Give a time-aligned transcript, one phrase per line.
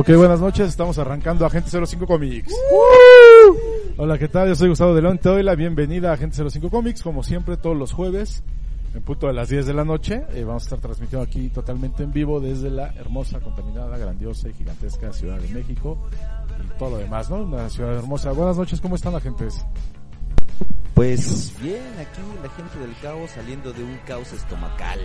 [0.00, 2.54] Ok, buenas noches, estamos arrancando Agente 05 Comics.
[3.98, 4.48] Hola, ¿qué tal?
[4.48, 7.76] Yo soy Gustavo Delón, te doy la bienvenida a Agente 05 Comics, como siempre, todos
[7.76, 8.42] los jueves,
[8.94, 10.24] en punto de las 10 de la noche.
[10.32, 14.54] Eh, vamos a estar transmitiendo aquí totalmente en vivo desde la hermosa, contaminada, grandiosa y
[14.54, 15.98] gigantesca Ciudad de México
[16.64, 17.42] y todo lo demás, ¿no?
[17.42, 18.32] Una ciudad hermosa.
[18.32, 19.66] Buenas noches, ¿cómo están, agentes?
[20.94, 25.00] Pues bien, aquí la gente del caos saliendo de un caos estomacal.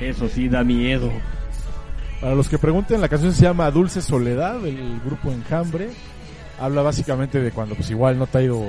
[0.00, 1.10] Eso sí da miedo.
[2.20, 5.90] Para los que pregunten, la canción se llama Dulce Soledad, del grupo Enjambre.
[6.58, 8.62] Habla básicamente de cuando pues igual no te ha ido,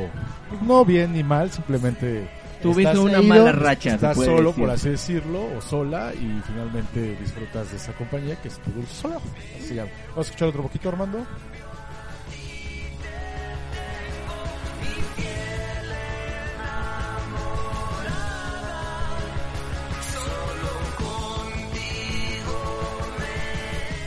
[0.50, 2.30] pues, no bien ni mal, simplemente
[2.62, 3.96] Tuviste una ido, mala racha.
[3.96, 4.64] Estás solo, decir.
[4.64, 8.94] por así decirlo, o sola, y finalmente disfrutas de esa compañía que es tu dulce
[8.94, 9.20] soledad.
[9.60, 9.76] Así.
[9.76, 11.26] Vamos a escuchar otro poquito, Armando.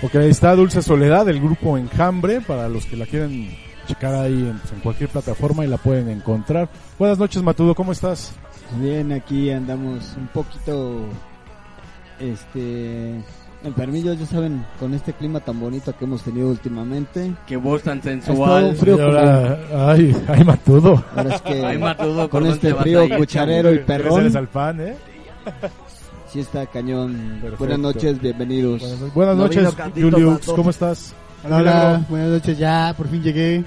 [0.04, 3.48] Ok, ahí está Dulce Soledad del grupo Enjambre, para los que la quieren
[3.86, 6.68] checar ahí en, en cualquier plataforma y la pueden encontrar.
[6.98, 8.34] Buenas noches, Matudo, ¿cómo estás?
[8.78, 11.06] Bien, aquí andamos un poquito,
[12.20, 13.14] este,
[13.62, 17.32] enfermillos, ya saben, con este clima tan bonito que hemos tenido últimamente.
[17.46, 18.76] Qué voz tan sensual.
[18.76, 18.98] frío
[19.74, 21.02] ay, ay, Matudo.
[21.16, 24.96] Ahora es que Ay, Matudo, ¿por con este frío cucharero y perrón, al pan, ¿eh?
[26.34, 27.38] Sí está cañón.
[27.40, 27.56] Perfecto.
[27.58, 28.80] Buenas noches, bienvenidos.
[28.80, 30.40] Buenas, no- buenas No noches, Julius.
[30.46, 31.14] ¿cómo estás?
[31.44, 33.64] Hola, hola, buenas noches, ya, por fin llegué.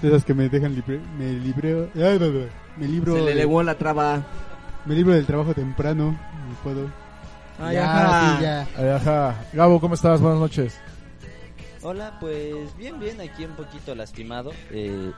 [0.00, 3.32] De esas que me dejan libre, me libreo, ay, ay, ay, me libro, Se le
[3.32, 4.20] elevó la traba.
[4.84, 6.88] me libro del trabajo temprano, no puedo.
[7.60, 8.36] Ay, ya, ajá.
[8.38, 8.68] sí, ya.
[8.78, 9.34] Ay, ajá.
[9.52, 10.20] Gabo, ¿cómo estás?
[10.20, 10.76] Buenas noches.
[11.82, 14.50] Hola, pues bien, bien, aquí un poquito lastimado.
[14.70, 15.12] Eh,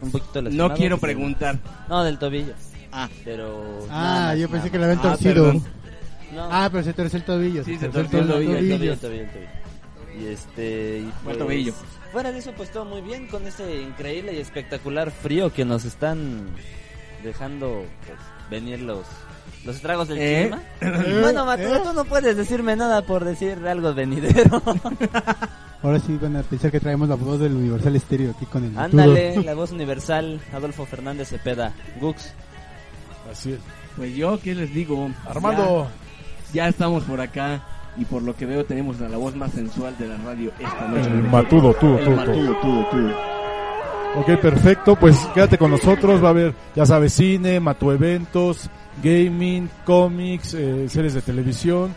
[0.00, 0.68] un poquito lastimado.
[0.70, 1.58] No quiero preguntar.
[1.88, 2.54] No, del tobillo.
[2.92, 3.86] Ah, pero.
[3.90, 5.34] Ah, yo pensé que le habían Ah, torcido.
[5.34, 5.64] perdón.
[6.34, 7.64] No, Ah, pero se torció el tobillo.
[7.64, 9.48] Sí, se torció torció el tobillo, el tobillo, el tobillo, el tobillo.
[10.20, 10.98] Y este.
[11.00, 11.74] Y pues, tobillo.
[12.12, 15.84] Fuera de eso, pues todo muy bien con este increíble y espectacular frío que nos
[15.84, 16.46] están
[17.22, 18.18] dejando pues,
[18.50, 19.04] venir los.
[19.64, 20.50] Los estragos del ¿Eh?
[20.80, 21.20] clima.
[21.20, 21.80] bueno, Mateo, ¿Eh?
[21.84, 24.62] tú no puedes decirme nada por decir algo venidero.
[25.82, 28.78] Ahora sí van a pensar que traemos la voz del Universal Stereo aquí con el
[28.78, 32.32] Ándale, la voz universal, Adolfo Fernández Cepeda, Gux.
[33.30, 33.58] Así es.
[33.96, 35.10] Pues yo, ¿qué les digo?
[35.28, 36.05] Armando, Ya,
[36.52, 37.60] ya estamos por acá.
[37.98, 40.86] Y por lo que veo, tenemos a la voz más sensual de la radio esta
[40.86, 41.08] noche.
[41.08, 43.10] el Matudo, tú, El tú, matudo, tú, tú.
[44.20, 44.96] Ok, perfecto.
[44.96, 46.22] Pues quédate con nosotros.
[46.22, 48.68] Va a haber, ya sabes, cine, Matu eventos,
[49.02, 51.94] gaming, cómics, eh, series de televisión.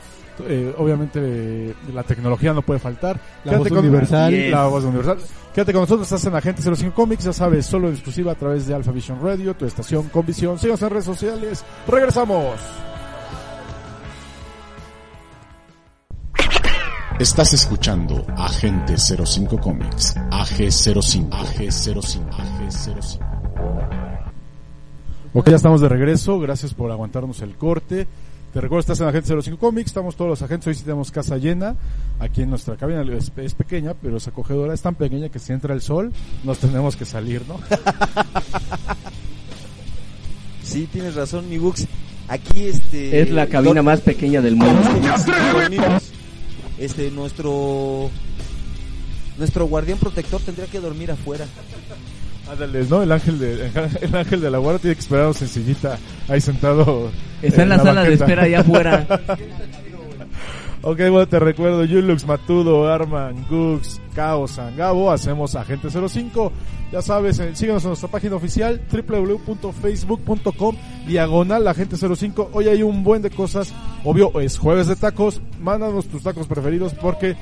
[0.48, 3.20] Eh, obviamente eh, la tecnología no puede faltar.
[3.44, 4.32] La voz con- universal.
[4.34, 4.52] Yes.
[4.52, 5.18] La voz universal.
[5.54, 8.66] Quédate con nosotros, estás en Agente 05 Comics, ya sabes, solo en exclusiva a través
[8.68, 10.58] de Alpha Vision Radio, tu estación con visión.
[10.58, 11.66] Síganos en redes sociales.
[11.88, 12.56] Regresamos.
[17.20, 23.20] Estás escuchando Agente 05 Comics, AG05, AG05, AG05.
[25.34, 26.40] Ok, ya estamos de regreso.
[26.40, 28.08] Gracias por aguantarnos el corte.
[28.54, 29.88] Te recuerdo, estás en Agente 05 Comics.
[29.88, 30.68] Estamos todos los agentes.
[30.68, 31.76] Hoy sí tenemos casa llena.
[32.20, 34.74] Aquí en nuestra cabina es, es pequeña, pero es acogedora.
[34.74, 36.14] Es tan pequeña que si entra el sol,
[36.46, 37.60] nos tenemos que salir, ¿no?
[40.64, 41.88] Sí, tienes razón, mi Gux.
[42.28, 43.22] Aquí este.
[43.22, 44.80] Es la cabina más pequeña del mundo.
[46.80, 48.10] Este, nuestro.
[49.38, 51.46] Nuestro guardián protector tendría que dormir afuera.
[52.52, 53.04] Ándale, ¿no?
[53.04, 53.72] El ángel de,
[54.02, 55.98] el ángel de la guarda tiene que esperarnos en sillita,
[56.28, 57.12] ahí sentado.
[57.42, 59.08] Está en la, sala de espera allá afuera.
[60.82, 66.54] Ok, bueno, te recuerdo, Yulux, Matudo, Arman, Gux, Caos, Sangabo, hacemos Agente 05.
[66.92, 70.76] Ya sabes, eh, síguenos en nuestra página oficial, www.facebook.com,
[71.08, 72.50] diagonal Agente 05.
[72.54, 73.72] Hoy hay un buen de cosas,
[74.04, 77.36] obvio, es jueves de tacos, mándanos tus tacos preferidos porque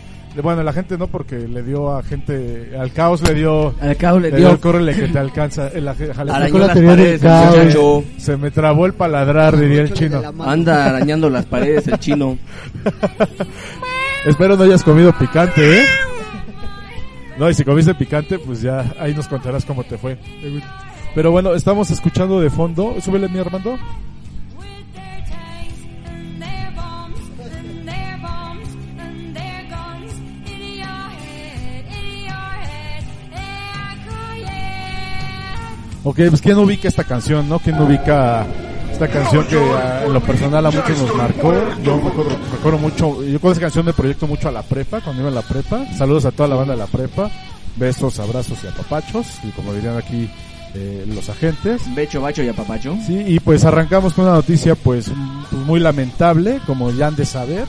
[0.43, 2.71] Bueno, la gente no, porque le dio a gente.
[2.77, 3.73] Al caos le dio.
[3.79, 4.45] Al caos le le dio.
[4.47, 5.69] dio el córrele que te alcanza.
[5.69, 7.57] El, jale- Arañó la paredes el caos.
[7.57, 8.03] muchacho.
[8.17, 10.21] se me trabó el paladrar, diría el chino.
[10.21, 10.33] la.
[10.51, 12.37] Anda arañando las paredes el chino.
[14.25, 15.85] Espero no hayas comido picante, ¿eh?
[17.37, 20.17] No, y si comiste picante, pues ya ahí nos contarás cómo te fue.
[21.13, 22.95] Pero bueno, estamos escuchando de fondo.
[22.99, 23.77] Súbele, mi Armando.
[36.03, 37.59] Ok, pues ¿quién ubica esta canción, no?
[37.59, 38.47] ¿Quién ubica
[38.97, 41.53] esta canción que ah, en lo personal a muchos nos marcó?
[41.83, 44.63] Yo me acuerdo, me acuerdo mucho, yo con esa canción me proyecto mucho a la
[44.63, 45.85] prepa, cuando iba a la prepa.
[45.95, 47.29] Saludos a toda la banda de la prepa.
[47.75, 50.27] Besos, abrazos y apapachos, y como dirían aquí
[50.73, 51.83] eh, los agentes.
[51.93, 52.97] Becho, bacho y apapacho.
[53.05, 55.11] Sí, y pues arrancamos con una noticia pues,
[55.51, 57.65] pues, muy lamentable, como ya han de saber.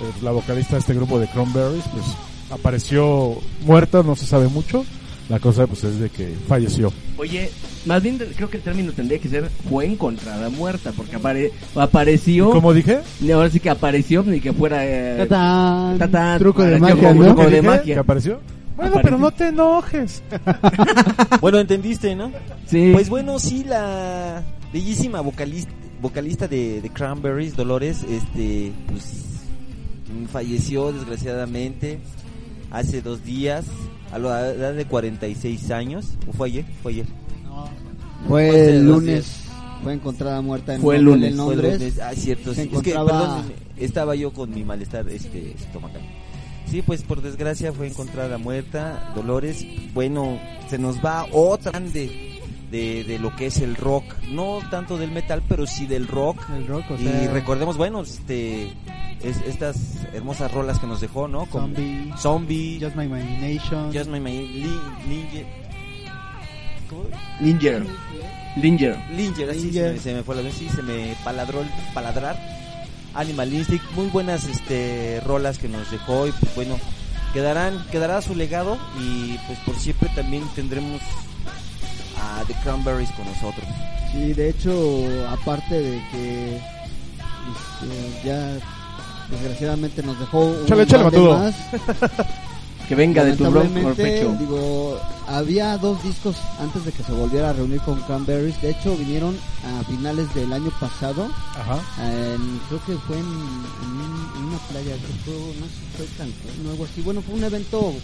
[0.00, 2.04] Eh, la vocalista de este grupo de Cranberries pues
[2.52, 4.84] apareció muerta, no se sabe mucho.
[5.30, 6.92] La cosa pues es de que falleció.
[7.16, 7.52] Oye,
[7.86, 12.50] más bien creo que el término tendría que ser fue encontrada muerta, porque apare apareció.
[12.50, 12.98] ¿Cómo dije?
[13.20, 14.84] Y Ahora sí que apareció, ni que fuera.
[14.84, 15.98] eh, Tatán.
[15.98, 17.94] tatán, Truco de magia, truco ¿Qué de magia.
[17.94, 18.40] ¿Que apareció?
[18.76, 20.22] Bueno, pero no te enojes.
[21.40, 22.32] Bueno, entendiste, ¿no?
[22.66, 22.90] Sí.
[22.92, 24.42] Pues bueno, sí, la
[24.72, 25.70] bellísima vocalista,
[26.02, 29.04] vocalista de, de Cranberries, Dolores, este, pues
[30.30, 32.00] falleció desgraciadamente
[32.70, 33.64] hace dos días
[34.12, 36.14] a la edad de 46 años.
[36.28, 36.64] ¿O fue ayer?
[36.82, 37.06] Fue ayer.
[38.28, 39.44] Fue el lunes.
[39.82, 41.80] Fue encontrada muerta en Fue el lunes, en Fue el Londres.
[41.80, 41.98] lunes.
[42.00, 42.52] Ah, cierto.
[42.52, 46.02] Es que, perdón, estaba yo con mi malestar este, estomacal.
[46.66, 49.12] Sí, pues por desgracia fue encontrada muerta.
[49.16, 49.64] Dolores,
[49.94, 52.29] bueno, se nos va otra grande
[52.70, 54.04] de, de lo que es el rock.
[54.30, 56.40] No tanto del metal, pero sí del rock.
[56.56, 58.68] El rock, o y recordemos, bueno, este,
[59.22, 59.76] es- estas
[60.12, 61.46] hermosas rolas que nos dejó, ¿no?
[61.46, 63.92] Como Zombie, Zombie, Just My Imagination.
[63.92, 64.18] Just My
[66.88, 67.04] ¿cómo?
[67.40, 67.86] Linger.
[68.56, 68.96] Linger.
[69.14, 69.86] Linger, así Linger.
[69.88, 72.38] Se, me, se me fue la vez, sí, se me paladró el paladrar.
[73.14, 76.78] Animal Instinct, muy buenas este rolas que nos dejó y pues bueno,
[77.32, 81.00] quedarán, quedará su legado y pues por siempre también tendremos
[82.20, 83.66] a The Cranberries con nosotros.
[84.12, 88.58] Sí, de hecho, aparte de que este, ya
[89.30, 91.38] desgraciadamente nos dejó un de Matudo.
[91.38, 91.54] más.
[92.88, 94.34] Que venga de tu bronco pecho.
[94.36, 98.60] digo, había dos discos antes de que se volviera a reunir con Cranberries.
[98.60, 101.30] De hecho, vinieron a finales del año pasado.
[101.54, 101.78] Ajá.
[102.04, 106.06] en- creo que fue en, en un- en una playa, que fue, no sé, fue
[106.18, 107.00] Cancún o algo así.
[107.02, 107.94] Bueno, fue un evento,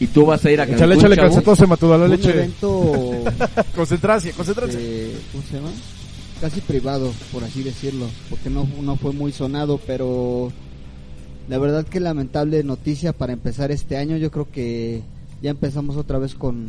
[0.00, 1.28] Y tú vas a ir a Échale, Cancún, échale chavo?
[1.28, 2.30] calcetose, Matudo, la un leche.
[2.30, 3.22] evento
[3.76, 4.82] Concentración, concentración.
[4.82, 5.68] eh, ¿cómo se llama?
[6.40, 10.50] Casi privado, por así decirlo, porque no, no fue muy sonado, pero
[11.50, 14.16] la verdad que lamentable noticia para empezar este año.
[14.16, 15.02] Yo creo que
[15.42, 16.68] ya empezamos otra vez con,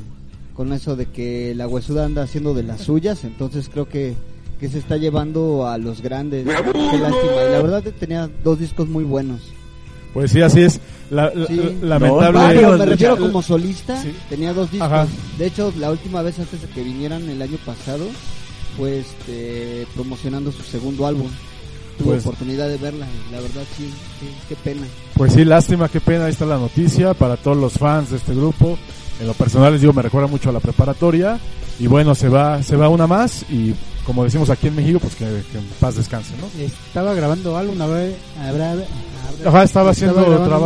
[0.53, 4.13] con eso de que la huesuda anda haciendo de las suyas, entonces creo que,
[4.59, 6.45] que se está llevando a los grandes.
[6.45, 7.31] Qué lástima.
[7.47, 9.39] Y la verdad que tenía dos discos muy buenos.
[10.13, 10.79] Pues sí, así es.
[11.09, 11.77] La, la- Sí.
[11.81, 12.31] lamentable.
[12.33, 14.13] No, Ah, pero me Varios, refiero como solista, Sí.
[14.29, 14.87] tenía dos discos.
[14.91, 15.07] Ajá.
[15.37, 18.05] De hecho, la última vez antes de que vinieran el año pasado,
[18.77, 21.27] fue este, promocionando su segundo álbum.
[21.97, 23.85] Tuve Pues- oportunidad de verla y la verdad sí,
[24.19, 24.87] sí, qué pena.
[25.15, 28.33] Pues sí, lástima, qué pena, ahí está la noticia para todos los fans de este
[28.33, 28.77] grupo.
[29.19, 31.37] En lo personal les digo, me recuerda mucho a la preparatoria.
[31.79, 33.73] Y bueno, se va, se va una más y
[34.06, 36.63] como decimos aquí en México, pues que, que en paz descanse, ¿no?
[36.63, 38.15] Estaba grabando algo una vez.
[38.39, 38.86] Habrá, habrá-
[39.46, 40.15] Ajá, estaba haciendo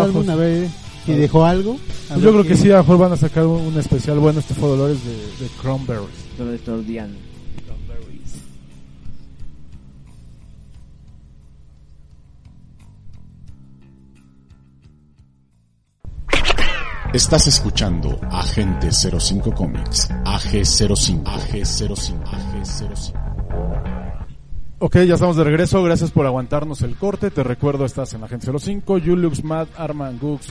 [0.01, 0.71] algo una vez.
[1.05, 1.77] Si dejó algo.
[2.07, 4.17] Pues yo creo qué- que sí, a lo mejor van a sacar un, un especial
[4.19, 5.11] bueno, este fue Dolores de,
[5.43, 6.09] de Cranberries.
[6.37, 6.81] Todo esto
[17.15, 23.13] Estás escuchando Agente 05 Comics, AG05, AG05, AG05.
[24.79, 27.31] Ok, ya estamos de regreso, gracias por aguantarnos el corte.
[27.31, 30.47] Te recuerdo, estás en Agente 05, Julius, Matt, Arman, Gux,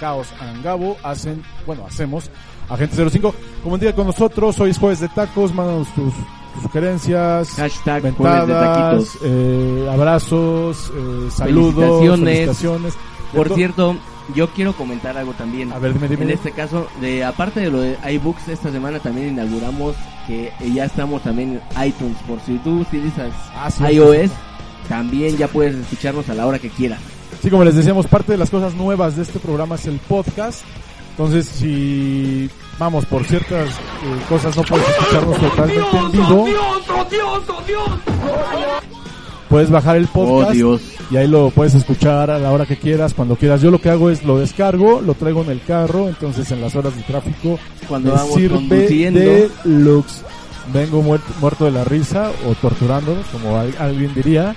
[0.00, 2.28] Chaos, Angabo, hacen, bueno, hacemos
[2.68, 3.32] Agente 05.
[3.62, 6.12] Como día con nosotros, hoy es jueves de tacos, mándanos tus,
[6.54, 12.18] tus sugerencias, Hashtag de eh, abrazos, eh, saludos, Felicitaciones.
[12.18, 12.94] felicitaciones.
[13.32, 13.96] Por cierto,
[14.34, 15.72] yo quiero comentar algo también.
[15.72, 16.24] A ver, dime, dime.
[16.24, 19.94] En este caso, de aparte de lo de iBooks, esta semana también inauguramos
[20.26, 22.16] que eh, ya estamos también en iTunes.
[22.26, 24.30] Por si tú utilizas Ah, sí, iOS,
[24.88, 27.00] también ya puedes escucharnos a la hora que quieras.
[27.42, 30.62] Sí, como les decíamos, parte de las cosas nuevas de este programa es el podcast.
[31.10, 33.74] Entonces, si vamos por ciertas eh,
[34.28, 36.46] cosas no puedes escucharnos totalmente en vivo.
[39.50, 40.80] Puedes bajar el podcast Oh, Dios.
[41.10, 43.60] y ahí lo puedes escuchar a la hora que quieras, cuando quieras.
[43.60, 46.74] Yo lo que hago es lo descargo, lo traigo en el carro, entonces en las
[46.76, 50.22] horas de tráfico Cuando me sirve de lux.
[50.72, 54.54] Vengo muerto, muerto de la risa o torturando, como al- alguien diría.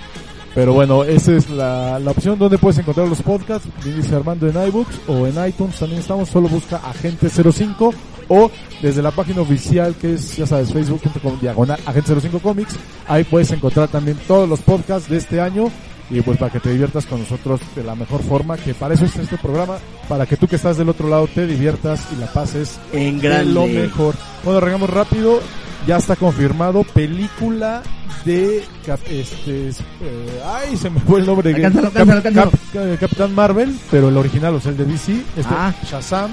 [0.54, 3.68] Pero bueno, esa es la, la opción donde puedes encontrar los podcasts.
[3.84, 6.30] Dice Armando en iBooks o en iTunes también estamos.
[6.30, 7.92] Solo busca Agente 05
[8.30, 8.50] o
[8.82, 12.76] desde la página oficial que es, ya sabes, facebook.com diagonal Agente 05 Comics.
[13.08, 15.72] Ahí puedes encontrar también todos los podcasts de este año
[16.10, 19.06] y pues para que te diviertas con nosotros de la mejor forma, que para eso
[19.06, 19.78] es este programa,
[20.08, 23.28] para que tú que estás del otro lado te diviertas y la pases En de
[23.30, 23.54] grande.
[23.54, 24.14] lo mejor.
[24.44, 25.40] Bueno, arrancamos rápido.
[25.88, 27.82] Ya está confirmado película
[28.26, 28.64] de
[29.10, 33.76] este es- eh, ay se me fue el nombre Cap- alcánzalo, Cap- Cap- Capitán Marvel
[33.92, 35.74] pero el original o sea el de DC este Ah.
[35.86, 36.32] Shazam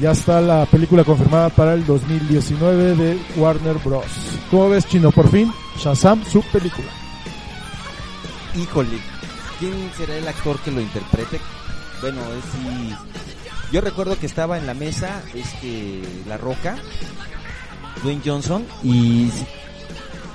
[0.00, 4.04] ya está la película confirmada para el 2019 de Warner Bros.
[4.50, 5.10] ¿Cómo ves chino?
[5.10, 6.88] Por fin Shazam su película.
[8.56, 8.98] Híjole,
[9.58, 11.40] ¿quién será el actor que lo interprete?
[12.00, 13.72] Bueno, es.
[13.72, 16.76] Yo recuerdo que estaba en la mesa este La Roca,
[18.02, 19.30] Dwayne Johnson y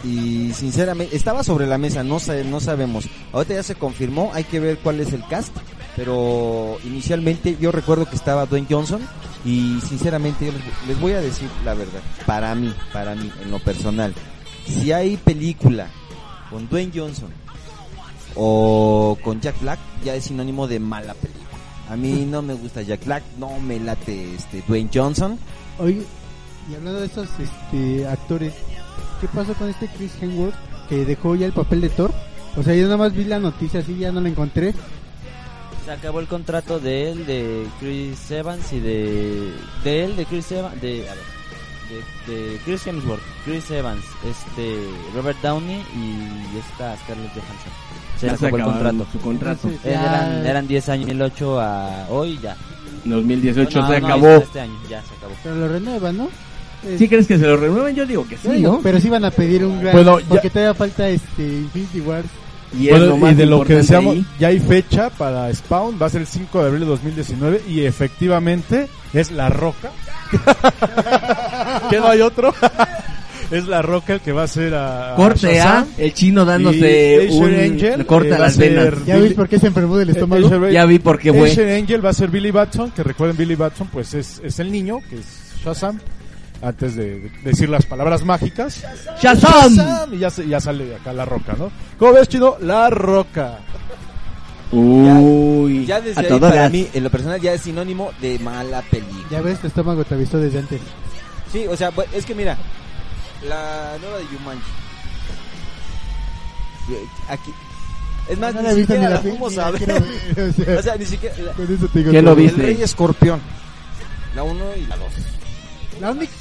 [0.03, 3.05] y sinceramente estaba sobre la mesa, no sa- no sabemos.
[3.33, 5.51] Ahorita ya se confirmó, hay que ver cuál es el cast,
[5.95, 9.01] pero inicialmente yo recuerdo que estaba Dwayne Johnson
[9.45, 13.51] y sinceramente yo les, les voy a decir la verdad, para mí, para mí en
[13.51, 14.13] lo personal,
[14.65, 15.87] si hay película
[16.49, 17.29] con Dwayne Johnson
[18.35, 21.45] o con Jack Black ya es sinónimo de mala película.
[21.89, 25.37] A mí no me gusta Jack Black, no me late este Dwayne Johnson.
[25.79, 26.03] Oye,
[26.69, 28.53] y hablando de estos este, actores,
[29.21, 30.55] ¿qué pasó con este Chris Hemsworth
[30.89, 32.11] que dejó ya el papel de Thor?
[32.57, 34.73] O sea, yo nada más vi la noticia así, ya no la encontré.
[35.85, 39.51] Se acabó el contrato de él, de Chris Evans y de...
[39.83, 41.07] De él, de Chris Evans, de...
[41.07, 41.23] A ver,
[42.27, 44.79] de, de Chris Hemsworth, Chris Evans, este...
[45.13, 47.71] Robert Downey y esta Scarlett Johansson.
[48.19, 49.07] Se Ya le acabó el contrato.
[49.11, 49.69] Su contrato.
[49.83, 52.57] Ya- Eran, eran 10 años, 2008 a hoy ya.
[53.03, 54.27] 2018 No, se no, acabó.
[54.37, 55.33] Este año ya se acabó.
[55.43, 56.29] Pero lo renuevan, ¿no?
[56.83, 57.95] Es- ¿Sí crees que se lo renueven?
[57.95, 58.79] Yo digo que sí, ¿no?
[58.81, 59.93] Pero sí van a pedir un gran...
[59.93, 62.25] Bueno, ya- porque todavía falta este Infinity Wars.
[62.77, 64.25] Y, es Bueno, lo más y de lo que deseamos, ahí.
[64.39, 67.81] ya hay fecha para Spawn, va a ser el 5 de abril de 2019 y
[67.85, 69.91] efectivamente es La Roca.
[71.89, 72.53] que no hay otro.
[73.51, 75.87] es La Roca el que va a ser a Corte A, Shazam.
[75.97, 77.45] el chino dándose un...
[77.53, 79.05] Angel, le corta eh, va a las ser- venas.
[79.05, 80.47] ¿Ya Billy- ves por qué se enfermó del estómago?
[80.49, 81.77] Asher- Ya vi por qué fue.
[81.77, 84.99] Angel va a ser Billy Batson, que recuerden Billy Batson, pues es, es el niño,
[85.09, 85.25] que es
[85.63, 85.99] Shazam,
[86.65, 88.83] antes de, de decir las palabras mágicas.
[89.21, 89.75] ¡Shazam!
[89.75, 91.71] Shazam, Y ya, se- ya sale de acá La Roca, ¿no?
[91.99, 92.55] ¿Cómo ves, chino?
[92.61, 93.59] La Roca.
[94.71, 98.11] Uy, Ya desde a ahí todas para las- mí, en lo personal, ya es sinónimo
[98.19, 99.27] de mala película.
[99.29, 100.81] Ya ves, tu estómago te avisó desde antes.
[101.51, 102.57] Sí, o sea, es que mira,
[103.47, 104.71] la nueva de Jumanji.
[107.29, 107.51] Aquí.
[108.29, 109.83] Es más, No ni la siquiera ni la la fuimos a ver.
[110.49, 111.35] o sea, O sea, ni siquiera.
[111.37, 112.61] la- con eso te digo ¿Qué lo El viste?
[112.61, 113.39] Rey Escorpión.
[114.35, 115.07] La 1 y la 2.
[116.01, 116.33] La única,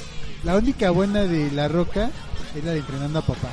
[0.45, 2.09] la única buena de La Roca
[2.55, 3.49] es la de Entrenando a Papá.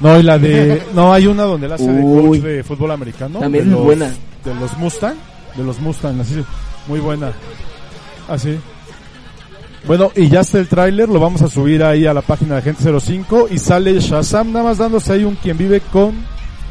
[0.00, 0.82] No, y la de.
[0.94, 2.38] No, hay una donde la hace de Uy.
[2.40, 3.38] coach de fútbol americano.
[3.40, 4.10] También de es los- buena.
[4.44, 5.14] De los Mustang.
[5.56, 6.44] De los Mustang, así.
[6.88, 7.32] Muy buena.
[8.28, 8.58] Así.
[9.86, 12.62] Bueno, y ya está el tráiler, lo vamos a subir ahí a la página de
[12.62, 16.14] Gente 05 y sale Shazam nada más dándose ahí un quien vive con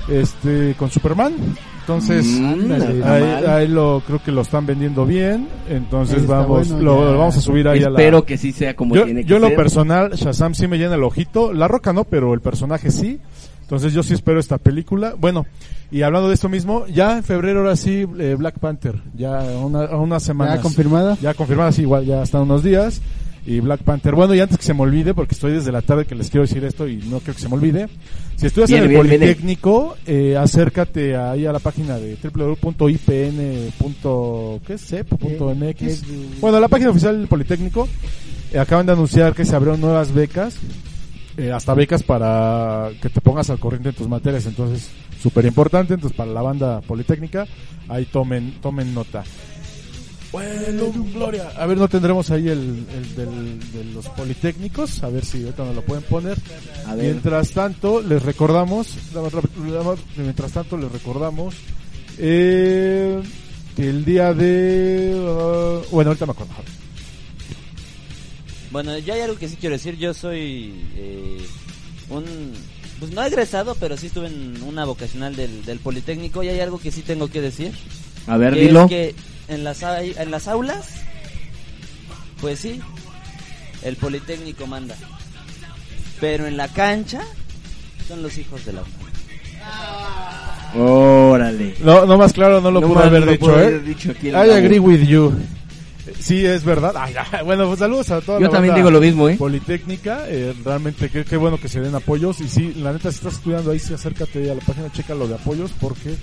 [0.09, 1.33] este con Superman.
[1.83, 7.17] Entonces, Mm, ahí, ahí lo creo que lo están vendiendo bien, entonces vamos bueno, lo,
[7.17, 9.37] vamos a subir ahí a la Espero que sí sea como yo, tiene que yo
[9.37, 11.51] lo personal, Shazam sí me llena el ojito.
[11.51, 13.19] La Roca no, pero el personaje sí.
[13.63, 15.15] Entonces yo sí espero esta película.
[15.17, 15.45] Bueno,
[15.91, 19.01] y hablando de esto mismo, ya en febrero ahora sí eh, Black Panther.
[19.15, 20.57] Ya una, a unas semanas.
[20.57, 21.17] ¿Ya confirmada?
[21.21, 23.01] Ya confirmada, sí, igual ya están unos días.
[23.45, 24.15] Y Black Panther.
[24.15, 26.43] Bueno, y antes que se me olvide, porque estoy desde la tarde que les quiero
[26.47, 27.89] decir esto y no quiero que se me olvide.
[28.37, 28.91] Si estudias en el.
[29.19, 33.73] Politécnico, eh, acércate ahí a la página de www.ipn.mx.
[35.81, 36.03] Eh, es-
[36.41, 37.87] Bueno, la página oficial del Politécnico
[38.51, 40.55] eh, acaban de anunciar que se abrieron nuevas becas,
[41.37, 44.89] eh, hasta becas para que te pongas al corriente en tus materias, entonces
[45.21, 47.45] súper importante, entonces para la banda Politécnica,
[47.89, 49.23] ahí tomen, tomen nota.
[50.33, 55.23] Bueno, Gloria, a ver, no tendremos ahí el, el del- de los Politécnicos, a ver
[55.23, 56.37] si ahorita nos lo pueden poner.
[56.87, 57.05] A ver.
[57.11, 58.87] Mientras tanto, les recordamos,
[60.17, 61.53] mientras tanto les recordamos
[62.17, 63.21] eh,
[63.75, 65.13] que el día de...
[65.15, 66.53] uh, bueno, ahorita me acuerdo.
[68.71, 69.97] Bueno, yo hay algo que sí quiero decir.
[69.97, 71.37] Yo soy eh,
[72.09, 72.23] un.
[72.99, 76.41] Pues no egresado, pero sí estuve en una vocacional del, del Politécnico.
[76.41, 77.71] Y hay algo que sí tengo que decir.
[78.25, 78.83] A ver, que dilo.
[78.85, 79.15] es que
[79.47, 80.87] en las, a- en las aulas,
[82.41, 82.79] pues sí,
[83.83, 84.95] el Politécnico manda.
[86.19, 87.21] Pero en la cancha,
[88.07, 88.93] son los hijos de la UNAM.
[90.75, 91.75] Órale.
[91.83, 93.65] No, no más claro no lo No pudo más haber no lo dicho, pudo ¿eh?
[93.65, 95.33] haber dicho aquí I agree with you.
[96.19, 96.93] Sí, es verdad.
[96.97, 97.13] Ay.
[97.45, 99.35] Bueno, pues saludos a toda Yo la también banda digo lo mismo, ¿eh?
[99.37, 100.23] Politécnica.
[100.27, 102.39] Eh, realmente, qué, qué bueno que se den apoyos.
[102.41, 105.27] Y sí, la neta, si estás estudiando ahí, sí, acércate a la página, checa lo
[105.27, 106.15] de apoyos, porque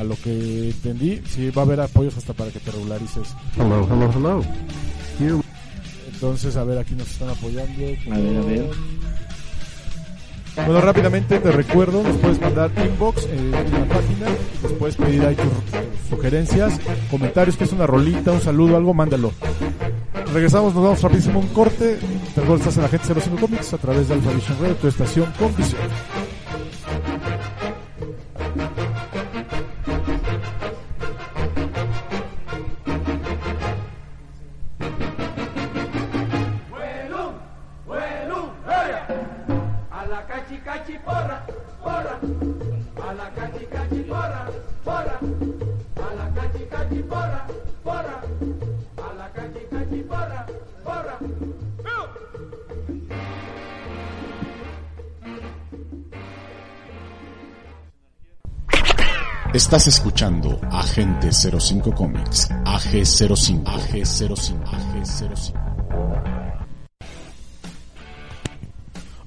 [0.00, 3.34] a lo que entendí, sí va a haber apoyos hasta para que te regularices.
[3.56, 4.42] Hello, hello, hello.
[6.12, 7.84] Entonces, a ver, aquí nos están apoyando.
[8.10, 8.70] A ver, a ver.
[10.56, 14.26] Bueno, rápidamente te recuerdo, nos puedes mandar inbox eh, en la página,
[14.62, 16.80] nos puedes pedir ahí tus sugerencias,
[17.10, 19.32] comentarios, que es una rolita, un saludo, algo, mándalo.
[20.32, 21.98] Regresamos, nos vamos rapidísimo a un corte.
[22.34, 24.88] Te recuerdo, estás en la gente 05 Comics a través de Alpha Vision Radio, tu
[24.88, 25.80] estación con visión.
[46.80, 47.46] La cachi cachi
[47.82, 48.22] porra.
[48.96, 50.46] A la cachi cachi porra,
[50.82, 51.18] porra.
[59.52, 65.69] Estás escuchando Agente 05 Comics, AG05, AG05, AG05.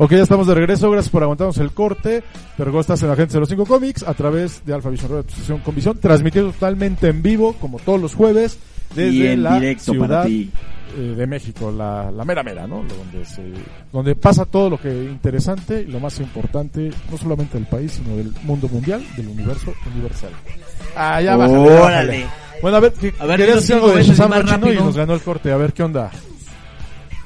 [0.03, 2.22] Ok, ya estamos de regreso, gracias por aguantarnos el corte.
[2.57, 5.31] Te recuerdo, estás en la gente 05 Comics a través de Alpha Vision Radio, tu
[5.31, 8.57] estación con visión, transmitiendo totalmente en vivo, como todos los jueves,
[8.93, 10.51] desde la ciudad para ti.
[10.98, 12.83] eh, de México, la, la mera mera, ¿no?
[12.83, 13.43] Donde, se,
[13.93, 18.17] donde pasa todo lo que interesante y lo más importante, no solamente del país, sino
[18.17, 20.31] del mundo mundial, del universo universal.
[20.98, 21.79] Ah, ya bájale, Órale.
[21.79, 22.25] bájale.
[22.62, 25.13] Bueno, a ver, que, A ver, querías decir algo de Shazam Chino y nos ganó
[25.13, 26.12] el corte, a ver qué onda.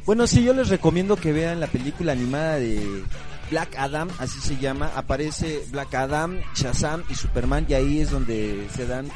[0.07, 3.03] Bueno, sí, yo les recomiendo que vean la película animada de
[3.51, 4.89] Black Adam, así se llama.
[4.95, 9.09] Aparece Black Adam, Shazam y Superman y ahí es donde se dan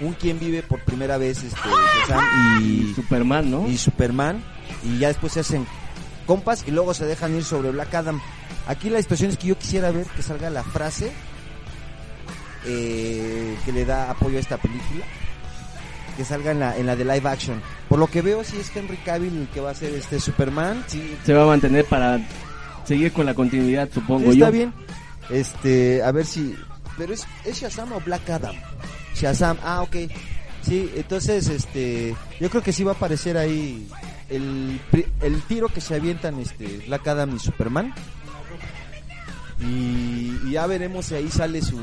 [0.00, 1.68] un quien vive por primera vez este
[2.08, 3.68] Shazam y Superman, ¿no?
[3.68, 4.42] y Superman
[4.82, 5.66] y ya después se hacen
[6.26, 8.18] compas y luego se dejan ir sobre Black Adam.
[8.66, 11.12] Aquí la situación es que yo quisiera ver que salga la frase
[12.64, 15.04] eh, que le da apoyo a esta película,
[16.16, 17.60] que salga en la, en la de live action.
[17.88, 20.84] Por lo que veo, si es Henry Cavill el que va a ser este Superman,
[20.86, 22.20] sí, Se va a mantener para
[22.84, 24.52] seguir con la continuidad, supongo está yo.
[24.52, 24.72] bien.
[25.30, 26.54] Este, a ver si,
[26.98, 28.54] pero es, es Shazam o Black Adam.
[29.14, 29.96] Shazam, ah, ok.
[30.62, 33.86] Sí, entonces, este, yo creo que sí va a aparecer ahí
[34.30, 34.80] el,
[35.20, 37.94] el tiro que se avientan este Black Adam y Superman.
[39.60, 41.78] Y, y ya veremos si ahí sale su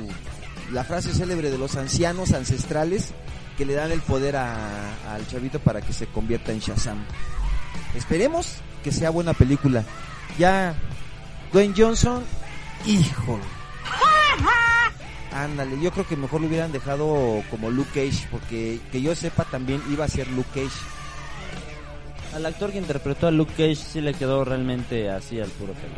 [0.72, 3.12] la frase célebre de los ancianos ancestrales
[3.58, 7.04] que le dan el poder a- al chavito para que se convierta en Shazam.
[7.96, 9.84] Esperemos que sea buena película.
[10.38, 10.74] Ya
[11.52, 12.24] Dwayne Johnson,
[12.86, 13.40] hijo.
[15.34, 19.46] Ándale, yo creo que mejor lo hubieran dejado como Luke Cage, porque que yo sepa
[19.46, 20.76] también iba a ser Luke Cage.
[22.36, 25.94] Al actor que interpretó a Luke Cage sí le quedó realmente así al puro pelo.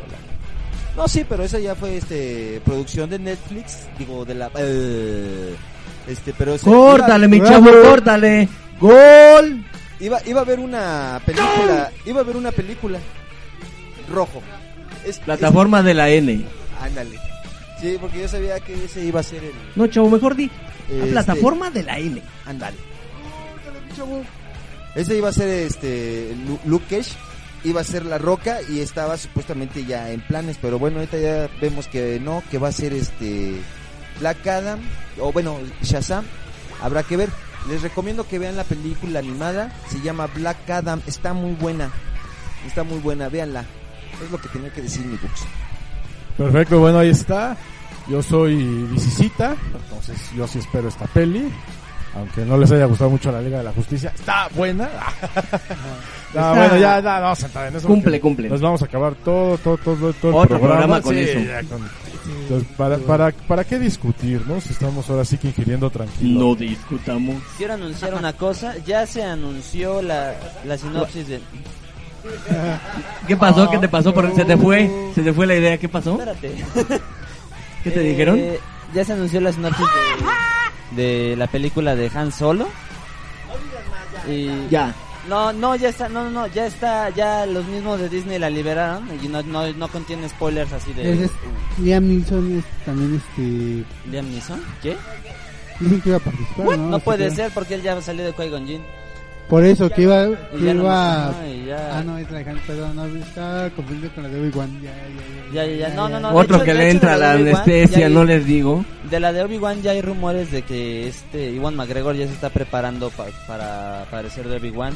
[0.96, 5.56] No, sí, pero esa ya fue este producción de Netflix, digo de la eh,
[6.08, 8.48] este, pero se- Córtale, mi chavo, córtale.
[8.80, 9.64] Gol.
[10.00, 12.98] iba iba a ver una película, iba a ver una película
[14.12, 14.42] rojo.
[15.06, 16.32] Es, Plataforma de la N.
[16.32, 16.40] es-
[16.82, 17.18] ándale.
[17.80, 20.50] Sí, porque yo sabía que ese iba a ser el No, chavo, mejor di.
[20.88, 22.22] La Este- plataforma de la N.
[22.46, 22.76] Ándale.
[24.94, 27.10] Ese iba a ser este Lu- Luke Cage,
[27.64, 31.48] iba a ser La Roca y estaba supuestamente ya en planes, pero bueno, ahorita ya
[31.60, 33.54] vemos que no, que va a ser este
[34.20, 34.80] Black Adam
[35.20, 36.24] o bueno, Shazam.
[36.82, 37.28] Habrá que ver.
[37.68, 41.90] Les recomiendo que vean la película animada, se llama Black Adam, está muy buena.
[42.66, 43.64] Está muy buena, véanla.
[44.22, 45.44] Es lo que tenía que decir mi Bux.
[46.36, 47.56] Perfecto, bueno, ahí está.
[48.06, 48.54] Yo soy
[48.90, 51.50] Visicita, entonces yo sí espero esta peli.
[52.16, 54.88] Aunque no les haya gustado mucho la Liga de la Justicia, está buena.
[56.34, 57.86] no, Está- bueno, ya, no, vamos a entrar en eso.
[57.88, 58.48] Cumple, cumple.
[58.50, 61.38] Nos vamos a acabar todo, todo, todo, todo el Otro programa, programa con Sí, eso.
[61.40, 61.90] ya con-
[62.26, 64.60] entonces, para, para, ¿Para qué discutir, no?
[64.60, 66.40] Si estamos ahora sí que ingiriendo tranquilo.
[66.40, 67.36] No discutamos.
[67.58, 70.34] Quiero anunciar una cosa, ya se anunció la,
[70.64, 71.40] la sinopsis de...
[73.28, 73.68] ¿Qué pasó?
[73.70, 74.14] ¿Qué te pasó?
[74.34, 75.76] Se te fue, se te fue la idea.
[75.78, 76.12] ¿Qué pasó?
[76.12, 76.54] Espérate.
[77.84, 78.40] ¿Qué te Eh, dijeron?
[78.94, 79.84] Ya se anunció la sinopsis
[80.96, 82.66] de, de la película de Han Solo.
[84.28, 84.94] Y Ya.
[85.28, 88.50] No, no, ya está, no, no, no, ya está, ya los mismos de Disney la
[88.50, 91.30] liberaron y no, no, no contiene spoilers así de Es, es-
[91.78, 94.62] Liam Neeson es también este Liam Neeson.
[94.82, 94.96] ¿Qué?
[95.80, 96.76] dicen que iba a participar, What?
[96.76, 96.88] ¿no?
[96.90, 98.82] No Así puede que- ser porque él ya salió de Qui-Gon Jinn.
[99.48, 101.98] Por eso que iba que no iba más, y ya.
[101.98, 104.80] Ah, no, es la de Han, perdón, no, está confundido con la de Obi-Wan.
[104.82, 105.66] Ya, ya, ya.
[105.66, 105.94] Ya, ya, ya.
[105.94, 106.30] No, no, no.
[106.34, 108.82] Otro hecho- que le entra la anestesia, ya- no les digo.
[109.10, 112.48] De la de Obi-Wan ya hay rumores de que este Iwan McGregor ya se está
[112.48, 114.94] preparando pa- para aparecer de Obi-Wan.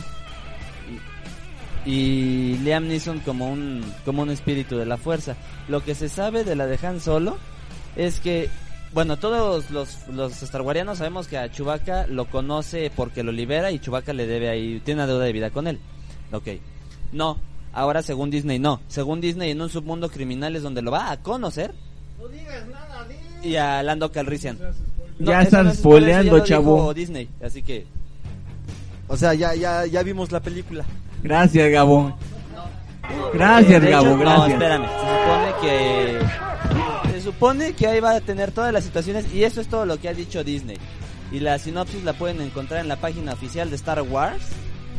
[1.86, 5.36] Y, Liam Neeson como un, como un espíritu de la fuerza.
[5.68, 7.38] Lo que se sabe de la de Han Solo
[7.96, 8.48] es que,
[8.92, 13.70] bueno, todos los, los Star Warianos sabemos que a Chewbacca lo conoce porque lo libera
[13.70, 15.78] y Chewbacca le debe ahí, tiene una deuda de vida con él.
[16.32, 16.48] Ok.
[17.12, 17.38] No,
[17.72, 18.80] ahora según Disney no.
[18.88, 21.72] Según Disney en un submundo criminal es donde lo va a conocer.
[23.42, 24.58] Y a Lando Calrissian.
[25.18, 26.94] Ya eso estás no es spoiler, eso spoileando, ya lo chavo.
[26.94, 27.86] Disney, así que
[29.08, 30.84] O sea, ya, ya, ya vimos la película.
[31.22, 32.16] Gracias, Gabo.
[33.34, 34.50] Gracias, hecho, Gabo, No, gracias.
[34.50, 34.86] espérame.
[34.86, 36.18] Se supone que.
[37.12, 39.32] Se supone que ahí va a tener todas las situaciones.
[39.34, 40.78] Y eso es todo lo que ha dicho Disney.
[41.32, 44.42] Y la sinopsis la pueden encontrar en la página oficial de Star Wars.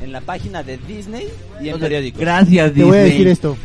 [0.02, 1.28] En la página de Disney
[1.62, 2.22] y en periódicos.
[2.22, 3.12] Gracias, Te voy a Disney.
[3.12, 3.58] decir esto.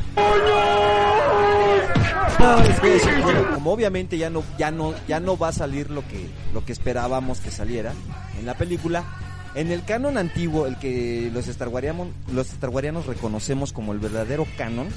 [2.41, 5.53] No, es que es- bueno, como obviamente ya no, ya no, ya no va a
[5.53, 7.93] salir lo que, lo que esperábamos que saliera
[8.39, 9.05] en la película.
[9.55, 11.47] En el canon antiguo, el que los
[12.31, 14.89] los reconocemos como el verdadero canon,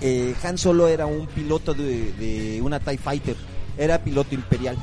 [0.00, 3.36] eh, Han Solo era un piloto de, de una TIE Fighter,
[3.76, 4.76] era piloto imperial.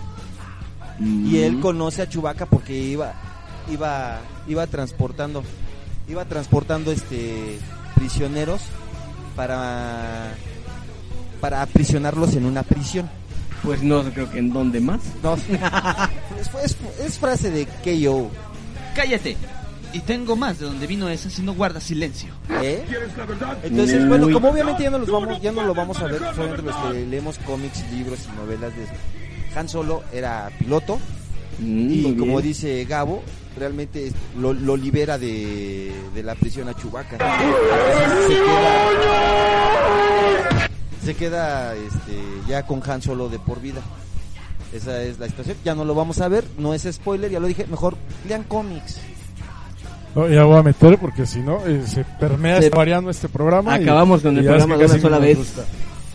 [0.99, 3.13] Y él conoce a Chewbacca porque iba,
[3.71, 5.43] iba, iba transportando,
[6.07, 7.57] iba transportando este
[7.95, 8.61] prisioneros
[9.35, 10.33] para,
[11.39, 13.09] para aprisionarlos en una prisión.
[13.63, 14.99] Pues no creo que en dónde más.
[15.23, 15.43] No, es,
[16.63, 18.29] es- es frase de KO.
[18.95, 19.37] Cállate.
[19.93, 22.29] Y tengo más de donde vino esa si no guardas silencio.
[22.61, 22.83] ¿eh?
[23.63, 26.61] Entonces, bueno, como obviamente ya no los vamos, ya no lo vamos a ver, solamente
[26.63, 28.85] los que leemos cómics, libros y novelas de
[29.59, 30.97] Han Solo era piloto
[31.59, 32.41] Mm, y como bien.
[32.43, 33.21] dice Gabo,
[33.57, 37.17] realmente lo, lo libera de, de la prisión a Chewbacca.
[41.11, 43.81] Se queda, este, ya con Han Solo de por vida.
[44.73, 45.57] Esa es la situación.
[45.65, 47.65] Ya no lo vamos a ver, no es spoiler, ya lo dije.
[47.69, 47.95] Mejor
[48.27, 48.97] lean cómics.
[50.15, 53.27] No, ya voy a meter porque si no eh, se permea Se- está variando este
[53.27, 53.77] programa.
[53.77, 55.37] y- Acabamos con el programa de una sola vez.
[55.37, 55.63] gusta.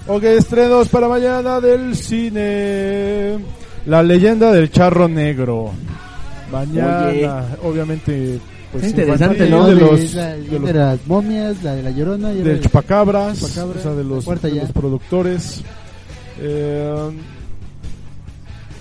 [0.06, 3.38] Ok, estrenos para mañana del cine.
[3.84, 5.72] La leyenda del charro negro.
[6.50, 7.30] Mañana, Oye.
[7.64, 8.38] obviamente,
[8.80, 9.66] pues interesante, ¿no?
[9.66, 13.38] De los, la, de de los- las momias, la de la llorona y del chupacabras,
[13.40, 15.62] Chupacabra, o sea, de los, de los productores.
[16.40, 17.10] Eh,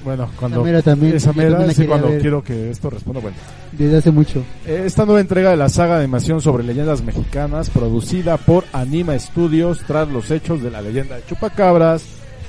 [0.03, 2.21] bueno, cuando Esa mera también, esa mera, sí, cuando ver.
[2.21, 3.36] quiero que esto responda, bueno.
[3.71, 4.43] desde hace mucho.
[4.67, 9.17] Eh, Esta nueva entrega de la saga de animación sobre leyendas mexicanas, producida por Anima
[9.17, 12.03] Studios, tras los hechos de la leyenda de Chupacabras,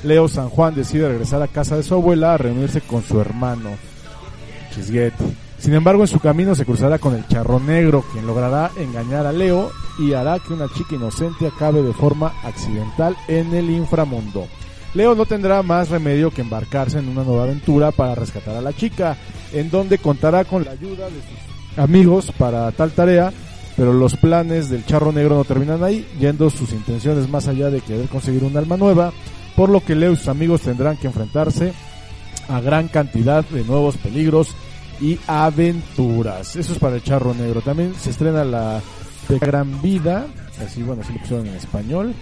[0.04, 3.70] Leo San Juan decide regresar a casa de su abuela a reunirse con su hermano,
[4.74, 5.24] Chisguete.
[5.66, 9.32] Sin embargo, en su camino se cruzará con el Charro Negro, quien logrará engañar a
[9.32, 14.46] Leo y hará que una chica inocente acabe de forma accidental en el inframundo.
[14.94, 18.74] Leo no tendrá más remedio que embarcarse en una nueva aventura para rescatar a la
[18.74, 19.16] chica,
[19.52, 23.32] en donde contará con la ayuda de sus amigos para tal tarea,
[23.76, 27.80] pero los planes del Charro Negro no terminan ahí, yendo sus intenciones más allá de
[27.80, 29.12] querer conseguir un alma nueva,
[29.56, 31.72] por lo que Leo y sus amigos tendrán que enfrentarse
[32.48, 34.54] a gran cantidad de nuevos peligros
[35.00, 36.56] y aventuras.
[36.56, 37.60] Eso es para el Charro Negro.
[37.60, 38.80] También se estrena la
[39.28, 40.26] de Gran Vida,
[40.64, 42.14] así bueno, así lo pusieron en español.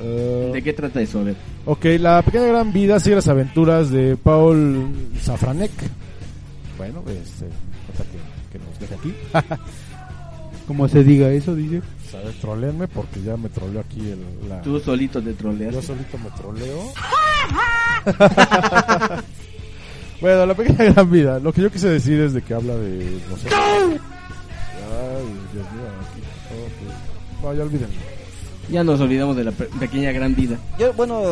[0.00, 1.20] Eh, ¿De qué trata eso?
[1.20, 1.36] A ver.
[1.64, 5.72] Ok, la pequeña gran vida sigue las aventuras de Paul Safranek.
[6.76, 7.46] Bueno, este,
[7.92, 8.18] otra que,
[8.52, 9.12] que nos deja aquí.
[10.68, 11.80] Como se diga eso, dice.
[12.10, 14.62] Sabe trolearme porque ya me troleó aquí el, la...
[14.62, 15.74] Tú solito te troleas.
[15.74, 16.92] Yo solito me troleo.
[20.20, 21.38] bueno, la pequeña gran vida.
[21.38, 23.20] Lo que yo quise decir es de que habla de...
[23.30, 23.48] No sé.
[23.54, 25.84] Ay, Dios mío.
[26.00, 26.20] Aquí,
[26.64, 27.42] ok.
[27.44, 27.96] No, ya olvídenlo.
[28.70, 30.58] Ya nos olvidamos de la pe- pequeña gran vida.
[30.78, 31.22] Yo, bueno,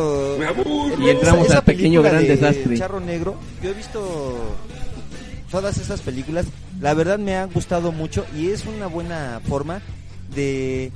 [0.99, 2.77] Y entramos al pequeño gran de desastre.
[2.77, 3.35] Charro Negro.
[3.61, 4.55] Yo he visto
[5.51, 6.47] todas esas películas.
[6.81, 9.81] La verdad me han gustado mucho y es una buena forma
[10.33, 10.91] de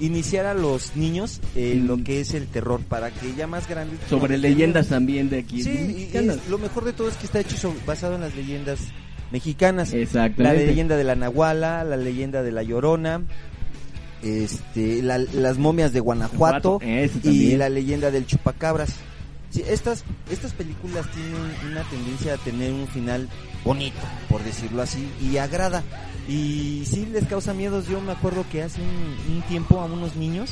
[0.00, 3.98] iniciar a los niños en lo que es el terror para que ya más grandes
[4.08, 5.62] Sobre leyendas también de aquí.
[5.62, 8.80] Sí, y- lo mejor de todo es que está hecho sobre- basado en las leyendas
[9.30, 9.92] mexicanas.
[10.44, 13.22] La leyenda de la Nahuala, la leyenda de la Llorona,
[14.22, 16.78] este, la- las momias de Guanajuato
[17.32, 18.90] y la leyenda del chupacabras.
[19.50, 21.34] Sí, estas, estas películas tienen
[21.70, 23.28] una tendencia a tener un final
[23.64, 25.82] bonito, por decirlo así, y agrada.
[26.28, 27.88] Y sí les causa miedos.
[27.88, 30.50] Yo me acuerdo que hace un, un tiempo a unos niños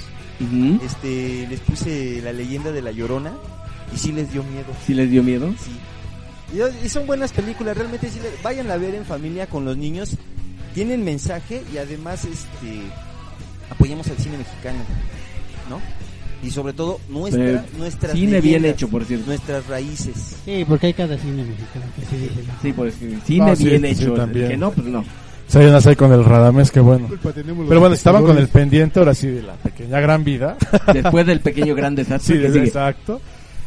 [0.84, 3.32] este, les puse la leyenda de la Llorona
[3.94, 4.66] y sí les dio miedo.
[4.86, 5.52] ¿Sí les dio miedo?
[5.62, 5.70] Sí.
[6.56, 9.76] Y, y son buenas películas, realmente sí, le- vayan a ver en familia con los
[9.76, 10.16] niños.
[10.74, 12.80] Tienen mensaje y además este
[13.70, 14.78] apoyamos al cine mexicano,
[15.68, 15.80] ¿no?
[16.42, 19.26] y sobre todo nuestra, Eh, nuestras cine bien hecho, por cierto.
[19.26, 20.36] nuestras raíces.
[20.44, 22.34] Sí, porque hay cada cine mexicano que sí dice.
[22.62, 22.94] Sí, pues
[23.26, 24.14] cine Ah, sí, bien sí, hecho.
[24.14, 24.48] también.
[24.48, 25.04] que no, pues no.
[25.54, 27.08] Hay unas ahí con el Radamés, que bueno.
[27.68, 30.56] Pero bueno, estaban con el pendiente ahora sí de la pequeña gran vida.
[30.92, 32.64] Después del pequeño gran desastre Sí, que sigue.
[32.66, 33.20] exacto.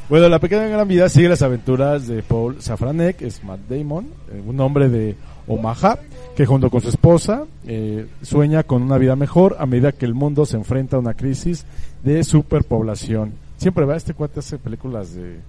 [0.09, 4.41] Bueno, la pequeña gran vida sigue las aventuras de Paul Safranek, es Matt Damon, eh,
[4.45, 5.15] un hombre de
[5.47, 5.97] Omaha,
[6.35, 10.13] que junto con su esposa eh, sueña con una vida mejor a medida que el
[10.13, 11.65] mundo se enfrenta a una crisis
[12.03, 13.33] de superpoblación.
[13.57, 15.39] Siempre va, este cuate hace películas de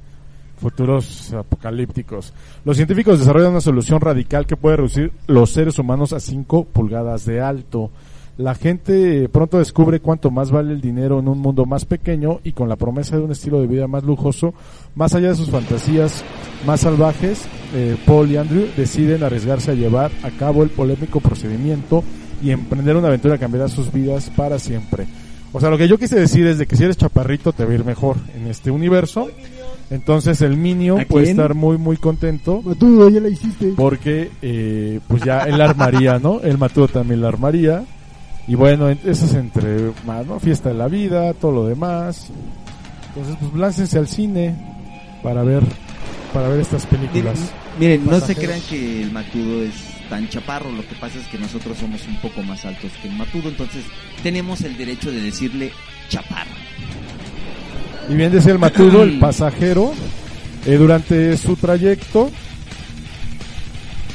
[0.57, 2.33] futuros apocalípticos.
[2.65, 7.25] Los científicos desarrollan una solución radical que puede reducir los seres humanos a 5 pulgadas
[7.25, 7.91] de alto.
[8.37, 12.51] La gente pronto descubre cuánto más vale el dinero en un mundo más pequeño y
[12.51, 14.55] con la promesa de un estilo de vida más lujoso,
[14.97, 16.25] más allá de sus fantasías
[16.67, 22.03] más salvajes, eh, Paul y Andrew deciden arriesgarse a llevar a cabo el polémico procedimiento
[22.43, 25.07] y emprender una aventura que cambiará sus vidas para siempre.
[25.53, 27.71] O sea, lo que yo quise decir es de que si eres chaparrito te va
[27.71, 29.29] a ir mejor en este universo.
[29.91, 31.37] Entonces el Minio ¿A puede quién?
[31.39, 33.73] estar muy muy contento Matudo, ya la hiciste.
[33.77, 34.31] porque
[35.07, 36.41] pues ya él la armaría, ¿no?
[36.41, 37.85] El Matudo también la armaría.
[38.47, 40.39] Y bueno, en- eso es entre más, ¿no?
[40.41, 42.29] Fiesta de la vida, todo lo demás.
[43.09, 44.55] Entonces, pues láncense al cine
[45.23, 45.63] para ver
[46.33, 47.39] para ver estas películas.
[47.79, 49.73] Miren, no se crean que el matudo es
[50.11, 53.15] tan chaparro, lo que pasa es que nosotros somos un poco más altos que el
[53.17, 53.85] matudo, entonces
[54.23, 55.71] tenemos el derecho de decirle
[56.09, 56.51] chaparro.
[58.09, 59.93] Y bien decía el Matudo, el pasajero,
[60.67, 62.31] eh, durante su trayecto,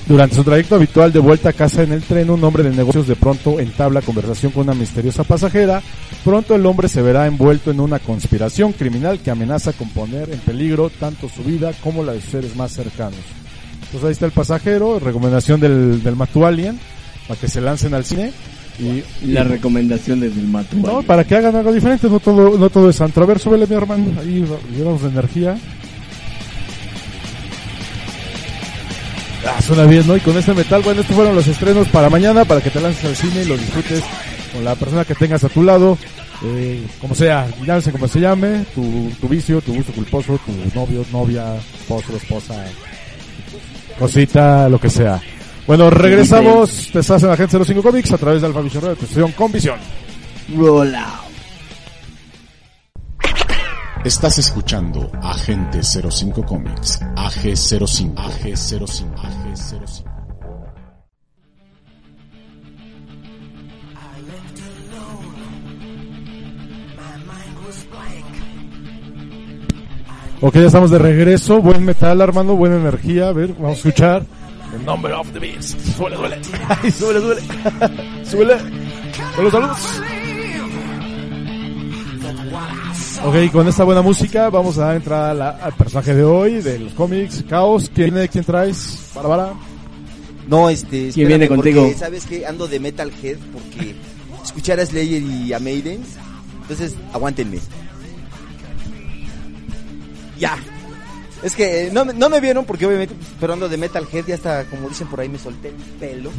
[0.08, 3.08] durante su trayecto habitual de vuelta a casa en el tren, un hombre de negocios
[3.08, 5.82] de pronto entabla conversación con una misteriosa pasajera.
[6.24, 10.40] Pronto el hombre se verá envuelto en una conspiración criminal que amenaza con poner en
[10.40, 13.20] peligro tanto su vida como la de sus seres más cercanos.
[13.86, 16.80] Entonces ahí está el pasajero, recomendación del, del Matu Alien,
[17.28, 18.34] para que se lancen al cine.
[18.80, 22.90] Y, La recomendación desde el no, para que hagan algo diferente, no todo, no todo
[22.90, 23.24] es antro.
[23.24, 25.58] A ver, súbele mi hermano, ahí llenamos de energía.
[29.46, 30.16] Ah, suena bien, ¿no?
[30.16, 33.04] Y con este metal, bueno, estos fueron los estrenos para mañana, para que te lances
[33.06, 34.04] al cine y lo disfrutes
[34.54, 35.98] con la persona que tengas a tu lado.
[36.44, 41.06] Eh, como sea, llámese como se llame, tu, tu vicio, tu gusto culposo, tu novio,
[41.12, 42.66] novia, esposo, esposa,
[43.98, 45.22] cosita, lo que sea.
[45.68, 48.98] Bueno, regresamos, te estás en la Agente 05 Comics a través de Alfa Vision Radio,
[48.98, 49.78] tu con visión.
[50.58, 51.30] Roll out.
[54.04, 60.10] Estás escuchando Agente 05 Comics, AG05, AG05, AG05.
[70.42, 71.62] Ok, ya estamos de regreso.
[71.62, 73.28] Buen metal, Armando, buena energía.
[73.28, 74.24] A ver, vamos a escuchar.
[74.72, 75.80] The Number of the Beast.
[75.98, 76.40] Suele, duele.
[76.92, 77.42] Suele, duele.
[78.26, 78.58] Suele.
[79.36, 80.02] Saludos, saludos.
[83.26, 86.62] Ok, con esta buena música vamos a dar entrada a la- al personaje de hoy,
[86.62, 87.92] de los cómics, Caos.
[87.94, 89.12] ¿Quién, quién traes?
[89.14, 89.54] Bárbara.
[90.48, 92.00] No, este, ¿Quién viene espérame, porque, contigo?
[92.00, 93.96] ¿Sabes que Ando de Metalhead porque
[94.44, 96.02] escuchar a Slayer y a Maiden.
[96.62, 97.60] Entonces, aguántenme.
[100.40, 100.58] Ya.
[101.44, 104.36] Es que eh, no, me- no me vieron porque obviamente, pero ando de Metalhead, ya
[104.36, 106.32] hasta, como dicen por ahí, me solté el pelo.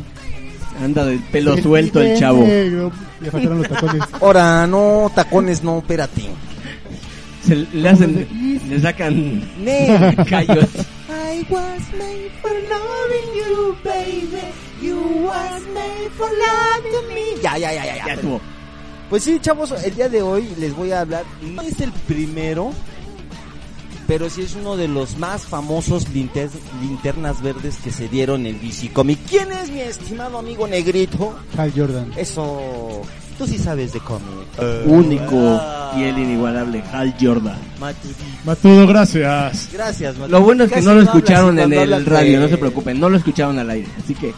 [0.83, 2.45] Anda del pelo suelto el chavo.
[2.47, 2.93] Negro.
[3.21, 4.03] Le faltaron los tacones.
[4.21, 6.23] Ahora, no, tacones, no, espérate.
[7.45, 9.43] Se le hacen, le sacan
[10.29, 10.67] callos.
[11.09, 14.43] I was made for loving you, baby.
[14.83, 17.43] You was made for loving me.
[17.43, 18.07] Ya, ya, ya, ya, ya.
[18.07, 18.41] Ya estuvo.
[19.09, 21.25] Pues sí, chavos, el día de hoy les voy a hablar.
[21.43, 22.73] No es el primero,
[24.11, 26.51] pero sí es uno de los más famosos linter-
[26.83, 29.21] linternas verdes que se dieron en DC Comic.
[29.29, 31.39] ¿Quién es mi estimado amigo negrito?
[31.57, 32.11] Hal Jordan.
[32.17, 33.03] Eso,
[33.39, 34.27] tú sí sabes de cómic.
[34.87, 35.61] Único
[35.97, 37.57] y el inigualable Hal Jordan.
[37.79, 38.19] Matudito.
[38.45, 39.69] Matudo, gracias.
[39.73, 40.39] Gracias, Matudito.
[40.39, 42.99] Lo bueno es que Casi no lo escucharon en el radio, de- no se preocupen,
[42.99, 43.87] no lo escucharon al aire.
[44.03, 44.35] Así que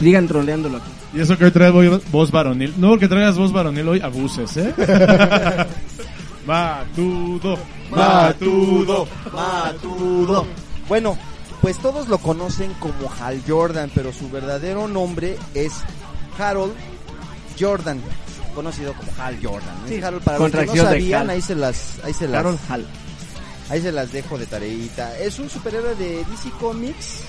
[0.00, 0.90] sigan troleándolo aquí.
[1.14, 1.74] Y eso que hoy traes
[2.10, 2.72] voz- varonil.
[2.78, 4.72] No porque traigas voz varonil hoy, abuses, ¿eh?
[6.46, 7.58] Matudo.
[7.90, 10.46] Matudo, Matudo.
[10.88, 11.16] Bueno,
[11.60, 15.72] pues todos lo conocen como Hal Jordan, pero su verdadero nombre es
[16.38, 16.72] Harold
[17.58, 18.00] Jordan,
[18.54, 19.76] conocido como Hal Jordan.
[19.88, 22.86] Es Harold, para los que no sabían, ahí se las, ahí se las, Harold Hal.
[23.68, 25.18] ahí se las dejo de tareita.
[25.18, 27.20] Es un superhéroe de DC Comics,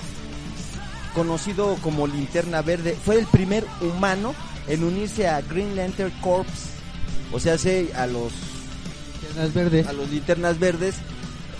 [1.14, 2.96] conocido como Linterna Verde.
[3.04, 4.34] Fue el primer humano
[4.66, 6.48] en unirse a Green Lantern Corps,
[7.32, 8.32] o sea, hace a los
[9.22, 9.86] Piernas verdes.
[9.86, 10.94] a los linternas verdes,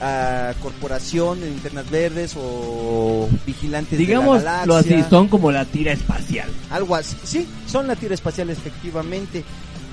[0.00, 5.10] a corporación de linternas verdes o vigilantes Digamos de la lo así, galaxia.
[5.10, 6.48] son como la tira espacial.
[6.70, 7.16] Algo así.
[7.24, 9.44] Sí, son la tira espacial efectivamente.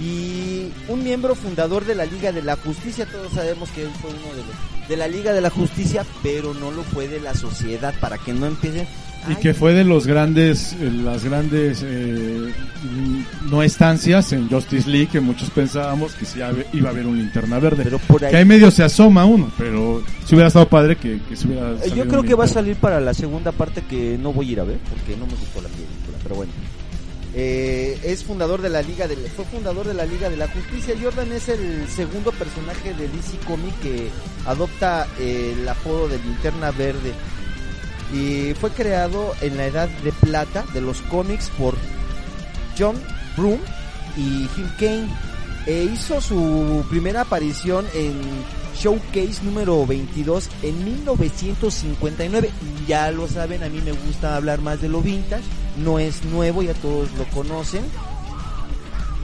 [0.02, 3.06] y un miembro fundador de la Liga de la Justicia.
[3.06, 6.54] Todos sabemos que él fue uno de los de la Liga de la Justicia, pero
[6.56, 8.88] no lo fue de la sociedad para que no empiecen.
[9.28, 12.54] Y "Ay, que fue de los grandes, eh, las grandes eh,
[13.50, 16.40] no estancias en Justice League que muchos pensábamos que sí
[16.74, 17.84] iba a haber un linterna verde.
[17.84, 21.20] Pero por ahí- Que ahí medio se asoma uno, pero si hubiera estado padre que,
[21.28, 24.18] que se hubiera Eh, Yo creo que va a salir para la segunda parte que
[24.18, 26.52] no voy a ir a ver porque no me gustó la película, pero bueno.
[27.36, 30.96] Eh, es fundador de la Liga de fue fundador de la Liga de la Justicia.
[31.02, 34.08] Jordan es el segundo personaje de DC Comics que
[34.48, 37.12] adopta eh, el apodo de Linterna Verde.
[38.13, 41.76] Y fue creado en la edad de plata de los cómics por
[42.78, 42.95] John
[43.38, 43.60] Broom
[44.17, 45.10] y Jim Kane.
[45.65, 48.13] E hizo su primera aparición en
[48.80, 52.50] Showcase número 22 en 1959.
[52.88, 55.43] Ya lo saben, a mí me gusta hablar más de lo vintage.
[55.78, 57.84] No es nuevo, ya todos lo conocen.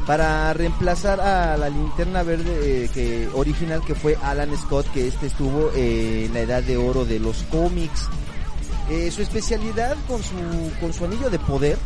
[0.06, 5.28] Para reemplazar a la linterna verde eh, que original que fue Alan Scott, que este
[5.28, 8.10] estuvo en la edad de oro de los cómics.
[8.89, 10.36] Eh, su especialidad con su,
[10.80, 11.78] con su anillo de poder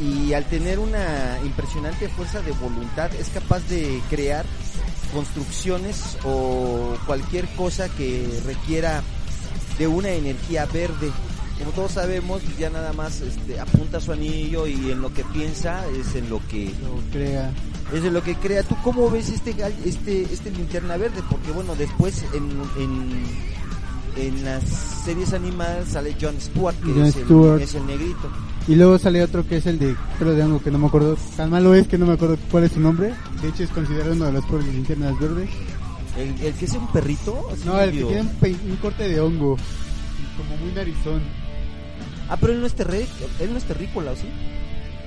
[0.00, 4.44] y al tener una impresionante fuerza de voluntad es capaz de crear
[5.12, 9.02] construcciones o cualquier cosa que requiera
[9.78, 11.10] de una energía verde.
[11.58, 15.84] Como todos sabemos, ya nada más este, apunta su anillo y en lo que piensa
[15.98, 17.50] es en lo que Lo crea.
[17.92, 18.62] es de lo que crea.
[18.62, 21.20] ¿Tú cómo ves este este este linterna verde?
[21.28, 23.24] Porque bueno, después en, en,
[24.26, 27.60] en las series animadas sale John Stewart, que es, el, Stewart.
[27.62, 28.30] es el negrito.
[28.66, 31.16] Y luego sale otro que es el de pelo de hongo que no me acuerdo.
[31.36, 33.14] Tan malo es que no me acuerdo cuál es su nombre.
[33.40, 35.48] De hecho es considerado uno de los pobres linternas verdes.
[36.16, 37.48] El, el que es un perrito.
[37.64, 39.56] No, el que tiene un, un corte de hongo.
[40.36, 41.22] Como muy narizón.
[42.28, 43.06] Ah, pero él no es terre,
[43.40, 44.28] él no es terrícola, ¿o sí?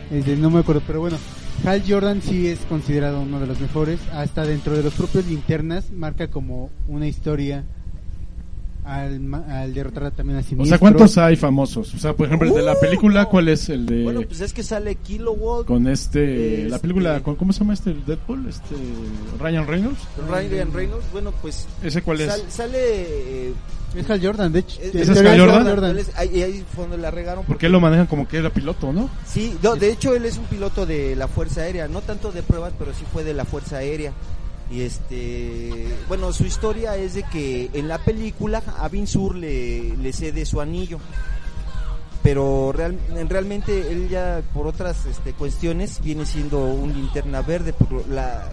[0.10, 1.18] Este, no me acuerdo, pero bueno.
[1.64, 4.00] Hal Jordan sí es considerado uno de los mejores.
[4.12, 7.64] Hasta dentro de los propios linternas marca como una historia
[8.84, 10.66] al, ma- al derrotar también a O Siniestro.
[10.66, 11.94] sea, ¿cuántos hay famosos?
[11.94, 14.54] O sea, por ejemplo, el de la película, ¿cuál es el de Bueno, pues es
[14.54, 17.94] que sale Kilowatt, con este, la Este- película, ¿con- ¿cómo se llama este?
[17.94, 18.76] Deadpool, este
[19.40, 20.00] Ryan Reynolds.
[20.30, 22.28] Ryan Reynolds, bueno, pues ¿Ese cuál es?
[22.28, 23.54] sal- sale eh,
[23.94, 24.80] Es Hal Jordan, de hecho.
[24.82, 25.98] es- en ¿Ese es Hal Jordan?
[25.98, 28.94] Es- ahí, ahí fue donde la regaron Porque él lo manejan como que era piloto,
[28.94, 29.10] ¿no?
[29.28, 32.42] Sí, no, de hecho él es un piloto de la Fuerza Aérea, no tanto de
[32.42, 34.14] pruebas, pero sí fue de la Fuerza Aérea.
[34.72, 39.98] Y este, bueno, su historia es de que en la película a Bin Sur le,
[39.98, 41.00] le cede su anillo.
[42.24, 48.08] Pero real, realmente él ya por otras este, cuestiones viene siendo un linterna verde, porque
[48.10, 48.48] la,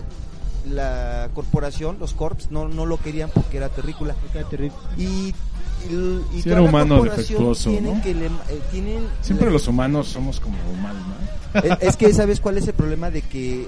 [0.66, 4.16] la corporación, los corps, no, no lo querían porque era terrícola.
[4.96, 5.35] Y,
[5.91, 5.93] y,
[6.37, 8.03] y Sí, toda era la humano defectuoso, ¿no?
[8.03, 8.31] que le- eh,
[8.71, 11.61] tienen Siempre le- los humanos somos como mal, ¿no?
[11.61, 13.67] es, es que sabes cuál es el problema de que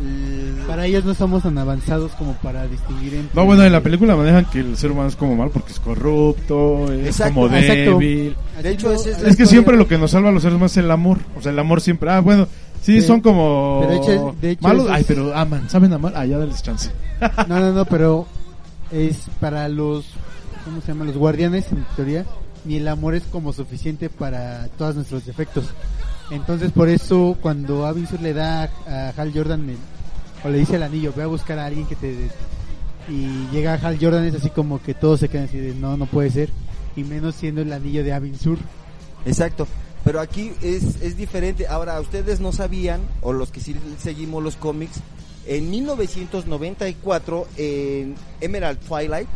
[0.00, 3.34] el- Para ellos no somos tan avanzados como para distinguir entre...
[3.38, 5.78] No, bueno, en la película manejan que el ser humano es como mal porque es
[5.78, 7.98] corrupto, es Exacto, como exacto.
[7.98, 8.36] débil.
[8.62, 10.78] de hecho esa es, que siempre lo que nos salva a los seres humanos es
[10.78, 11.18] el amor.
[11.38, 12.10] O sea, el amor siempre.
[12.10, 12.48] Ah, bueno,
[12.80, 13.80] sí, son como.
[13.82, 14.86] Pero de hecho- de hecho malos.
[14.86, 16.12] es- Ay, pero aman, saben amar.
[16.16, 16.90] Ah, ya dales chance.
[17.46, 18.26] No, no, no, pero
[18.90, 20.06] es para los,
[20.64, 21.04] ¿cómo se llama?
[21.04, 22.24] Los guardianes, en teoría,
[22.64, 25.66] ni el amor es como suficiente para todos nuestros defectos.
[26.30, 29.76] Entonces, por eso, cuando Avinsur le da a Hal Jordan,
[30.44, 32.30] o le dice el anillo, ve a buscar a alguien que te...
[33.08, 36.06] Y llega Hal Jordan, es así como que todos se quedan así de, no, no
[36.06, 36.50] puede ser.
[36.96, 38.58] Y menos siendo el anillo de Avinsur.
[39.26, 39.66] Exacto.
[40.04, 41.66] Pero aquí es, es diferente.
[41.66, 45.00] Ahora, ustedes no sabían, o los que sí seguimos los cómics,
[45.46, 49.28] en 1994, en Emerald Twilight,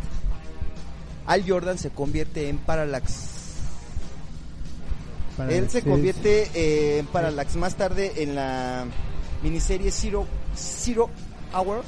[1.27, 3.13] Al Jordan se convierte en Parallax.
[5.37, 7.55] Para Él se convierte eh, en Parallax.
[7.57, 8.85] Más tarde en la
[9.43, 11.09] miniserie Zero, Zero
[11.53, 11.83] Hour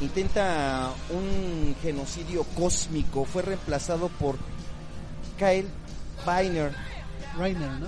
[0.00, 3.24] intenta un genocidio cósmico.
[3.24, 4.36] Fue reemplazado por
[5.38, 5.66] Kyle
[6.26, 6.72] Reiner.
[7.38, 7.86] Reiner, ¿no?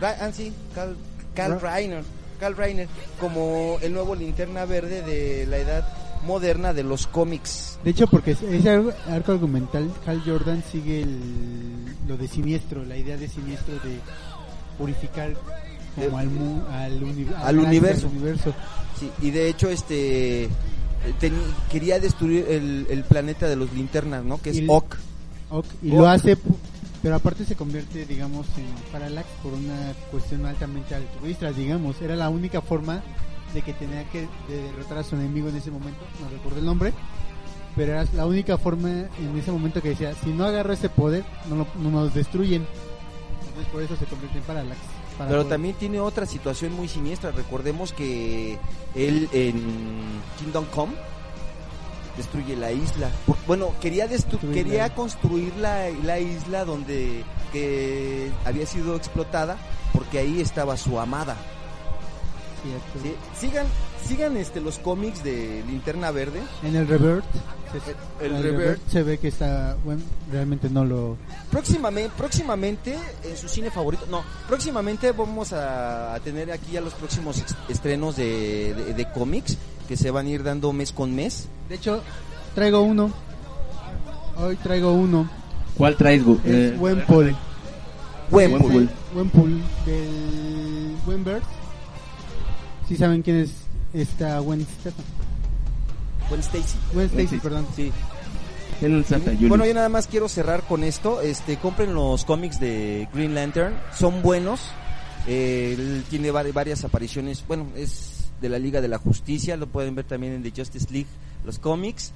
[0.00, 0.96] Ra- ah, sí, Cal
[1.36, 2.02] Ra- Reiner.
[2.40, 2.88] Cal Reiner
[3.20, 5.88] como el nuevo linterna verde de la edad
[6.24, 7.78] moderna de los cómics.
[7.84, 12.96] De hecho, porque ese ar- arco argumental, Hal Jordan sigue el- lo de siniestro, la
[12.96, 13.98] idea de siniestro de
[14.78, 15.34] purificar
[15.94, 18.06] como De- al, mu- al, uni- al universo.
[18.06, 18.54] al universo.
[18.98, 20.48] Sí, y de hecho este
[21.70, 24.40] quería destruir el, el planeta de los linternas, ¿no?
[24.40, 24.96] Que es Ock.
[25.50, 25.66] Y Ock.
[25.82, 26.36] lo hace,
[27.02, 32.00] pero aparte se convierte, digamos, en Parallax por una cuestión altamente altruista, digamos.
[32.02, 33.02] Era la única forma
[33.54, 36.66] de que tenía que de derrotar a su enemigo en ese momento, no recuerdo el
[36.66, 36.92] nombre,
[37.76, 41.24] pero era la única forma en ese momento que decía, si no agarro ese poder,
[41.48, 42.66] no, lo- no nos destruyen.
[43.48, 44.80] Entonces por eso se convierte en Parallax.
[45.16, 47.30] Para Pero poder- también tiene otra situación muy siniestra.
[47.32, 48.58] Recordemos que
[48.94, 49.54] él en
[50.38, 50.92] Kingdom Come
[52.16, 53.10] destruye la isla.
[53.46, 59.56] Bueno, quería Destruir quería construir la, la isla donde que había sido explotada
[59.92, 61.36] porque ahí estaba su amada.
[62.62, 62.98] Cierto.
[63.02, 63.14] ¿sí?
[63.38, 63.66] Sigan
[64.06, 66.40] sigan este los cómics de Linterna Verde.
[66.62, 67.24] En el Revert,
[67.72, 68.80] se, El en Revert.
[68.88, 70.00] se ve que está, bueno,
[70.32, 71.16] realmente no lo...
[71.50, 76.94] Próximamente, próximamente en su cine favorito, no, próximamente vamos a, a tener aquí ya los
[76.94, 81.46] próximos estrenos de, de- de cómics que se van a ir dando mes con mes.
[81.68, 82.02] De hecho,
[82.54, 83.10] traigo uno.
[84.38, 85.28] Hoy traigo uno.
[85.76, 86.40] ¿Cuál traes, Gu?
[86.44, 87.36] Es Eh, Wempool.
[88.30, 88.88] Wempool.
[89.14, 91.44] Wempool del Wembert.
[92.88, 93.50] Si saben quién es
[93.92, 95.04] esta Gwen Stefan.
[96.28, 96.78] Gwen Stacy.
[96.92, 97.40] Gwen Stacy, Stacy.
[97.42, 97.66] perdón.
[97.76, 97.92] Sí.
[98.80, 99.32] Un Santa.
[99.48, 101.20] Bueno, yo nada más quiero cerrar con esto.
[101.20, 104.60] Este, compren los cómics de Green Lantern, son buenos.
[105.26, 107.44] Eh, él tiene vari- varias apariciones.
[107.46, 110.86] Bueno, es de la Liga de la Justicia, lo pueden ver también en The Justice
[110.92, 111.08] League,
[111.44, 112.12] los cómics.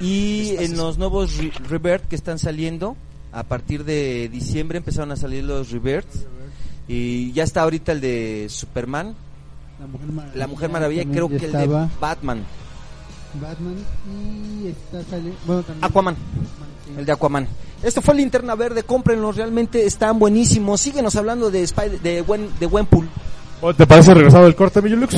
[0.00, 2.96] Y en los nuevos Re- Rebirth que están saliendo,
[3.30, 6.08] a partir de diciembre empezaron a salir los Rebirth.
[6.88, 9.14] Y ya está ahorita el de Superman,
[9.84, 10.38] La Mujer Maravilla.
[10.38, 12.44] la Mujer Maravilla, también creo que el de Batman,
[13.40, 13.76] Batman
[14.08, 15.32] y está sale...
[15.46, 15.84] Bueno, también...
[15.84, 16.14] Aquaman.
[16.14, 16.92] sí.
[16.96, 17.48] El de Aquaman.
[17.82, 20.80] Esto fue Linterna Verde, cómprenlos, realmente están buenísimos.
[20.80, 23.08] Síguenos hablando de Spider de Gwen, de Gwenpool.
[23.60, 25.14] ¿O ¿Te parece regresado el corte, Millulux?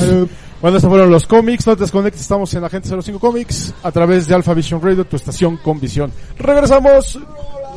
[0.61, 1.65] Bueno, estos fueron los cómics.
[1.65, 5.15] No te desconectes, estamos en Agente 05 Comics a través de Alpha Vision Radio, tu
[5.15, 6.11] estación con visión.
[6.37, 7.19] Regresamos.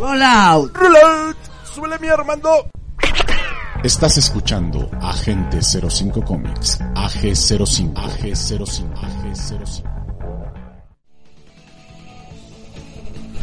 [0.01, 0.75] Roll out.
[0.75, 1.37] Roll out.
[1.73, 2.69] Súbele mi Armando.
[3.83, 9.83] Estás escuchando Agente 05 Comics, AG05, AG05, AG05.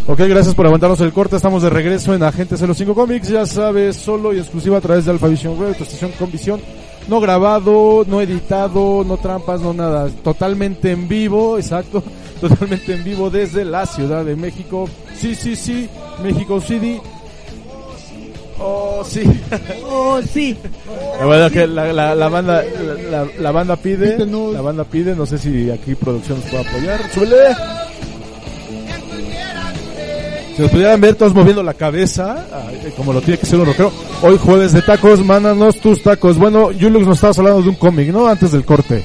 [0.06, 1.38] Ok, gracias por aguantarnos el corte.
[1.38, 3.30] Estamos de regreso en Agente 05 Comics.
[3.30, 6.62] Ya sabes, solo y exclusiva a través de Alpha Vision Radio, tu estación con visión.
[7.08, 10.08] No grabado, no editado, no trampas, no nada.
[10.24, 12.04] Totalmente en vivo, exacto.
[12.40, 14.88] Totalmente en vivo desde la Ciudad de México.
[15.20, 15.90] Sí, sí, sí.
[16.22, 17.02] México City.
[18.60, 19.24] Oh, sí.
[19.86, 20.58] Oh, sí.
[21.20, 24.18] La verdad que la, la, la banda la, la- la banda pide,
[24.54, 27.12] la banda pide, no sé si aquí producción nos puede apoyar.
[27.14, 27.36] ¡Súbele!
[30.56, 32.44] Si nos pudieran ver todos moviendo la cabeza,
[32.96, 33.92] como lo tiene que ser un rockero.
[34.24, 36.38] Hoy jueves de tacos, mándanos tus tacos.
[36.40, 38.26] Bueno, Yulux nos estabas hablando de un cómic, ¿no?
[38.28, 39.04] Antes del corte.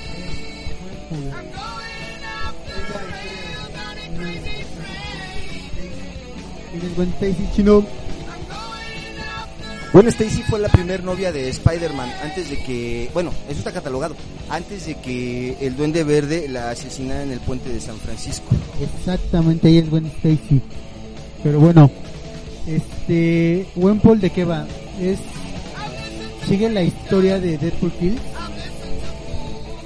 [9.93, 10.37] ¿Quién es Gwen Stacy?
[10.37, 14.17] Gwen fue la primer novia de Spider-Man antes de que, bueno, eso está catalogado,
[14.49, 18.47] antes de que el Duende Verde la asesinara en el puente de San Francisco.
[18.81, 20.63] Exactamente, ahí es Gwen Stacy.
[21.43, 21.91] Pero bueno,
[22.67, 24.67] este, Wempool de qué va?
[25.01, 25.19] Es
[26.49, 28.21] sigue la historia de Deadpool Kills.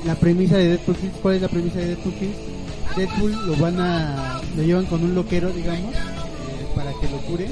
[0.04, 2.36] La premisa de Deadpool Kills, ¿cuál es la premisa de Deadpool Kills?
[2.96, 7.48] Deadpool lo van a lo llevan con un loquero, digamos, eh, para que lo cure.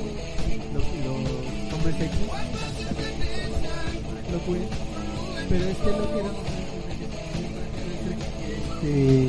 [1.85, 2.19] Lo, lo hombres X
[4.33, 4.61] lo cure.
[5.49, 5.91] Pero este
[8.85, 9.29] este,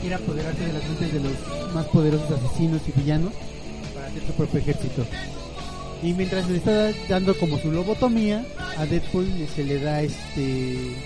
[0.00, 3.32] quiere apoderarse de las mentes de los más poderosos asesinos y villanos
[3.94, 5.04] para hacer su propio ejército.
[6.02, 8.44] Y mientras le está dando como su lobotomía,
[8.78, 10.96] a Deadpool se le da este.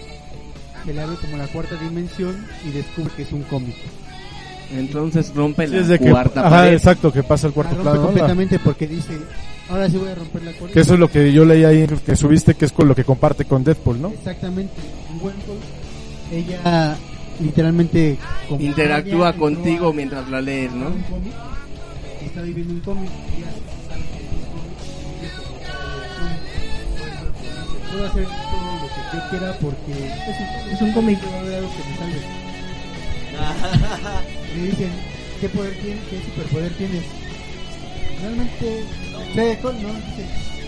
[0.84, 3.76] Se le abre como la cuarta dimensión y descubre que es un cómic.
[4.72, 6.72] Entonces rompe Sí, la es de que, cuarta ajá, pared.
[6.74, 7.96] exacto, que pasa el cuarto Ah, plano.
[7.96, 8.00] ¿no?
[8.02, 9.18] La- completamente porque dice:
[9.68, 11.86] Ahora sí voy a romper la cuarta que eso es lo que yo leí ahí,
[12.04, 14.08] que subiste, que es con lo que comparte con Deadpool, ¿no?
[14.10, 14.74] Exactamente.
[16.32, 16.96] En ella
[17.40, 18.18] literalmente
[18.48, 20.84] como Interactúa ella contigo a- mientras la lees, ¿no?
[20.90, 21.32] cómic,
[22.24, 23.42] está viviendo un cómic y
[27.92, 31.96] puedo hacer todo lo que yo quiera porque es un, es un cómic que me
[31.98, 32.49] salve
[34.56, 34.90] le dicen
[35.40, 37.04] qué poder tienes qué superpoder tienes
[38.22, 38.84] realmente
[39.34, 40.26] sé co- no dice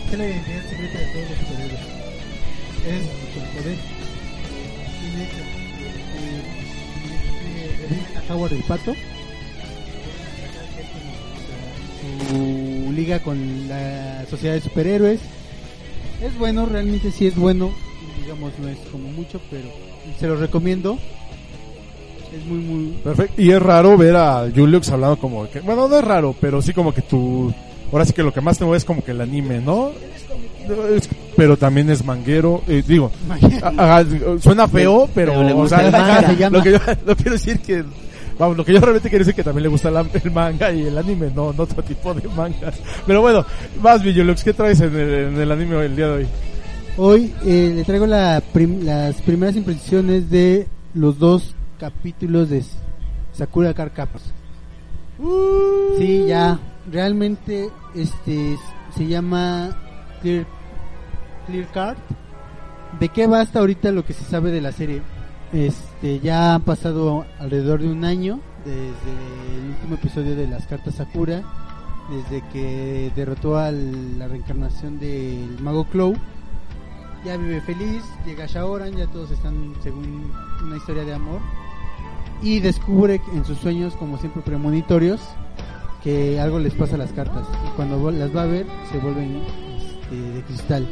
[0.08, 1.80] ¿qué es la identidad secreta de todos los superhéroes
[2.86, 3.02] es
[3.36, 3.76] el poder
[5.00, 6.42] tiene eh,
[7.46, 8.94] eh, reviven a Howard el pato.
[12.28, 15.20] Su liga con la sociedad de superhéroes.
[16.22, 17.72] Es bueno, realmente sí es bueno.
[18.20, 19.68] Digamos, no es como mucho, pero
[20.18, 20.98] se lo recomiendo.
[22.34, 22.86] Es muy, muy.
[23.04, 23.40] Perfecto.
[23.42, 26.72] Y es raro ver a Juliux hablando como que, bueno, no es raro, pero sí
[26.72, 27.52] como que tú,
[27.92, 29.90] ahora sí que lo que más te mueve es como que el anime, ¿no?
[30.96, 33.10] Es- pero también es manguero, eh, digo,
[33.76, 34.04] a- a-
[34.40, 36.26] suena feo, pero, Pero le o sea, el manga.
[36.28, 36.58] Se llama.
[36.58, 37.84] lo que yo lo quiero decir que
[38.38, 40.72] Vamos, lo que yo realmente quiero decir es que también le gusta la- el manga
[40.72, 42.74] y el anime, no, no otro tipo de mangas.
[43.06, 43.44] Pero bueno,
[43.82, 46.26] más Villulux, ¿qué traes en el, en el anime el día de hoy?
[46.96, 52.62] Hoy eh, le traigo la prim- las primeras impresiones de los dos capítulos de
[53.32, 54.22] Sakura Card Captors.
[55.98, 56.56] Sí, ya,
[56.88, 58.56] realmente este
[58.94, 59.76] se llama
[60.20, 60.46] Clear,
[61.48, 61.96] Clear Card.
[63.00, 65.02] ¿De qué va hasta ahorita lo que se sabe de la serie?
[65.52, 70.94] Este, ya han pasado alrededor de un año desde el último episodio de las cartas
[70.94, 71.42] Sakura,
[72.10, 76.14] desde que derrotó a la reencarnación del mago Clow.
[77.24, 80.30] Ya vive feliz, llega Shaoran, ya todos están según
[80.62, 81.40] una historia de amor.
[82.42, 85.20] Y descubre en sus sueños, como siempre premonitorios,
[86.02, 87.46] que algo les pasa a las cartas.
[87.66, 89.42] Y cuando las va a ver, se vuelven
[90.12, 90.88] este, de cristal.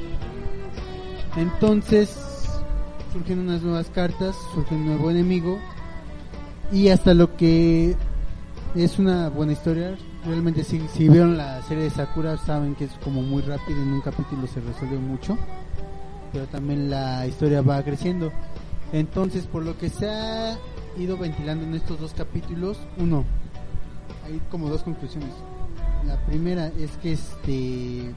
[1.36, 2.16] Entonces
[3.12, 5.58] surgen unas nuevas cartas, surge un nuevo enemigo
[6.72, 7.96] y hasta lo que
[8.74, 9.96] es una buena historia.
[10.24, 13.92] Realmente si, si vieron la serie de Sakura saben que es como muy rápido, en
[13.92, 15.36] un capítulo se resuelve mucho,
[16.32, 18.32] pero también la historia va creciendo.
[18.92, 20.58] Entonces por lo que se ha
[20.96, 23.24] ido ventilando en estos dos capítulos, uno,
[24.24, 25.30] hay como dos conclusiones.
[26.06, 28.14] La primera es que este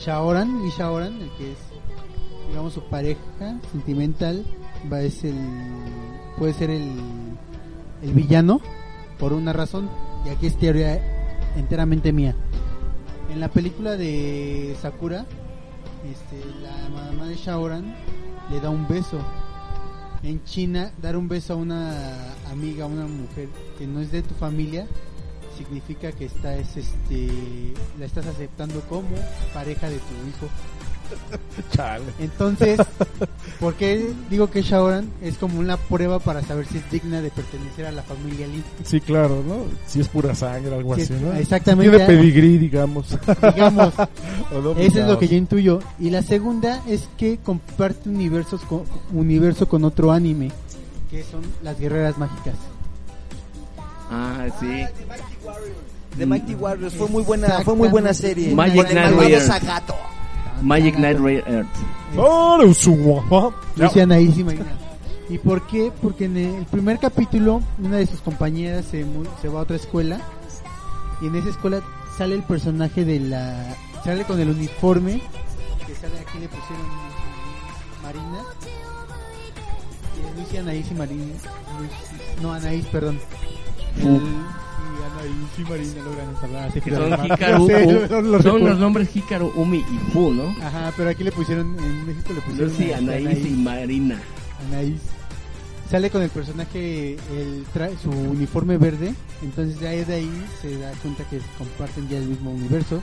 [0.00, 1.58] Shaoran y Shaoran, el que es
[2.48, 4.44] digamos su pareja sentimental,
[4.92, 5.36] va es el
[6.38, 6.92] puede ser el
[8.02, 8.60] el villano
[9.18, 9.88] por una razón
[10.26, 11.00] y aquí es teoría
[11.56, 12.34] enteramente mía.
[13.32, 15.24] En la película de Sakura,
[16.10, 17.94] este, la mamá de Shaoran
[18.50, 19.18] le da un beso.
[20.24, 23.46] En China, dar un beso a una amiga, a una mujer
[23.76, 24.86] que no es de tu familia,
[25.54, 27.28] significa que estás, este,
[27.98, 29.16] la estás aceptando como
[29.52, 30.48] pareja de tu hijo.
[31.72, 32.04] Chale.
[32.18, 32.80] Entonces,
[33.60, 37.30] ¿por qué digo que Shaoran es como una prueba para saber si es digna de
[37.30, 38.62] pertenecer a la familia Lee?
[38.84, 39.64] Sí, claro, ¿no?
[39.86, 41.32] Si es pura sangre, algo Sí, así, ¿no?
[41.32, 41.96] exactamente.
[41.96, 43.18] Tiene pedigrí, digamos.
[43.54, 43.92] Digamos,
[44.54, 45.80] O no, eso es lo que yo intuyo.
[45.98, 48.82] Y la segunda es que comparte universos con,
[49.12, 50.50] universo con otro anime,
[51.10, 52.54] que son las guerreras mágicas.
[54.10, 54.84] Ah, sí.
[56.16, 58.54] The Mighty Warriors fue muy buena, fue muy buena serie.
[58.54, 58.96] Magic Con
[60.64, 61.68] Magic Knight Ray Earth.
[62.16, 63.54] ¡Oh, no, su guapa!
[63.76, 64.66] Luciana ahí sí, Marina.
[65.28, 65.90] ¿Y por qué?
[66.02, 69.76] Porque en el primer capítulo una de sus compañeras se, mu- se va a otra
[69.76, 70.20] escuela
[71.22, 71.80] y en esa escuela
[72.18, 73.74] sale el personaje de la...
[74.04, 75.22] sale con el uniforme
[75.86, 76.86] que sale aquí le pusieron
[78.02, 78.42] Marina
[80.16, 81.24] y es Lucy Anaís y Marina
[82.42, 83.18] no Anaís perdón.
[83.98, 84.20] El-
[85.26, 87.72] y Marina logran Que que son Hikaru, Sí,
[88.14, 88.22] U-
[88.58, 90.48] los nombres Hikaru, Umi y Fu, ¿no?
[90.64, 94.20] Ajá, pero aquí le pusieron, en México le pusieron Lucy, a- Anaís y Marina.
[94.68, 95.00] Anaís.
[95.90, 100.90] Sale con el personaje, el tra- su uniforme verde, entonces ya de ahí se da
[101.02, 103.00] cuenta que comparten ya el mismo universo.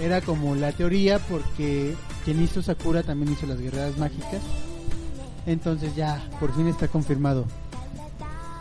[0.00, 1.94] Era como la teoría porque
[2.24, 4.40] quien hizo Sakura también hizo las guerreras mágicas.
[5.46, 7.44] Entonces ya, por fin está confirmado.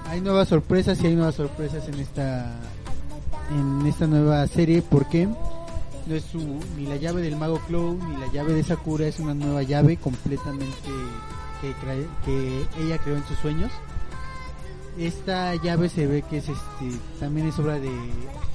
[0.08, 2.52] Hay nuevas sorpresas y hay nuevas sorpresas en esta
[3.52, 5.28] en esta nueva serie porque
[6.08, 6.40] no es su,
[6.78, 9.98] ni la llave del mago Clow ni la llave de Sakura es una nueva llave
[9.98, 10.66] completamente
[12.26, 13.72] que, ella creó en sus sueños
[14.98, 17.92] esta llave se ve que es este también es obra de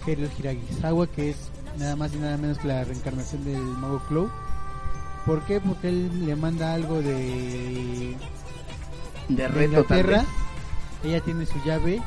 [0.06, 1.36] Hiro Hiragisawa que es
[1.78, 4.30] nada más y nada menos que la reencarnación del mago Clow
[5.24, 5.60] ¿por qué?
[5.60, 8.16] porque él le manda algo de
[9.28, 10.26] De reto, Inglaterra vez.
[11.04, 12.02] ella tiene su llave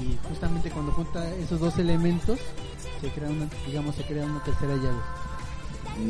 [0.00, 2.38] y justamente cuando junta esos dos elementos
[3.00, 5.00] se crea una digamos se crea una tercera llave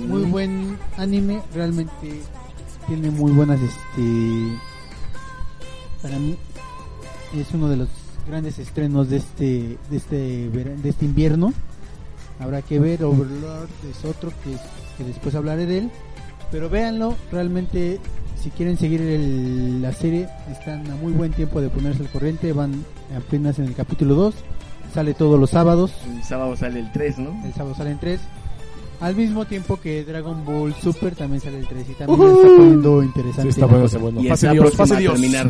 [0.07, 0.31] muy Mm.
[0.31, 2.21] buen anime realmente
[2.87, 4.57] tiene muy buenas este
[6.03, 6.37] para mí
[7.37, 7.89] es uno de los
[8.27, 10.17] grandes estrenos de este de este
[10.51, 11.53] de este invierno
[12.41, 14.57] habrá que ver Overlord es otro que,
[14.97, 15.91] que después hablaré de él
[16.51, 17.99] pero véanlo realmente
[18.41, 22.53] si quieren seguir el- la serie están a muy buen tiempo de ponerse al corriente
[22.53, 22.85] van
[23.17, 24.35] apenas en el capítulo 2
[24.95, 27.45] sale todos los sábados El sábado sale el 3, ¿no?
[27.45, 28.21] el sábado salen 3
[29.01, 33.03] al mismo tiempo que Dragon Ball Super también sale el 3 y también está poniendo
[33.03, 34.03] interesante Sí, está poniéndose cosa.
[34.03, 34.21] bueno.
[34.21, 35.13] Y Pase está Dios, pase a Dios.
[35.15, 35.47] terminar.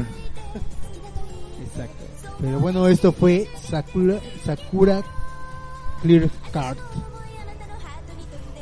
[1.66, 2.04] Exacto.
[2.40, 5.02] Pero bueno, esto fue Sakura, Sakura
[6.02, 6.76] Clear Card.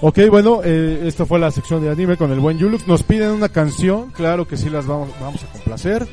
[0.03, 2.86] Ok, bueno, eh, esto fue la sección de anime con el buen Yulux.
[2.86, 6.07] Nos piden una canción, claro que sí las vamos, vamos a complacer.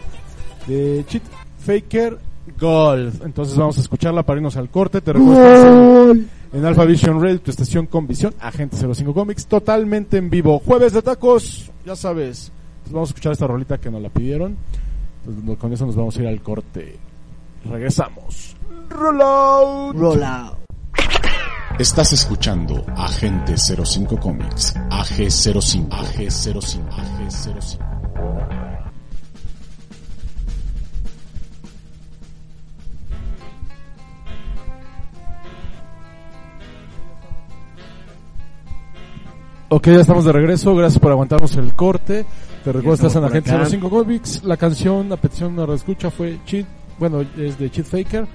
[0.67, 1.23] De Cheat
[1.59, 2.17] Faker
[2.59, 3.23] Gold.
[3.23, 5.01] Entonces vamos a escucharla para irnos al corte.
[5.01, 10.29] Te recuerdo en, Alpha Vision Red, tu estación con visión, Agente 05 Comics, totalmente en
[10.29, 10.59] vivo.
[10.59, 12.51] Jueves de tacos, ya sabes.
[12.77, 14.57] Entonces vamos a escuchar esta rolita que nos la pidieron.
[15.25, 16.97] Entonces, con eso nos vamos a ir al corte.
[17.65, 18.55] regresamos.
[18.89, 19.95] Roll out.
[19.95, 20.63] Roll out.
[21.79, 28.62] Estás escuchando Agente 05 Comics, AG05, AG05, AG05.
[39.75, 40.75] Ok, ya estamos de regreso.
[40.75, 42.27] Gracias por aguantarnos el corte.
[42.63, 43.65] Te recuerdo, estás en estamos por Agente acá.
[43.65, 44.43] 05 Comics.
[44.43, 46.67] La canción, la petición de escucha fue Cheat,
[46.99, 48.27] bueno, es de Cheat Faker.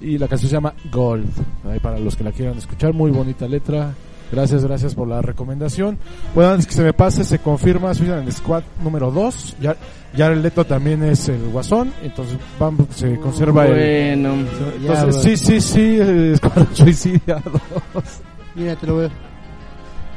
[0.00, 1.28] Y la canción se llama Gold.
[1.68, 3.94] Ahí para los que la quieran escuchar, muy bonita letra.
[4.30, 5.98] Gracias, gracias por la recomendación.
[6.36, 9.56] Bueno, antes que se me pase, se confirma Suicide Squad número 2.
[9.60, 9.74] Ya,
[10.14, 11.92] ya el Leto también es el guasón.
[12.00, 13.72] Entonces, vamos, se conserva el.
[13.72, 15.98] Bueno, Entonces, Ya, sí, sí, sí,
[16.32, 17.42] Escuadrón Suicida
[17.92, 18.04] 2.
[18.54, 19.29] Mira, te lo veo.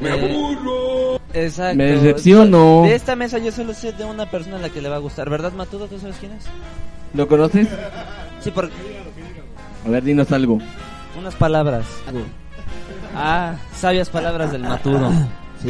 [0.02, 1.76] Eh, Exacto.
[1.78, 2.84] Me decepciono.
[2.84, 5.00] De esta mesa yo solo sé de una persona a la que le va a
[5.00, 5.30] gustar.
[5.30, 5.88] ¿Verdad, Matudo?
[5.88, 6.46] ¿Tú sabes quién es?
[7.14, 7.68] ¿lo conoces?
[8.40, 8.70] Sí, por
[9.86, 10.58] A ver, dinos algo.
[11.18, 11.86] unas palabras.
[13.16, 15.12] Ah, sabias palabras del Matudo.
[15.62, 15.70] Sí.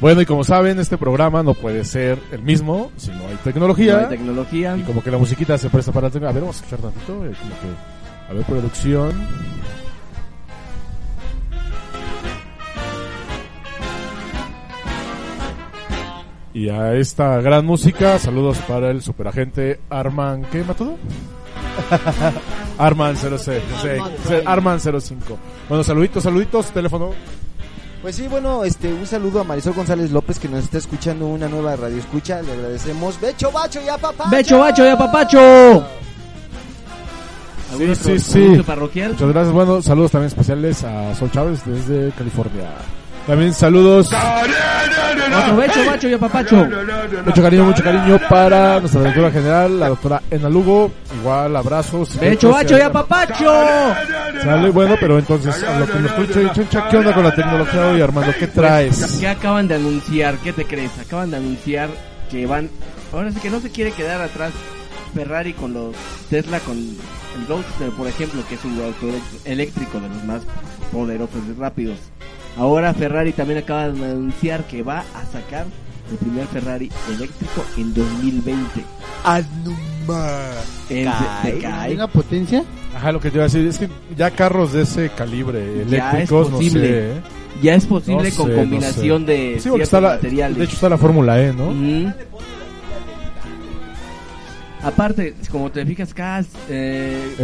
[0.00, 3.92] Bueno, y como saben, este programa no puede ser el mismo si no hay tecnología.
[3.94, 4.76] No hay tecnología.
[4.76, 6.30] Y como que la musiquita se presta para la tecnología.
[6.30, 7.12] A ver, vamos a escuchar tantito.
[7.24, 8.03] eh, como que.
[8.28, 9.12] A ver, producción.
[16.54, 20.44] Y a esta gran música, saludos para el superagente Arman.
[20.44, 20.96] ¿Qué, Matudo?
[22.78, 23.60] Arman 06,
[24.46, 25.38] Arman 05.
[25.68, 27.10] Bueno, saluditos, saluditos, teléfono.
[28.02, 31.48] Pues sí, bueno, este, un saludo a Marisol González López que nos está escuchando una
[31.48, 33.20] nueva radio escucha, le agradecemos.
[33.20, 34.28] Becho, bacho y papá.
[34.30, 35.84] ¡Becho, bacho y apapacho!
[37.70, 38.62] Sí, ¿Algún sí, sí.
[38.64, 39.12] parroquial?
[39.12, 39.52] Muchas gracias.
[39.52, 42.70] Bueno, saludos también especiales a Sol Chávez desde California.
[43.26, 44.10] También saludos.
[45.36, 46.68] Otro becho, bacho y apapacho.
[47.24, 50.92] Mucho cariño, mucho cariño para nuestra directora general, la doctora Ena Lugo.
[51.20, 52.18] Igual abrazos.
[52.20, 53.52] Becho, bacho y y- apapacho.
[54.42, 57.86] Sale, bueno, pero entonces, a lo que nos escucha, Chencha, ¿qué onda con la tecnología
[57.88, 58.32] hoy, Armando?
[58.38, 59.16] ¿Qué traes?
[59.18, 60.36] ¿Qué acaban de anunciar?
[60.38, 60.90] ¿Qué te crees?
[61.00, 61.88] Acaban de anunciar
[62.30, 62.68] que van...
[63.12, 64.52] Ahora sí que no se quiere quedar atrás
[65.14, 65.94] Ferrari con los
[66.28, 69.06] Tesla con el Roadster, por ejemplo, que es un auto
[69.44, 70.42] eléctrico de los más
[70.92, 71.98] poderosos y rápidos.
[72.56, 75.66] Ahora Ferrari también acaba de anunciar que va a sacar
[76.10, 78.84] el primer Ferrari eléctrico en 2020.
[80.90, 81.52] En- cae.
[81.52, 81.72] te cae.
[81.72, 82.62] ¿Hay una potencia?
[82.94, 85.80] Ajá, lo que te iba a decir es que ya carros de ese calibre Ya
[85.82, 86.86] es eléctricos, no posible.
[86.88, 87.10] sé.
[87.16, 87.20] ¿eh?
[87.62, 89.32] Ya es posible No con sé, no combinación sé.
[89.32, 90.58] de Sí, porque ciertos está la, materiales.
[90.58, 91.70] de hecho está la Fórmula E, ¿no?
[94.84, 97.36] Aparte, como te fijas, Cas, eh,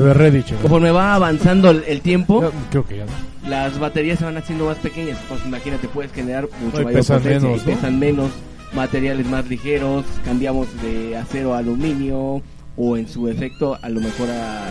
[0.56, 0.60] ¿no?
[0.62, 3.48] conforme va avanzando el, el tiempo, Creo que ya no.
[3.48, 5.18] las baterías se van haciendo más pequeñas.
[5.28, 8.30] Pues imagínate, puedes generar mucho No, mayor pesan potencia menos, pesan menos,
[8.74, 12.42] materiales más ligeros, cambiamos de acero a aluminio
[12.76, 14.66] o en su efecto a lo mejor a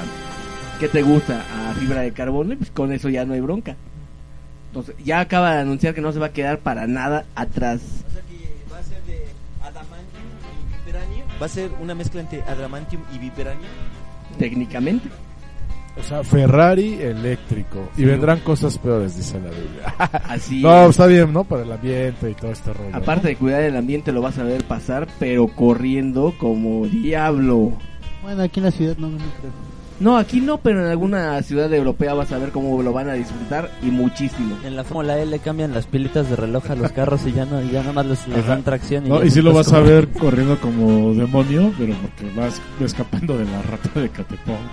[0.80, 1.44] ¿qué te gusta?
[1.70, 3.76] a fibra de carbono y pues con eso ya no hay bronca.
[4.68, 7.82] Entonces, ya acaba de anunciar que no se va a quedar para nada atrás.
[11.42, 13.70] Va a ser una mezcla entre adamantium y vibranium.
[14.38, 15.10] Técnicamente.
[15.98, 17.90] O sea, Ferrari eléctrico.
[17.98, 19.96] Y vendrán cosas peores, dice la Biblia.
[20.30, 20.92] Así no, es.
[20.92, 21.44] está bien, ¿no?
[21.44, 22.96] Para el ambiente y todo este rollo.
[22.96, 27.74] Aparte de cuidar el ambiente lo vas a ver pasar, pero corriendo como diablo.
[28.22, 29.69] Bueno, aquí en la ciudad no, no creo.
[30.00, 33.14] No, aquí no, pero en alguna ciudad europea vas a ver cómo lo van a
[33.14, 34.58] disfrutar y muchísimo.
[34.64, 37.46] En la Fórmula E le cambian las pilitas de reloj a los carros y ya
[37.46, 39.06] no ya nada más les, les dan tracción.
[39.06, 42.62] Y, No, y si se lo vas a ver corriendo como demonio, pero porque vas
[42.80, 44.70] escapando de la rata de Catepong.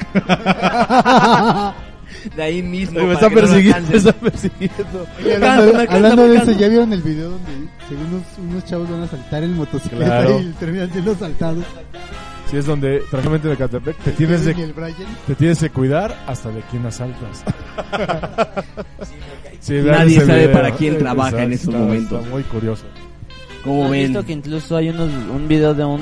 [2.36, 3.00] De ahí mismo.
[3.02, 3.96] me está persiguiendo, me alcancen.
[3.96, 5.06] está persiguiendo.
[5.18, 6.52] Oye, Alcanza, hablando, de eso.
[6.52, 7.52] ¿ya vieron el video donde
[7.88, 10.40] según unos, unos chavos van a saltar en motocicleta Claro.
[10.40, 11.64] y terminan siendo saltados?
[12.50, 14.94] Si es donde, tranquilamente de Catepec, te tienes de, el Brian.
[15.26, 17.44] te tienes de cuidar hasta de quién asaltas.
[19.58, 20.52] Sí, Nadie sabe video.
[20.52, 22.20] para quién trabaja en esos momentos.
[22.20, 22.84] Está muy curioso.
[23.64, 26.00] Como ¿Han ven, visto que incluso hay unos, un video de un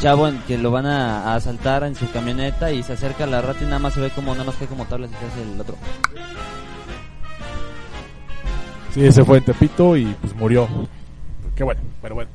[0.00, 3.26] chavo en que lo van a, a asaltar en su camioneta y se acerca a
[3.26, 5.26] la rata y nada más se ve como nada más que como tablas y se
[5.26, 5.76] hace el otro.
[8.94, 10.66] Sí, ese fue en Tepito y pues murió.
[11.54, 12.30] Qué bueno, pero bueno.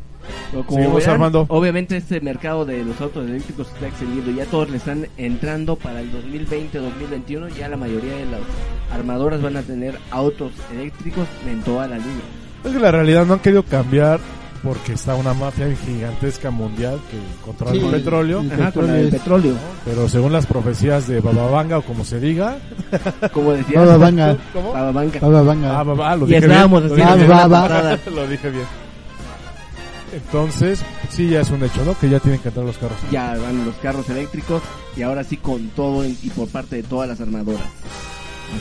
[0.52, 1.46] Como Seguimos verán, armando.
[1.50, 4.32] obviamente este mercado de los autos eléctricos está extendiendo.
[4.32, 7.50] Ya todos le están entrando para el 2020-2021.
[7.58, 8.42] Ya la mayoría de las
[8.92, 12.14] armadoras van a tener autos eléctricos en toda la línea.
[12.64, 14.20] Es que la realidad no han querido cambiar
[14.64, 18.40] porque está una mafia gigantesca mundial que controla Sí, el petróleo.
[18.40, 19.54] el Ajá, con petróleo el petróleo.
[19.84, 22.56] Pero según las profecías de Bababanga o como se diga,
[23.34, 24.38] Como decías, Baba Vanga.
[24.54, 24.72] ¿Cómo?
[24.72, 25.20] Baba Vanga.
[25.20, 25.80] Baba Vanga.
[25.80, 26.72] Ah, babá, lo dije bien.
[28.16, 28.83] lo dije bien.
[30.14, 31.98] Entonces, sí, ya es un hecho, ¿no?
[31.98, 32.98] Que ya tienen que entrar los carros.
[33.12, 34.62] Ya van los carros eléctricos
[34.96, 37.62] y ahora sí con todo en- y por parte de todas las armadoras.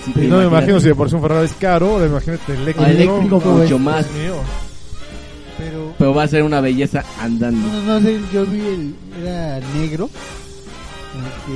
[0.00, 2.84] Así Y no me imagino si de por sí un Ferrari es caro, imagínate eléctrico.
[2.90, 4.11] Eléctrico No, mucho Dios más.
[4.12, 4.34] mío.
[5.59, 7.68] Pero, Pero va a ser una belleza andando.
[7.68, 10.09] no, no sé, yo vi el, era negro,
[11.46, 11.53] que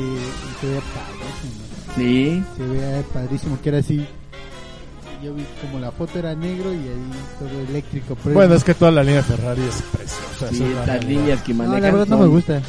[0.61, 1.67] se veía padrísimo.
[1.97, 2.45] Sí.
[2.57, 4.07] Se veía padrísimo, que era así.
[5.27, 7.11] Yo vi como la foto era negro y ahí
[7.41, 8.17] todo eléctrico.
[8.23, 10.49] pero- Bueno, es que toda la línea Ferrari es preciosa.
[10.55, 11.09] Sí, es estas realidad.
[11.21, 12.63] líneas que No, manejan la verdad no me gusta.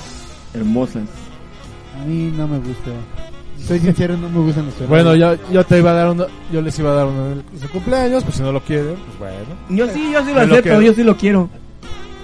[0.56, 1.04] hermosas.
[2.02, 2.90] A mí no me gusta.
[3.68, 4.90] Soy sincero, no me gustan los Ferrari.
[4.90, 7.60] Bueno, yo, yo te iba a dar uno, yo les iba a dar uno en
[7.62, 9.56] su cumpleaños, pues si no lo quieren, pues bueno.
[9.70, 10.82] Yo sí, yo sí lo Me lo acepto, quedo.
[10.82, 11.50] yo sí lo quiero.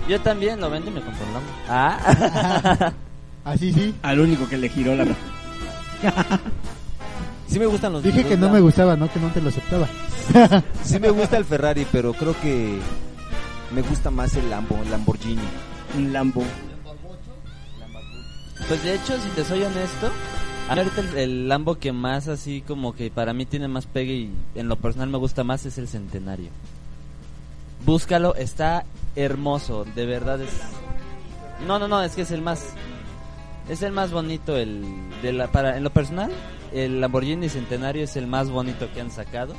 [0.10, 1.48] Yo también lo vendo y me un Lambo.
[1.70, 2.92] Ah.
[3.46, 3.94] Así sí.
[4.02, 5.06] Al único que le giró la
[7.54, 9.88] Sí me gustan los Dije que no me gustaba, no que no te lo aceptaba.
[10.84, 12.80] Sí me gusta el Ferrari, pero creo que
[13.72, 15.40] me gusta más el Lambo, el Lamborghini.
[15.96, 16.44] Un Lambo.
[18.68, 20.12] Pues de hecho, si te soy honesto,
[20.68, 23.86] a mí ahorita el, el Lambo que más así como que para mí tiene más
[23.86, 26.50] pegue y en lo personal me gusta más es el Centenario.
[27.86, 28.84] Búscalo, está
[29.16, 30.50] hermoso, de verdad es...
[31.68, 32.66] No, no, no, es que es el más...
[33.70, 34.84] Es el más bonito, el
[35.22, 36.32] de la, para en lo personal,
[36.74, 39.56] el Lamborghini Centenario es el más bonito que han sacado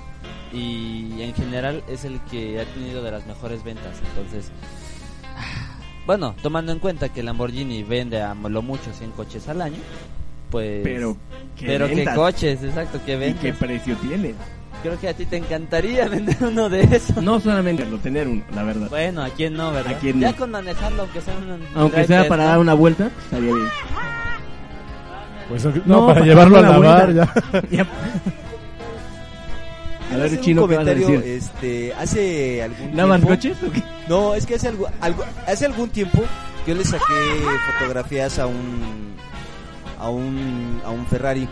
[0.52, 4.50] y en general es el que ha tenido de las mejores ventas, entonces
[6.06, 9.78] bueno, tomando en cuenta que Lamborghini vende a lo mucho 100 coches al año,
[10.50, 10.82] pues...
[10.82, 11.16] Pero,
[11.56, 13.42] ¿qué pero qué coches, exacto, que ¿Y ventas.
[13.42, 14.34] qué precio tiene?
[14.82, 17.22] Creo que a ti te encantaría vender uno de esos.
[17.22, 18.88] No solamente lo tener uno, la verdad.
[18.90, 19.94] Bueno, ¿a quién no, verdad?
[19.94, 20.36] ¿A quién ya no?
[20.36, 21.60] con manejarlo, aunque sea un...
[21.74, 22.50] Aunque sea para ¿no?
[22.50, 23.68] dar una vuelta, estaría bien.
[25.48, 27.32] Pues, no, para llevarlo a lavar, ya.
[30.12, 31.32] A ver, Chino, un ¿qué vas a comentario, decir?
[31.42, 33.28] este, hace algún ¿Lavas tiempo...
[33.34, 33.82] coches o qué?
[34.08, 36.22] No, es que hace algo, algo- hace algún tiempo
[36.66, 37.02] yo le saqué
[37.78, 39.14] fotografías a un
[39.98, 41.48] a un a un Ferrari,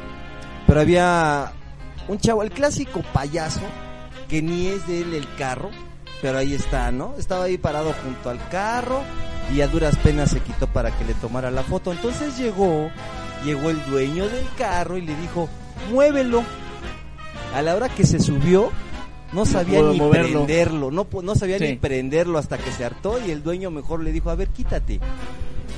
[0.67, 1.51] pero había
[2.09, 3.63] un chavo, el clásico payaso
[4.29, 5.71] que ni es de él el carro,
[6.21, 7.15] pero ahí está, ¿no?
[7.19, 9.01] Estaba ahí parado junto al carro
[9.53, 11.91] y a duras penas se quitó para que le tomara la foto.
[11.93, 12.91] Entonces llegó,
[13.45, 15.49] llegó el dueño del carro y le dijo,
[15.91, 16.43] "Muévelo."
[17.55, 18.71] A la hora que se subió,
[19.33, 20.45] no sabía ni moverlo.
[20.47, 21.65] prenderlo, no, no sabía Sí.
[21.69, 25.01] ni prenderlo hasta que se hartó y el dueño mejor le dijo, a ver, quítate.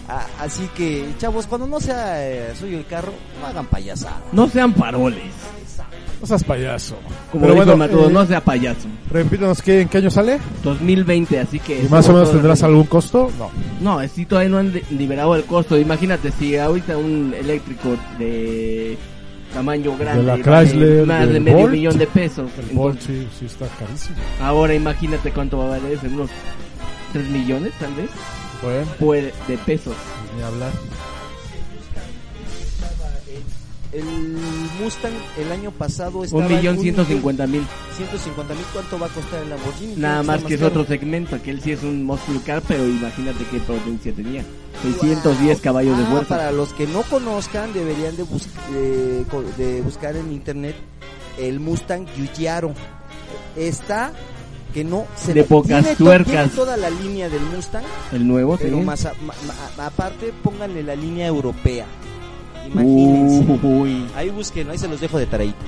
[0.08, 4.18] A- así que, chavos, cuando no sea eh, suyo el carro, no hagan payasadas.
[4.32, 5.22] No sean paroles.
[6.20, 6.96] No seas payaso.
[7.30, 8.88] Como Pero bueno, el Matudo, eh, no sea payaso.
[9.10, 10.38] Repítanos, ¿qué, ¿en qué año sale?
[10.62, 11.82] 2020, así que...
[11.82, 13.30] ¿Y más o menos tendrás algún costo?
[13.38, 13.50] No.
[13.80, 15.76] No, si todavía no han liberado el costo.
[15.78, 18.96] Imagínate, si ahorita un eléctrico de
[19.52, 21.72] tamaño grande de la Chrysler, más de medio Bolt.
[21.72, 22.50] millón de pesos.
[22.70, 24.16] El Bolt sí, sí está carísimo.
[24.40, 26.30] Ahora imagínate cuánto va a valer eso, unos
[27.12, 28.10] 3 millones tal vez
[28.62, 29.94] Bueno, Puede- de pesos.
[30.36, 30.70] ni hablar.
[33.94, 34.04] El
[34.82, 37.64] Mustang el año pasado estaba Un millón ciento cincuenta mil.
[37.96, 39.94] 150 mil, ¿cuánto va a costar el Lamborghini?
[39.96, 40.70] Nada más que es caro.
[40.70, 44.44] otro segmento, que él sí es un muscle car, pero imagínate qué potencia tenía.
[44.82, 46.36] 610 caballos de Ah, fuerza.
[46.36, 49.24] Para los que no conozcan, deberían de, bus- de
[49.56, 50.74] de buscar en internet
[51.38, 52.74] el Mustang Giugiaro.
[53.56, 54.12] Está
[54.72, 56.50] que no se De pocas tiene tuercas.
[56.50, 58.82] toda la línea del Mustang, El nuevo, pero sí.
[58.82, 59.34] más a- ma-
[59.76, 61.86] ma- aparte pónganle la línea europea.
[62.66, 63.44] Imagínense.
[63.62, 64.06] Uy.
[64.16, 65.64] Ahí busquen, ahí se los dejo de tareita.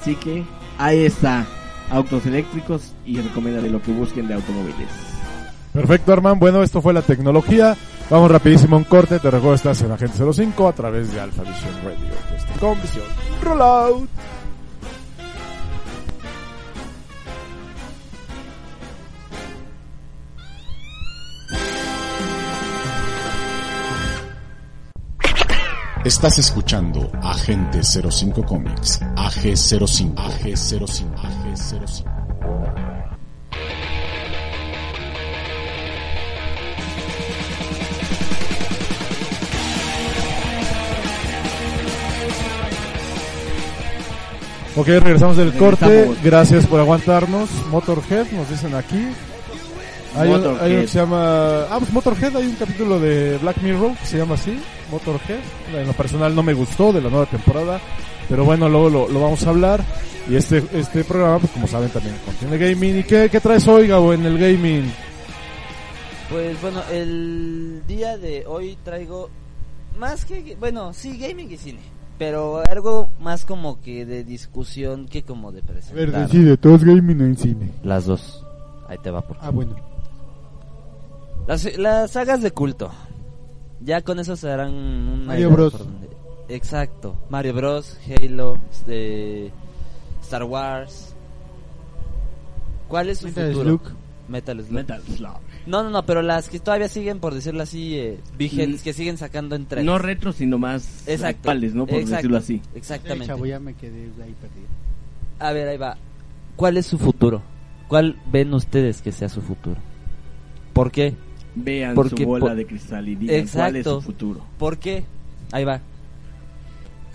[0.00, 0.44] Así que
[0.78, 1.46] ahí está.
[1.90, 4.88] Autos eléctricos y recomendaré lo que busquen de automóviles.
[5.72, 6.38] Perfecto, Arman.
[6.38, 7.76] Bueno, esto fue la tecnología.
[8.10, 9.18] Vamos rapidísimo a un corte.
[9.18, 12.60] Te recuerdo, estás en Agente 05 a través de Alpha Vision Radio.
[12.60, 13.04] Con visión.
[13.42, 14.08] Rollout.
[26.04, 32.04] Estás escuchando Agente 05 Comics, AG05, AG05, AG05.
[44.76, 45.84] Ok, regresamos del corte.
[45.84, 46.22] Regresamos.
[46.22, 47.50] Gracias por aguantarnos.
[47.72, 49.08] Motorhead, nos dicen aquí.
[50.20, 51.62] Hay, un, hay uno que se llama.
[51.70, 52.36] Ah, pues Motorhead.
[52.36, 54.58] Hay un capítulo de Black Mirror que se llama así:
[54.90, 55.38] Motorhead.
[55.74, 57.80] En lo personal no me gustó de la nueva temporada.
[58.28, 59.82] Pero bueno, luego lo, lo vamos a hablar.
[60.28, 62.98] Y este este programa, pues como saben, también contiene gaming.
[62.98, 64.90] ¿Y qué, qué traes hoy, Gabo, en el gaming?
[66.30, 69.30] Pues bueno, el día de hoy traigo
[69.98, 71.80] más que, bueno, sí, gaming y cine,
[72.18, 76.26] pero algo más como que de discusión que como de A ver, presentar.
[76.28, 77.70] decide, ¿todo es gaming o en cine?
[77.82, 78.44] Las dos.
[78.88, 79.74] Ahí te va por Ah, bueno.
[81.48, 82.92] Las, las sagas de culto.
[83.80, 85.74] Ya con eso se darán un Mario Bros.
[86.48, 87.16] Exacto.
[87.30, 89.50] Mario Bros, Halo, este,
[90.22, 91.14] Star Wars.
[92.86, 93.64] ¿Cuál es su Metal futuro?
[93.70, 93.80] Slug.
[94.28, 94.72] Metal Slug.
[94.72, 95.36] Metal Slug.
[95.66, 98.84] No, no, no, pero las que todavía siguen, por decirlo así, eh, vigentes, Mm.
[98.84, 101.38] que siguen sacando entre No retro, sino más Exacto.
[101.38, 101.86] actuales, ¿no?
[101.86, 102.16] Por Exacto.
[102.16, 102.62] decirlo así.
[102.74, 103.26] Exactamente.
[103.26, 104.68] Chavo, ya me quedé ahí perdido.
[105.38, 105.96] A ver, ahí va.
[106.56, 107.42] ¿Cuál es su futuro?
[107.88, 109.76] ¿Cuál ven ustedes que sea su futuro?
[110.72, 111.14] ¿Por qué?
[111.64, 114.40] Vean Porque su bola por- de cristal y digan cuál es su futuro.
[114.58, 115.04] ¿Por qué?
[115.52, 115.80] Ahí va.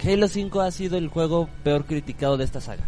[0.06, 2.84] Halo 5 ha sido el juego peor criticado de esta saga.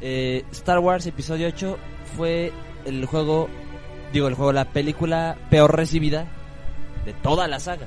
[0.00, 1.76] Eh, Star Wars Episodio 8
[2.16, 2.52] fue
[2.86, 3.48] el juego,
[4.12, 6.26] digo el juego, la película peor recibida
[7.04, 7.86] de toda la saga.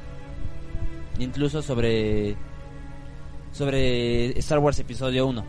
[1.19, 2.35] Incluso sobre
[3.51, 5.43] sobre Star Wars Episodio 1.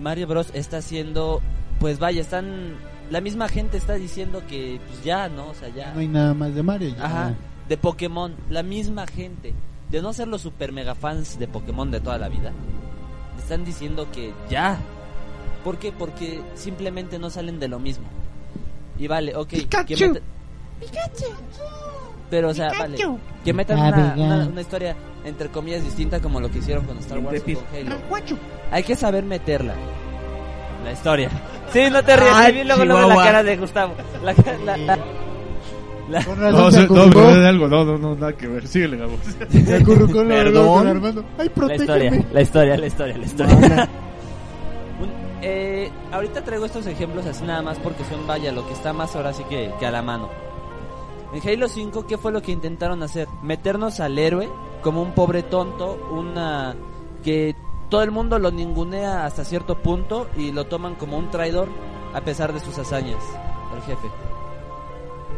[0.00, 1.42] Mario Bros está haciendo,
[1.80, 2.74] pues vaya, están
[3.10, 5.48] la misma gente está diciendo que pues ya, ¿no?
[5.48, 6.90] O sea, ya No hay nada más de Mario.
[6.96, 7.04] ya.
[7.04, 7.34] Ajá,
[7.68, 9.54] de Pokémon, la misma gente,
[9.90, 12.52] de no ser los super mega fans de Pokémon de toda la vida,
[13.38, 14.78] están diciendo que ya.
[15.64, 15.92] ¿Por qué?
[15.92, 18.06] Porque simplemente no salen de lo mismo.
[18.98, 19.94] Y vale, ok, que Pikachu.
[20.08, 20.20] meta-
[22.30, 22.96] Pero, o sea, vale,
[23.44, 24.94] que metan una, una, una historia
[25.24, 27.96] entre comillas distinta como lo que hicieron con Star Wars o con Halo.
[28.70, 29.74] Hay que saber meterla.
[30.84, 31.30] La historia.
[31.72, 33.94] Sí, no te rías, Ay, vi luego, luego la cara de Gustavo.
[34.22, 34.32] La,
[34.64, 34.96] la, la-
[36.08, 37.02] la- No, se- no,
[37.46, 37.68] algo.
[37.68, 38.66] No, no, no, nada que ver.
[38.66, 39.16] Síguele, Gabo.
[39.50, 40.66] Se acurrucó la Perdón.
[40.68, 41.24] con Armando.
[41.38, 41.76] Ay, La historia,
[42.10, 42.26] protégeme.
[42.32, 43.56] la historia, la historia, la historia.
[45.00, 45.12] Un-
[45.42, 49.14] eh, ahorita traigo estos ejemplos así nada más porque son, vaya, lo que está más
[49.14, 50.28] ahora sí que, que a la mano.
[51.34, 53.28] En Halo 5, ¿qué fue lo que intentaron hacer?
[53.42, 54.48] Meternos al héroe
[54.80, 56.74] como un pobre tonto, una
[57.22, 57.54] que
[57.88, 61.68] todo el mundo lo ningunea hasta cierto punto y lo toman como un traidor
[62.14, 63.22] a pesar de sus hazañas,
[63.74, 64.08] el jefe.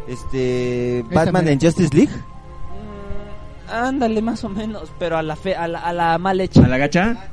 [0.07, 1.05] Este.
[1.13, 2.13] Batman en Justice League.
[3.69, 6.65] Ándale, más o menos, pero a la, fe, a la, a la mal hecha.
[6.65, 7.29] ¿A la gacha?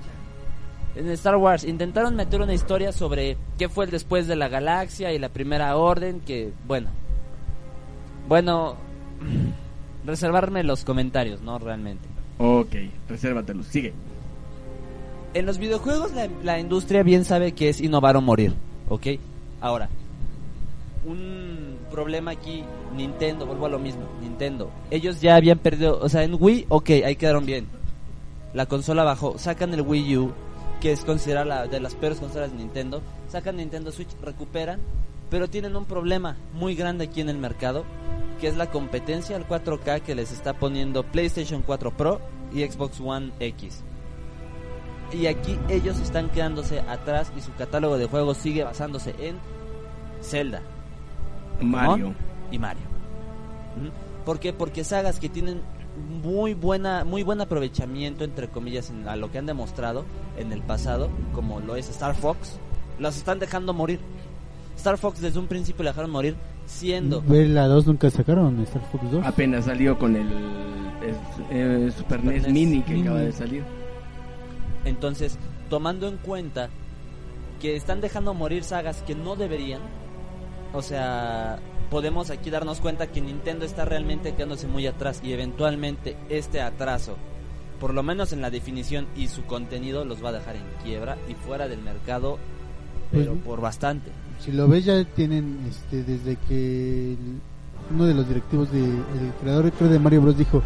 [0.94, 5.12] En Star Wars intentaron meter una historia sobre qué fue el después de la galaxia
[5.12, 6.90] y la primera orden, que bueno,
[8.28, 8.76] bueno,
[10.06, 11.58] reservarme los comentarios, ¿no?
[11.58, 12.06] Realmente.
[12.38, 12.74] Ok,
[13.08, 13.62] resérvatelo.
[13.62, 13.92] Sigue.
[15.38, 16.10] En los videojuegos
[16.42, 18.54] la, industria bien sabe que es innovar o morir,
[18.88, 19.06] ¿ok?
[19.60, 19.88] Ahora,
[21.06, 22.64] un problema aquí,
[22.96, 24.68] Nintendo, vuelvo a lo mismo, Nintendo.
[24.90, 27.68] Ellos ya habían perdido, o sea, en Wii, ok, ahí quedaron bien.
[28.52, 30.32] La consola bajó, sacan el Wii U,
[30.80, 34.80] que es considerada la- de las peores consolas de Nintendo, sacan Nintendo Switch, recuperan,
[35.30, 37.84] pero tienen un problema muy grande aquí en el mercado,
[38.40, 42.20] que es la competencia al 4K que les está poniendo PlayStation 4 Pro
[42.52, 43.84] y Xbox One X.
[45.12, 49.36] Y aquí ellos están quedándose atrás y su catálogo de juegos sigue basándose en
[50.22, 50.60] Zelda,
[51.60, 52.14] Mario.
[52.50, 52.82] y Mario.
[54.24, 54.52] ¿Por qué?
[54.52, 55.60] Porque sagas que tienen
[56.22, 60.04] muy buena muy buen aprovechamiento entre comillas en- a lo que han demostrado
[60.36, 62.58] en el pasado, como lo es Star Fox,
[62.98, 64.00] las están dejando morir.
[64.76, 66.36] Star Fox desde un principio la dejaron morir
[66.66, 69.26] siendo Ver la 2 nunca sacaron Star Fox 2.
[69.26, 70.28] Apenas salió con el,
[71.96, 73.06] Super NES NES Mini que Mini.
[73.06, 73.64] acaba de salir.
[74.84, 75.38] Entonces,
[75.70, 76.68] tomando en cuenta
[77.60, 79.80] que están dejando morir sagas que no deberían,
[80.72, 81.58] o sea,
[81.90, 87.16] podemos aquí darnos cuenta que Nintendo está realmente quedándose muy atrás y eventualmente este atraso,
[87.80, 91.16] por lo menos en la definición y su contenido, los va a dejar en quiebra
[91.28, 92.38] y fuera del mercado,
[93.10, 94.10] pero Pues- por bastante.
[94.40, 97.40] Si lo ves ya tienen este desde que el-
[97.90, 100.62] uno de los directivos de el creador creo de Mario Bros dijo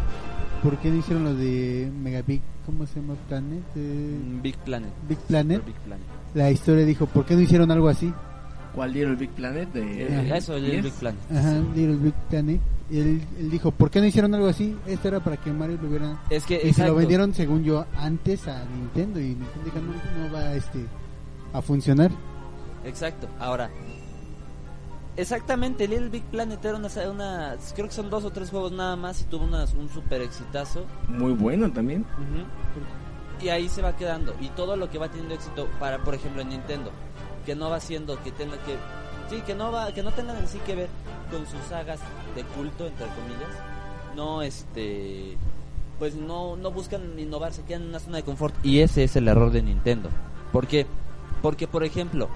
[0.63, 3.63] ¿por qué no hicieron lo de Mega Big cómo se llama Planet?
[3.75, 4.89] Eh, Big Planet.
[5.07, 5.65] Big Planet.
[5.65, 6.05] Big Planet.
[6.33, 8.11] La historia dijo ¿por qué no hicieron algo así?
[8.73, 9.71] ¿Cuál dieron el Big Planet?
[9.71, 10.83] De, Eh, eso, el ¿Diez?
[10.83, 11.19] Big Planet.
[11.31, 12.61] Ajá, Little Big Planet.
[12.89, 14.75] Y él, él dijo ¿por qué no hicieron algo así?
[14.87, 17.85] Esto era para que Mario lo hubiera Es que, y se lo vendieron según yo
[17.97, 20.79] antes a Nintendo y Nintendo dijo no, no va este
[21.53, 22.09] a funcionar.
[22.85, 23.27] Exacto.
[23.39, 23.69] Ahora,
[25.17, 28.95] exactamente, Little Big Planet era una, una- creo que son dos o tres juegos nada
[28.95, 30.85] más y tuvo una- un super exitazo.
[31.07, 32.05] Muy bueno también.
[33.41, 34.33] Y ahí se va quedando.
[34.41, 36.91] Y todo lo que va teniendo éxito para, por ejemplo, en Nintendo,
[37.45, 38.75] que no va haciendo que tenga que,
[39.29, 40.89] sí, que no va, que no tengan en sí que ver
[41.31, 41.99] con sus sagas
[42.35, 43.49] de culto entre comillas.
[44.15, 45.37] No, este,
[45.99, 48.53] pues no, no buscan innovar, se quedan en una zona de confort.
[48.63, 50.09] Y ese es el error de Nintendo.
[50.51, 50.85] ¿Por qué?
[51.41, 52.29] Porque, por ejemplo,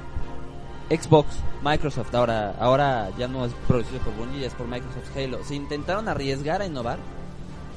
[0.90, 1.28] Xbox,
[1.64, 5.44] Microsoft, ahora, ahora ya no es producido por Bungie, es por Microsoft Halo.
[5.44, 7.00] Se intentaron arriesgar a innovar.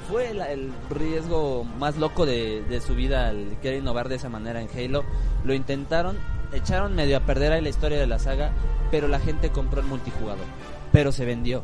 [0.08, 4.60] Fue el, riesgo más loco de, de su vida el querer innovar de esa manera
[4.60, 5.04] en Halo.
[5.44, 6.18] Lo intentaron,
[6.52, 8.52] echaron medio a perder ahí la historia de la saga,
[8.90, 10.46] pero la gente compró el multijugador.
[10.92, 11.62] Pero se vendió.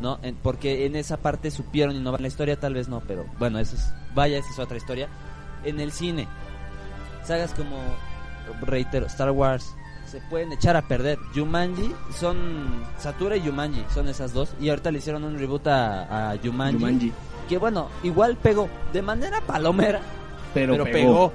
[0.00, 0.18] ¿no?
[0.42, 2.20] Porque en esa parte supieron innovar.
[2.20, 5.08] La historia tal vez no, pero bueno, eso es, vaya, esa es otra historia.
[5.64, 6.28] En el cine,
[7.24, 7.78] sagas como,
[8.62, 9.74] reitero, Star Wars,
[10.14, 11.18] se pueden echar a perder.
[11.34, 14.54] Jumanji son, Satura y Jumanji son esas dos.
[14.60, 17.12] Y ahorita le hicieron un reboot a, a Jumanji.
[17.48, 20.00] Que bueno, igual pegó de manera palomera,
[20.54, 20.92] Pero, pero, pegó.
[20.92, 21.32] pegó.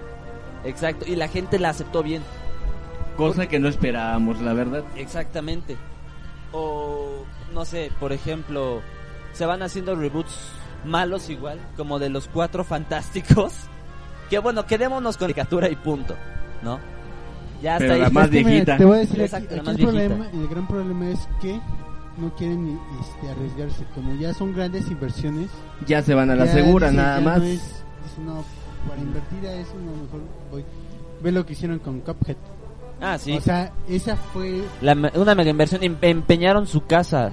[0.63, 2.23] Exacto, y la gente la aceptó bien.
[3.17, 4.83] Cosa que no esperábamos, la verdad.
[4.95, 5.75] Exactamente.
[6.53, 8.81] O, no sé, por ejemplo,
[9.33, 10.37] se van haciendo reboots
[10.85, 13.53] malos igual, como de los cuatro fantásticos.
[14.29, 16.13] Que bueno, quedémonos con caricatura y punto,
[16.61, 16.79] ¿no?
[17.61, 17.99] Ya está Pero ahí.
[18.01, 18.77] la más Es que, mira, viejita.
[18.77, 20.15] te voy a decir, Exacto, aquí, la aquí más el, viejita.
[20.15, 21.59] problema, el gran problema es que
[22.17, 23.83] no quieren este, arriesgarse.
[23.95, 25.49] Como ya son grandes inversiones,
[25.87, 27.37] Ya se van a la ya segura, dicen, nada ya más.
[27.39, 28.43] No, es, dicen, no,
[28.87, 30.63] para invertir a eso, no, mejor voy.
[31.21, 32.37] Ve lo que hicieron con Cuphead.
[33.01, 33.33] Ah, sí.
[33.37, 34.61] O sea, esa fue.
[34.81, 37.31] La me- una mega inversión, em- empeñaron su casa.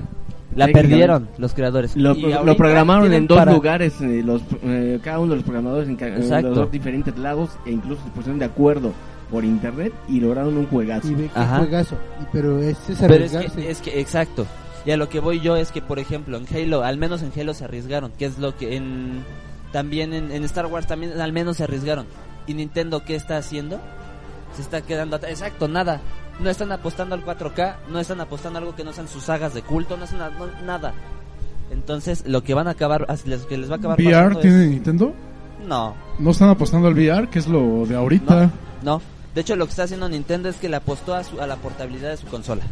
[0.55, 1.95] La perdieron los creadores.
[1.97, 5.31] Lo, Y lo ahorita programaron tienen en dos para- lugares, eh, los, eh, cada uno
[5.31, 6.49] de los programadores en, ca- en Exacto.
[6.49, 8.93] los dos diferentes lados, e incluso se pusieron de acuerdo
[9.31, 11.09] por internet y lograron un juegazo.
[11.09, 11.59] Y ve que Ajá.
[11.59, 11.97] juegazo.
[12.21, 14.47] Y, pero es, es Pero es que, es que, exacto.
[14.85, 17.33] Y a lo que voy yo es que, por ejemplo, en Halo, al menos en
[17.39, 18.13] Halo se arriesgaron.
[18.19, 19.25] Que es lo que en.
[19.73, 22.07] También en, en Star Wars también al menos se arriesgaron.
[22.47, 23.81] ¿Y Nintendo qué está haciendo?
[24.55, 25.33] Se está quedando atrás.
[25.33, 26.01] Exacto, nada.
[26.39, 29.55] No están apostando al 4K, no están apostando a algo que no sean sus sagas
[29.55, 30.95] de culto, no a- no- nada.
[31.73, 34.71] Entonces, lo que van a acabar, lo que les va a acabar VR tiene es-
[34.71, 35.13] Nintendo.
[35.67, 38.51] No, No están apostando al VR, que es lo de ahorita.
[38.83, 39.01] no.
[39.37, 41.57] De hecho, lo que está haciendo Nintendo es que le apostó a, su- a la
[41.57, 42.65] portabilidad de su consola.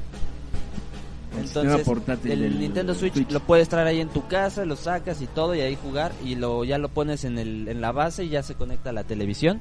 [1.39, 1.87] Entonces,
[2.27, 3.31] el Nintendo Switch, Switch.
[3.31, 6.37] lo puedes traer ahí en tu casa, lo sacas y todo, y ahí jugar, y
[6.37, 9.03] lo ya lo pones en, el, en la base y ya se conecta a la
[9.05, 9.61] televisión.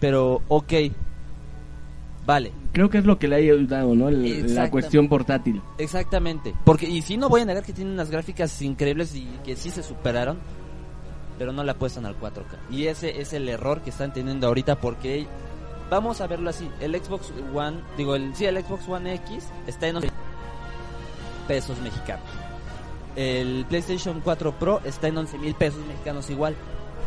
[0.00, 0.72] Pero, ok,
[2.26, 4.08] vale, Creo que es lo que le ha ayudado, ¿no?
[4.08, 5.60] El- la cuestión portátil.
[5.78, 6.54] exactamente.
[6.64, 9.70] Porque, y si no voy a negar que tiene unas gráficas increíbles y que sí
[9.70, 10.38] se superaron,
[11.38, 12.56] pero no le apuestan al 4K.
[12.70, 15.26] Y ese es el error que están teniendo ahorita porque
[15.90, 19.88] vamos a verlo así, el Xbox One, digo, el sí, el Xbox One X está
[19.88, 20.08] en 11
[21.46, 22.24] pesos mexicanos.
[23.16, 26.54] El PlayStation 4 Pro está en 11 mil pesos mexicanos igual.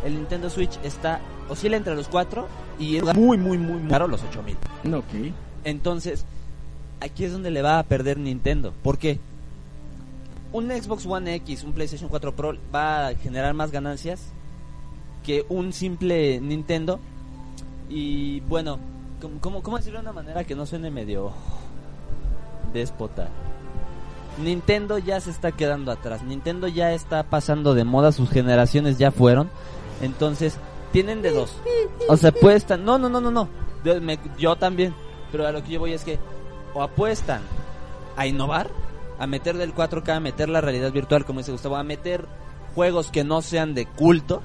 [0.06, 2.48] El Nintendo Switch está oscila entre los 4
[2.80, 4.58] y es muy muy muy muy caro los 8 mil.
[4.94, 5.34] Ok.
[5.64, 6.26] Entonces,
[7.00, 8.74] aquí es donde le va a perder Nintendo.
[8.84, 9.20] ¿Por qué?
[10.52, 14.34] Un Xbox One X, un PlayStation 4 Pro va a generar más ganancias
[15.24, 17.00] que un simple Nintendo.
[17.92, 18.80] Y bueno,
[19.42, 21.34] ¿cómo, cómo, decirlo de una manera que no suene medio
[22.74, 23.28] déspota?
[24.42, 26.24] Nintendo ya se está quedando atrás.
[26.24, 29.50] Nintendo ya está pasando de moda, sus generaciones ya fueron.
[30.02, 30.58] Entonces,
[30.94, 31.54] tienen de dos.
[32.08, 32.86] O sea, apuestan.
[32.86, 33.50] No, no, no, no, no.
[34.38, 34.94] Yo también.
[35.32, 36.18] Pero a lo que yo voy es que
[36.74, 37.42] o apuestan
[38.16, 38.70] a innovar,
[39.20, 42.26] a meter del 4K, a meter la realidad virtual, como dice Gustavo, a meter
[42.74, 44.42] juegos que no sean de culto,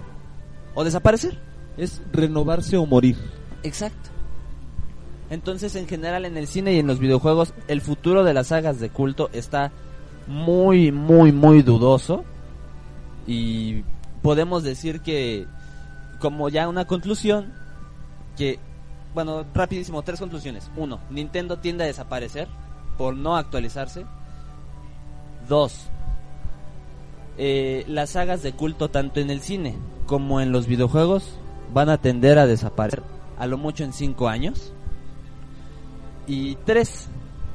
[0.74, 1.38] o desaparecer.
[1.76, 3.16] Es renovarse o morir.
[3.66, 4.10] Exacto.
[5.28, 8.78] Entonces, en general, en el cine y en los videojuegos, el futuro de las sagas
[8.78, 9.72] de culto está
[10.28, 12.24] muy, muy, muy dudoso.
[13.26, 13.82] Y
[14.22, 15.46] podemos decir que,
[16.20, 17.52] como ya una conclusión,
[18.36, 18.60] que,
[19.14, 20.70] bueno, rapidísimo, tres conclusiones.
[20.76, 22.46] Uno, Nintendo tiende a desaparecer
[22.96, 24.06] por no actualizarse.
[25.48, 25.88] Dos,
[27.36, 31.36] eh, las sagas de culto, tanto en el cine como en los videojuegos,
[31.74, 34.72] van a tender a desaparecer a lo mucho en cinco años.
[36.26, 37.08] Y tres,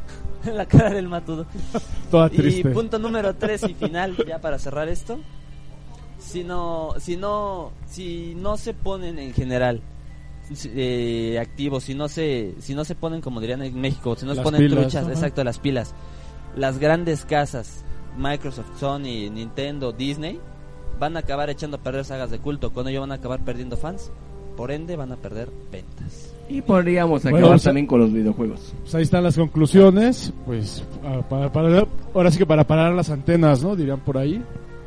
[0.45, 1.45] la cara del matudo.
[2.09, 5.19] Toda Y punto número tres y final, ya para cerrar esto.
[6.19, 9.81] Si no, si no, si no se ponen en general
[10.65, 14.35] eh, activos, si no se, si no se ponen como dirían en México, si no
[14.35, 15.13] se ponen pilas, truchas, ajá.
[15.13, 15.95] exacto, las pilas,
[16.55, 17.83] las grandes casas,
[18.17, 20.39] Microsoft, Sony, Nintendo, Disney,
[20.99, 23.77] van a acabar echando a perder sagas de culto, con ello van a acabar perdiendo
[23.77, 24.11] fans,
[24.61, 26.35] por ende van a perder ventas.
[26.47, 28.75] Y podríamos Bueno, acabar o sea- también con los videojuegos.
[28.81, 30.31] Pues ahí están las conclusiones.
[30.45, 33.75] Pues ah, para, para- ahora sí que para parar las antenas, ¿no?
[33.75, 34.39] Dirían por ahí.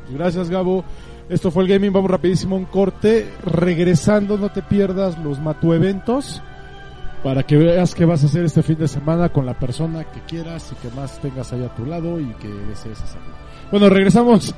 [0.05, 0.85] Pues gracias, Gabo.
[1.29, 1.93] Esto fue el gaming.
[1.93, 3.27] Vamos rapidísimo a un corte.
[3.45, 6.41] Regresando, no te pierdas los Matu eventos.
[7.25, 10.21] Para que veas qué vas a hacer este fin de semana con la persona que
[10.21, 13.35] quieras y que más tengas ahí a tu lado y que desees hacerlo.
[13.73, 14.55] Bueno, regresamos.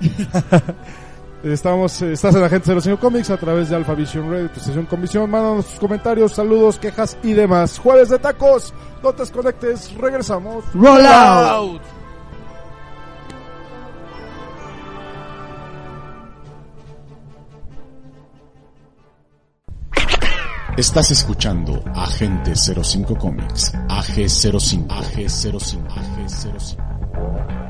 [1.52, 4.84] Estamos, estás en la gente 05 Comics a través de Alpha Vision Radio, tu estación
[4.86, 5.30] con visión.
[5.30, 7.78] Mándanos tus comentarios, saludos, quejas y demás.
[7.78, 10.64] Jueves de tacos, no te desconectes, regresamos.
[10.74, 11.82] Roll out.
[20.76, 27.65] Estás escuchando Agente 05 Comics, AG05, AG05, AG05.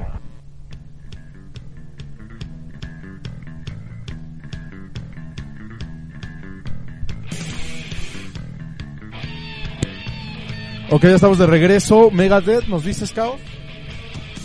[10.91, 12.11] Ok, ya estamos de regreso.
[12.11, 13.37] Megadeth, ¿nos dices, Cao?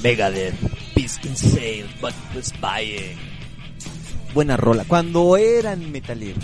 [0.02, 0.56] Megadeth,
[0.96, 3.18] Peace can sail, but was buying.
[4.34, 4.84] Buena rola.
[4.88, 6.44] Cuando eran metaleros.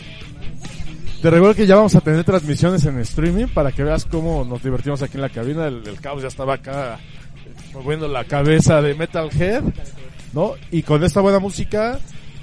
[1.22, 4.62] Te recuerdo que ya vamos a tener transmisiones en streaming para que veas cómo nos
[4.62, 5.66] divertimos aquí en la cabina.
[5.66, 7.00] El, el caos ya estaba acá
[7.74, 9.64] moviendo la cabeza de Metalhead,
[10.34, 10.54] ¿no?
[10.70, 12.00] Y con esta buena música,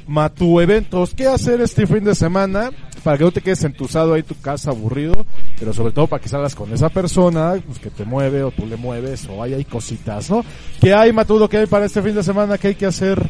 [0.09, 1.15] Matu Eventos.
[1.15, 2.73] ¿Qué hacer este fin de semana?
[3.05, 5.27] Para que no te quedes entusado ahí tu casa aburrido,
[5.59, 8.67] pero sobre todo para que salgas con esa persona pues, que te mueve o tú
[8.67, 10.43] le mueves o hay ahí cositas, ¿no?
[10.81, 11.49] ¿Qué hay, Matudo?
[11.49, 12.57] ¿Qué hay para este fin de semana?
[12.57, 13.23] ¿Qué hay que hacer?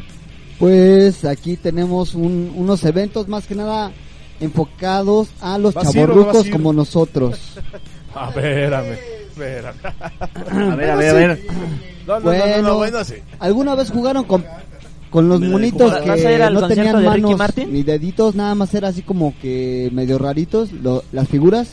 [0.57, 3.91] Pues aquí tenemos un- unos eventos más que nada
[4.39, 6.51] enfocados a los ¿Vas a no a chavorrucos ir?
[6.53, 7.57] como nosotros.
[8.13, 8.97] A ver, espérame,
[9.29, 9.75] espérame.
[10.71, 11.45] A ver, a ver, a ver.
[12.07, 13.15] No, no, no, no, no, bueno, sí.
[13.39, 14.45] ¿Alguna vez jugaron con,
[15.15, 17.71] con los ¿Me monitos ¿Vas que a ir al no tenían de Ricky manos Martin?
[17.71, 18.35] ni deditos?
[18.35, 21.71] Nada más era así como que medio raritos, lo- las figuras.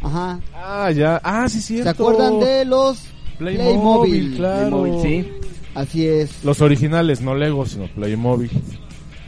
[0.00, 0.40] Ajá.
[0.54, 1.20] Ah, ya.
[1.22, 1.84] Ah, sí, cierto.
[1.84, 2.98] ¿Se acuerdan de los
[3.36, 4.34] Playmobil, Playmobil?
[4.36, 4.82] claro.
[4.82, 5.30] Playmobil, sí.
[5.74, 6.42] Así es.
[6.42, 8.50] Los originales, no Lego, sino Playmobil.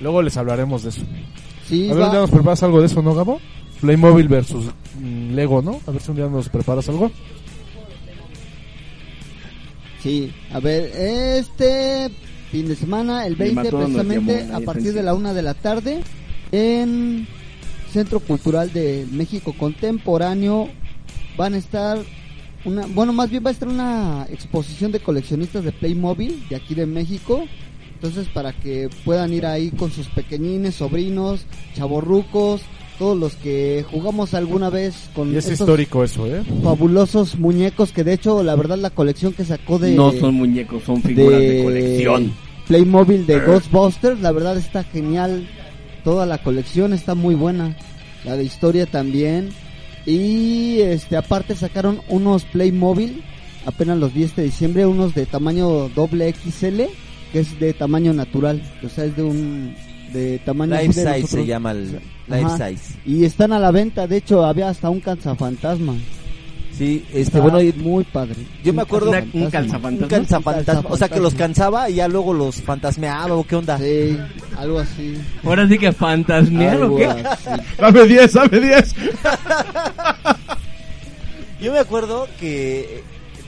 [0.01, 1.03] Luego les hablaremos de eso.
[1.68, 3.39] Sí, A ver, va- un día nos preparas algo de eso, ¿no, Gabo?
[3.82, 4.64] Playmobil versus
[4.99, 5.78] mm, Lego, ¿no?
[5.87, 7.11] A ver si un día nos preparas algo.
[10.03, 12.11] Sí, a ver, este
[12.57, 15.34] fin de semana, el Mi 20, matón nos precisamente llamó, a partir de la una
[15.34, 16.00] de la tarde,
[16.52, 17.26] en
[17.92, 20.70] Centro Cultural de México Contemporáneo,
[21.36, 21.98] van a estar
[22.64, 26.74] una, bueno, más bien va a estar una exposición de coleccionistas de Playmobil de aquí
[26.74, 27.44] de México.
[27.92, 31.44] Entonces, para que puedan ir ahí con sus pequeñines, sobrinos,
[31.74, 32.62] chavorrucos,
[32.98, 36.42] todos los que jugamos alguna vez con Y es estos histórico eso, ¿eh?
[36.62, 40.82] fabulosos muñecos que de hecho la verdad la colección que sacó de No son muñecos,
[40.84, 42.32] son figuras de, colección.
[42.69, 43.41] Playmobil de Eh.
[43.47, 45.49] Ghostbusters la verdad está genial
[46.05, 47.77] toda la colección está muy buena
[48.25, 49.51] la de historia también
[50.05, 53.23] y este aparte sacaron unos Playmobil
[53.67, 56.83] apenas los vi este diciembre unos de tamaño doble XL
[57.33, 59.75] que es de tamaño natural o sea es de un
[60.12, 61.31] de tamaño Life de size nosotros.
[61.31, 61.99] se llama el
[62.31, 62.69] Ajá.
[62.69, 62.99] life size.
[63.05, 65.95] y están a la venta de hecho había hasta un cazafantasma
[66.77, 68.37] Sí, este, bueno, y- muy padre.
[68.62, 70.03] yo me acuerdo Una- un calzafantasma.
[70.05, 73.79] un calzafantasma, o sea que los cansaba y ya luego los fantasmeaba o qué onda.
[73.79, 74.18] Sí,
[74.59, 75.16] algo así.
[75.43, 77.07] Ahora sí que fantasmear o qué.
[77.07, 77.49] así.
[77.79, 78.95] Dame 10, dame 10.
[81.61, 83.03] Yo me acuerdo que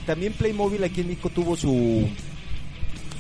[0.06, 2.08] también Playmobil aquí en México tuvo su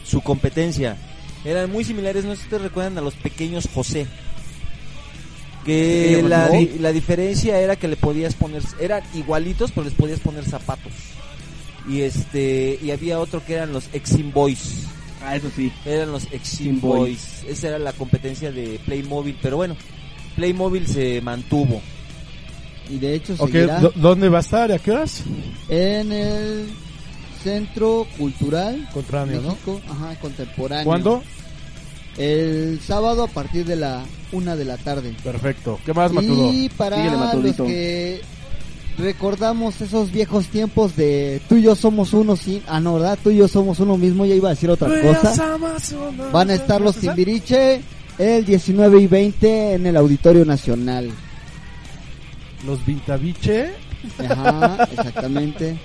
[0.04, 0.96] su competencia.
[1.44, 4.06] Eran muy similares, no sé si te recuerdan a los pequeños José.
[5.68, 10.20] Que la, di- la diferencia era que le podías poner, eran igualitos, pero les podías
[10.20, 10.92] poner zapatos.
[11.88, 14.84] Y este, y había otro que eran los Exim Boys.
[15.24, 15.72] Ah, eso sí.
[15.84, 17.00] Eran los Exim Boys.
[17.00, 17.44] Boys.
[17.48, 19.76] Esa era la competencia de Playmobil, pero bueno,
[20.36, 21.80] Playmobil se mantuvo.
[22.90, 25.22] Y de hecho Ok, seguirá ¿dó- ¿dónde va a estar a qué horas?
[25.68, 26.68] en el
[27.42, 29.80] Centro Cultural Contemporáneo, ¿no?
[29.90, 30.84] Ajá, contemporáneo.
[30.84, 31.22] ¿Cuándo?
[32.18, 35.14] El sábado a partir de la una de la tarde.
[35.22, 35.78] Perfecto.
[35.86, 36.52] ¿Qué más, Matudo?
[36.52, 38.20] Y para Síguele, los que
[38.98, 43.18] recordamos esos viejos tiempos de tú y yo somos uno, sí, ah no, ¿verdad?
[43.22, 45.56] Tú y yo somos uno mismo, ya iba a decir otra cosa.
[46.32, 47.80] Van a estar los Timbiriche
[48.18, 51.10] el 19 y 20 en el Auditorio Nacional.
[52.66, 53.70] Los Vintaviche.
[54.28, 55.78] Ajá, exactamente.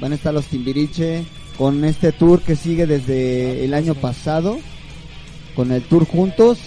[0.00, 1.24] Van a estar los Timbiriche
[1.58, 4.58] con este tour que sigue desde el año pasado,
[5.60, 6.58] con el tour juntos.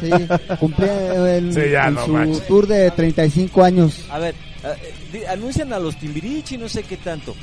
[0.00, 0.10] Sí,
[0.58, 2.44] cumple en, Sí, ya, no su manches.
[2.48, 4.00] tour de 35 años.
[4.10, 4.34] A ver,
[5.12, 7.36] eh, anuncian a los Timbirichi, no sé qué tanto.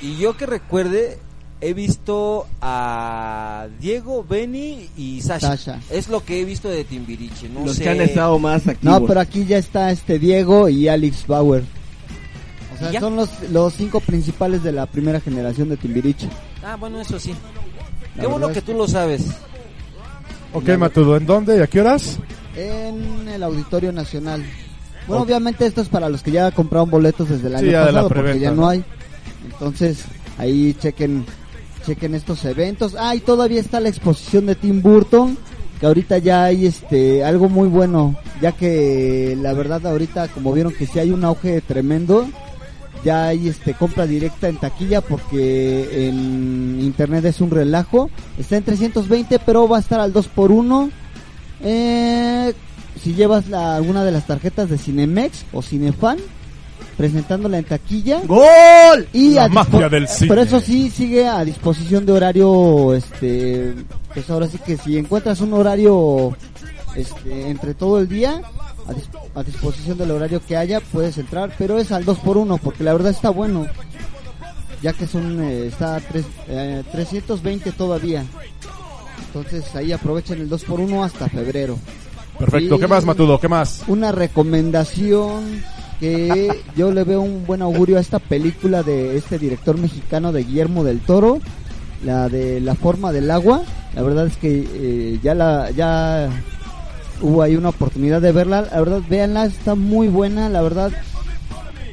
[0.00, 1.18] Y yo que recuerde,
[1.60, 5.56] he visto a Diego, Benny y Sasha.
[5.56, 5.80] Sasha.
[5.90, 7.82] Es lo que he visto de Timbiriche, no Los sé.
[7.82, 9.00] que han estado más activos.
[9.00, 11.64] No, pero aquí ya está este Diego y Alex Bauer.
[12.74, 16.28] O sea, son los, los cinco principales de la primera generación de Timbiriche.
[16.62, 17.34] Ah, bueno, eso sí.
[18.16, 19.22] La Qué bueno verdad que es- tú lo sabes.
[20.52, 22.18] Ok, Matudo, ¿en dónde y a qué horas?
[22.56, 24.42] En el Auditorio Nacional.
[25.06, 27.80] Bueno, obviamente esto es para los que ya compraron boletos desde el Sí, año ya
[27.86, 28.68] de la pasado, porque ya no ¿no?
[28.68, 28.84] hay.
[29.44, 30.04] Entonces,
[30.38, 31.24] ahí chequen
[31.86, 32.96] chequen estos eventos.
[32.98, 35.38] Ah, y todavía está la exposición de Tim Burton,
[35.78, 40.72] que ahorita ya hay este algo muy bueno, ya que la verdad ahorita como vieron
[40.72, 42.26] que sí hay un auge tremendo,
[43.06, 48.10] ya hay este compra directa en taquilla porque en internet es un relajo.
[48.36, 50.90] Está en 320, pero va a estar al 2 por 1
[51.62, 52.52] eh,
[53.00, 56.18] si llevas la, alguna de las tarjetas de Cinemex o Cinefan,
[56.96, 58.22] presentándola en taquilla.
[58.26, 59.08] ¡Gol!
[59.12, 60.28] Y La magia del cine.
[60.28, 63.74] Pero eso sí, sigue a disposición de horario, este,
[64.12, 66.36] pues ahora sí que si encuentras un horario,
[66.96, 68.42] este, entre todo el día,
[68.86, 72.36] a, dis- a disposición del horario que haya, puedes entrar, pero es al 2 por
[72.36, 73.66] 1 porque la verdad está bueno.
[74.82, 78.24] Ya que son, eh, está a tres- eh, 320 todavía.
[79.26, 81.78] Entonces ahí aprovechen el 2 por 1 hasta febrero.
[82.38, 82.74] Perfecto.
[82.76, 83.40] Y ¿Qué más, Matudo?
[83.40, 83.82] ¿Qué más?
[83.88, 85.62] Una recomendación
[86.00, 90.44] que yo le veo un buen augurio a esta película de este director mexicano de
[90.44, 91.40] Guillermo del Toro,
[92.04, 93.62] la de La forma del agua.
[93.94, 96.28] La verdad es que eh, ya la ya
[97.20, 98.62] hubo ahí una oportunidad de verla.
[98.62, 100.92] La verdad, véanla, está muy buena, la verdad.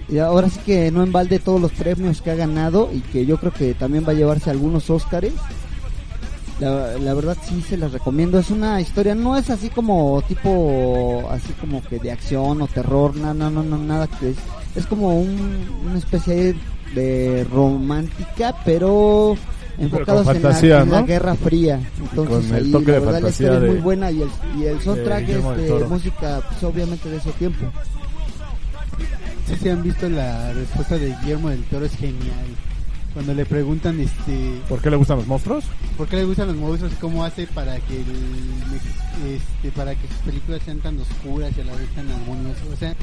[0.10, 3.26] Y ahora sí que no en balde todos los premios que ha ganado y que
[3.26, 5.34] yo creo que también va a llevarse algunos Óscares.
[6.60, 8.38] La, la verdad sí se las recomiendo.
[8.38, 13.16] Es una historia, no es así como tipo, así como que de acción o terror,
[13.16, 14.38] no, no, no, no nada que es.
[14.76, 16.56] Es como un, una especie
[16.94, 19.36] de romántica, pero
[19.78, 21.02] enfocados en, la.
[21.04, 21.80] Guerra Fría.
[22.00, 24.12] Entonces con el ahí toque la de verdad la fantasía historia es muy de- buena
[24.12, 25.90] y el, y el soundtrack es de Toro.
[25.90, 27.66] música, pues obviamente de ese tiempo.
[29.48, 32.45] Sí, se han visto la respuesta de Guillermo del Toro, es genial.
[33.14, 35.66] Cuando le preguntan, este, ¿Por qué le gustan los monstruos?
[35.98, 40.08] ¿por qué le gustan los monstruos y cómo hace para que el, este, para que
[40.08, 42.64] sus películas sean tan oscuras y a la vez tan armoniosas?
[42.74, 42.95] O sea,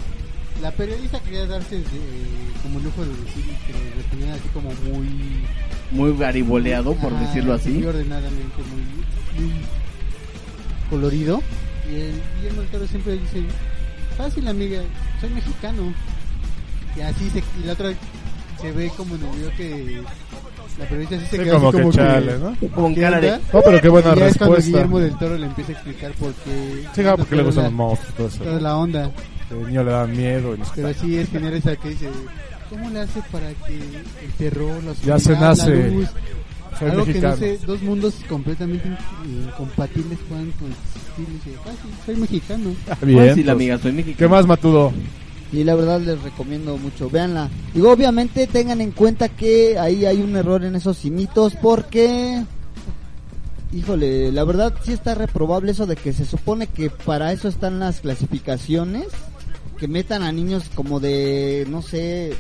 [0.61, 1.83] la periodista quería darse eh,
[2.63, 5.09] como el lujo de decir que le respondieran así como muy
[5.91, 7.71] Muy gariboleado, por decirlo así.
[7.71, 9.53] Muy ordenadamente, muy, muy
[10.89, 11.43] colorido.
[11.91, 13.43] Y el Guillermo del Toro siempre dice,
[14.17, 14.83] fácil amiga,
[15.21, 15.95] soy mexicano.
[16.97, 17.93] Y así se, y la otra
[18.61, 20.03] se ve como en el video que
[20.79, 22.57] la periodista sí se Sí, queda como así que como chale, ¿no?
[22.75, 23.39] Con ¿qué cara de-?
[23.53, 24.57] No, pero qué buena Y es cuando.
[24.57, 26.85] Guillermo del Toro le empieza a explicar por qué.
[26.95, 28.45] Sí, claro, porque le gustan los monstruos, todo eso.
[28.45, 29.11] Toda la onda.
[29.51, 30.65] El niño le da miedo y no.
[30.75, 32.09] Pero sí es genial esa que dice,
[32.69, 35.77] ¿cómo le hace para que el terror, la Ya se oscuridad, nace.
[35.77, 36.09] la luz,
[36.79, 37.35] Soy algo mexicano.
[37.37, 41.27] que no sé, dos mundos completamente in- incompatibles puedan coexistir?
[41.29, 42.71] Y dice, "Fácil, soy mexicano.
[43.03, 43.49] Bien, Fácil, pues.
[43.55, 44.19] amiga, soy mexicano.
[44.19, 44.93] ¿Qué más, Matudo?
[45.53, 47.49] Y la verdad les recomiendo mucho, véanla.
[47.75, 52.45] Digo, obviamente tengan en cuenta que ahí hay un error en esos cimitos porque...
[53.73, 57.79] Híjole, la verdad sí está reprobable eso de que se supone que para eso están
[57.79, 59.07] las clasificaciones,
[59.81, 62.35] que metan a niños como de, no sé,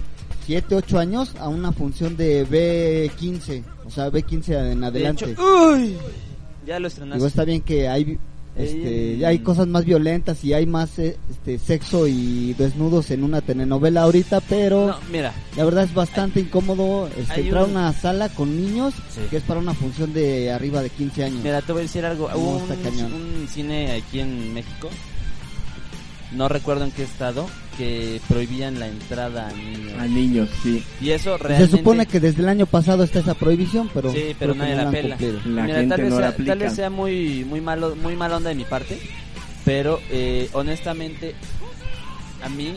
[0.46, 5.32] 7, 8 años a una función de B15, o sea, B15 en De adelante.
[5.32, 5.96] hecho, uy,
[6.66, 7.16] ya lo estrenaste.
[7.16, 8.18] Digo, está bien que hay
[8.56, 9.18] este, Ey.
[9.18, 13.40] ya hay cosas más violentas y hay más eh, este, sexo y desnudos en una
[13.40, 17.70] telenovela ahorita, pero No, mira, la verdad es bastante incómodo este, hay entrar a un-
[17.70, 19.20] una sala con niños Sí.
[19.30, 21.42] que es para una función de arriba de 15 años.
[21.44, 22.28] mira, te voy a decir algo.
[22.28, 23.12] No, Hubo está un, cañón.
[23.14, 24.90] un cine aquí en México,
[26.32, 29.92] no recuerdo en qué estado, que prohibían la entrada a niños.
[29.98, 30.84] A niños, sí.
[31.00, 31.76] Y eso se realmente...
[31.76, 34.90] supone que desde el año pasado está esa prohibición, pero Sí, pero nadie no la
[34.90, 35.16] pela.
[35.16, 35.40] cumplido.
[35.46, 38.14] La Mira, gente tal vez, no la sea, tal vez sea muy muy malo muy
[38.16, 38.98] mala onda de mi parte,
[39.64, 41.34] pero eh, honestamente
[42.44, 42.74] a mí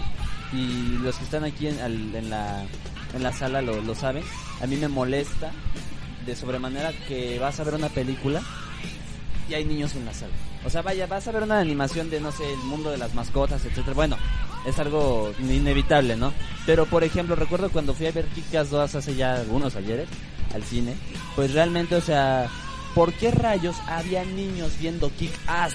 [0.54, 2.64] y los que están aquí en, al- en la
[3.16, 4.24] en la sala lo, lo saben,
[4.62, 5.52] a mí me molesta
[6.26, 8.42] de sobremanera que vas a ver una película
[9.50, 10.32] y hay niños en la sala.
[10.66, 13.14] O sea, vaya, vas a ver una animación de, no sé, el mundo de las
[13.14, 13.94] mascotas, etcétera.
[13.94, 14.18] Bueno,
[14.66, 16.32] es algo inevitable, ¿no?
[16.66, 20.08] Pero, por ejemplo, recuerdo cuando fui a ver Kick-Ass 2 hace ya algunos ayeres
[20.54, 20.94] al cine,
[21.36, 22.48] pues realmente, o sea,
[22.96, 25.74] ¿por qué rayos había niños viendo Kick-Ass?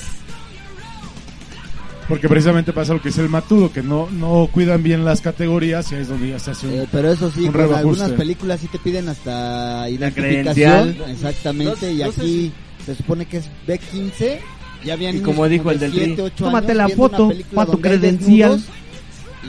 [2.09, 5.93] Porque precisamente pasa lo que es el Matudo, que no, no cuidan bien las categorías
[5.93, 6.73] y ahí es donde ya se hace un...
[6.73, 7.79] Eh, pero eso sí, con reajuste.
[7.81, 9.85] algunas películas sí te piden hasta
[10.15, 10.87] credencial.
[10.89, 12.53] identificación, exactamente, No- y no aquí
[12.87, 14.39] se supone que es B15,
[14.85, 17.65] ya había Y como dijo el del 7, Tri, 8 tómate años la foto película
[17.65, 18.51] pa' tu credencial.
[18.53, 18.75] desnudos,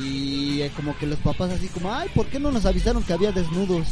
[0.02, 3.14] Y eh, como que los papás así como, ay, ¿por qué no nos avisaron que
[3.14, 3.88] había desnudos?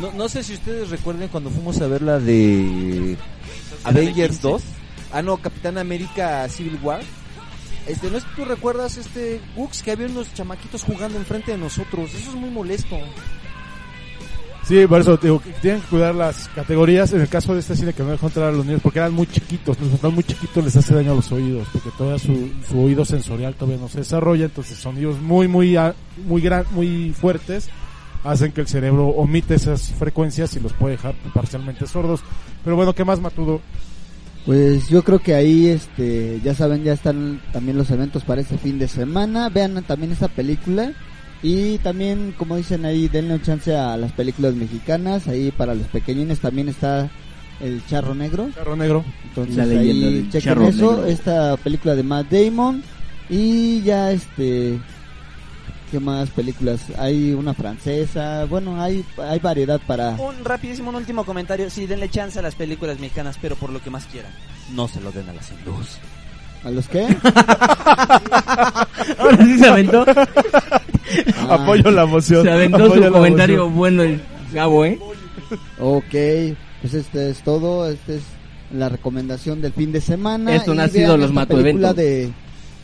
[0.00, 3.16] No, no sé si ustedes recuerden cuando fuimos a ver la de
[3.84, 4.48] Avengers 15.
[4.48, 4.62] 2.
[5.12, 7.00] Ah, no, Capitán América Civil War.
[7.86, 11.58] Este, no sé si tú recuerdas, este, Gux, que había unos chamaquitos jugando enfrente de
[11.58, 12.12] nosotros.
[12.14, 12.98] Eso es muy molesto.
[14.68, 17.10] Sí, por eso digo tienen que cuidar las categorías.
[17.14, 19.14] En el caso de este cine que no dejó entrar a los niños porque eran
[19.14, 22.50] muy chiquitos, los están muy chiquitos les hace daño a los oídos porque todavía su,
[22.68, 25.78] su oído sensorial todavía no se desarrolla, entonces sonidos muy muy
[26.26, 27.70] muy gran, muy fuertes
[28.24, 32.20] hacen que el cerebro omite esas frecuencias y los puede dejar parcialmente sordos.
[32.62, 33.62] Pero bueno, ¿qué más Matudo?
[34.44, 38.58] Pues yo creo que ahí, este, ya saben, ya están también los eventos para este
[38.58, 39.48] fin de semana.
[39.48, 40.92] Vean también esta película.
[41.42, 45.28] Y también, como dicen ahí, denle un chance a las películas mexicanas.
[45.28, 47.10] Ahí para los pequeñines también está
[47.60, 48.50] El Charro Negro.
[48.54, 49.04] Charro Negro.
[49.24, 50.96] Entonces La ahí chequen Charro eso.
[50.96, 51.06] Negro.
[51.06, 52.82] Esta película de Matt Damon.
[53.30, 54.78] Y ya este...
[55.90, 56.82] ¿Qué más películas?
[56.98, 58.44] Hay una francesa.
[58.44, 60.10] Bueno, hay, hay variedad para...
[60.10, 61.70] Un rapidísimo, un último comentario.
[61.70, 64.32] Sí, denle chance a las películas mexicanas, pero por lo que más quieran.
[64.74, 65.98] No se lo den a las hindús.
[66.64, 67.02] ¿A los qué?
[69.18, 70.04] Ahora sí se aventó.
[70.08, 71.48] Ah.
[71.54, 72.42] Apoyo la moción.
[72.42, 73.76] Se aventó Apoyo su comentario moción.
[73.76, 74.20] bueno el
[74.52, 74.98] Gabo, ¿eh?
[75.78, 76.10] Ok,
[76.82, 77.88] pues este es todo.
[77.90, 78.22] Este es
[78.72, 80.54] la recomendación del fin de semana.
[80.56, 81.94] Esto no ha sido los matoeventos.
[81.94, 82.32] película de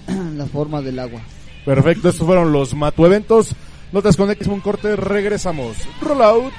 [0.37, 1.21] La forma del agua.
[1.65, 3.55] Perfecto, estos fueron los Matu Eventos.
[3.93, 5.77] No te desconectes, un corte, regresamos.
[6.01, 6.51] Roll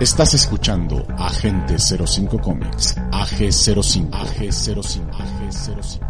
[0.00, 2.96] Estás escuchando Agente 05 Comics.
[3.12, 4.10] AG05.
[4.10, 5.10] AG05.
[5.10, 6.00] AG05.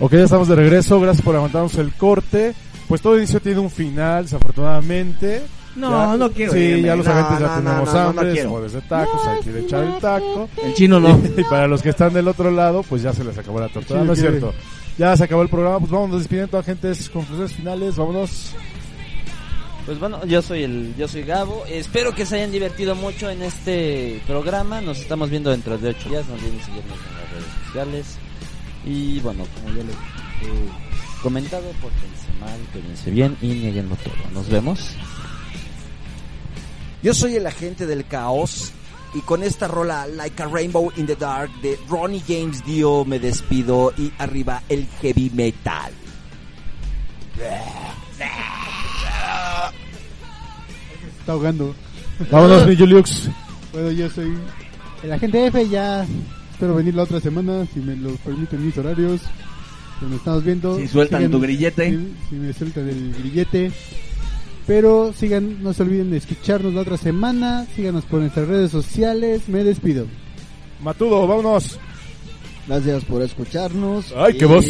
[0.00, 1.00] Ok, ya estamos de regreso.
[1.00, 2.54] Gracias por aguantarnos el corte.
[2.88, 5.42] Pues todo inicio tiene un final, desafortunadamente.
[5.76, 6.82] No, Ya- no quiero Sí, irme.
[6.82, 9.50] ya los No, agentes ya no, tenemos no, no, no hambre, de tacos, hay que
[9.50, 10.48] ir a echar el taco.
[10.62, 11.18] El chino no.
[11.38, 14.00] Y para los que están del otro lado, pues ya se les acabó la tortura.
[14.00, 14.52] Sí, no es cierto.
[14.98, 18.52] Ya se acabó el programa, pues vámonos despidiendo, agentes, conclusiones finales, vámonos.
[19.84, 21.64] Pues bueno, yo soy el, yo soy Gabo.
[21.68, 24.80] Espero que se hayan divertido mucho en este programa.
[24.80, 26.26] Nos estamos viendo dentro de ocho días.
[26.28, 28.18] No olviden seguirnos en las redes sociales.
[28.84, 34.14] Y bueno, como ya les he comentado, pórtense mal, cuídense bien y nieguenlo todo.
[34.32, 34.94] Nos vemos.
[37.02, 38.72] Yo soy el agente del caos
[39.14, 43.18] y con esta rola Like a Rainbow in the Dark de Ronnie James Dio me
[43.18, 45.92] despido y arriba el heavy metal.
[51.22, 51.72] Está ahogando.
[52.32, 53.28] Vámonos, mi Juliux.
[53.72, 54.32] Bueno, yo soy
[55.04, 55.68] el agente F.
[55.68, 56.04] Ya
[56.50, 59.20] espero venir la otra semana, si me lo permiten mis horarios.
[60.00, 60.76] Pues nos estamos viendo.
[60.78, 61.90] Si sueltan tu grillete.
[61.90, 63.70] Si, si me sueltan el grillete.
[64.66, 67.66] Pero sigan, no se olviden de escucharnos la otra semana.
[67.76, 69.48] Síganos por nuestras redes sociales.
[69.48, 70.06] Me despido.
[70.82, 71.78] Matudo, vámonos.
[72.66, 74.12] Gracias por escucharnos.
[74.16, 74.66] Ay, qué Y voz.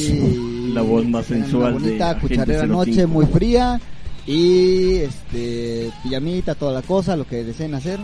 [0.74, 2.72] La voz más sensual Una bonita de cucharera 05.
[2.74, 3.80] noche muy fría.
[4.26, 7.98] Y este, pijamita, toda la cosa, lo que deseen hacer.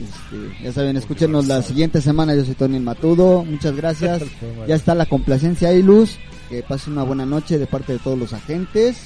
[0.00, 2.34] Este, ya saben, escúchenos la siguiente semana.
[2.34, 3.44] Yo soy Tony el Matudo.
[3.44, 4.22] Muchas gracias.
[4.68, 6.18] Ya está la complacencia y luz.
[6.48, 8.96] Que pasen una buena noche de parte de todos los agentes.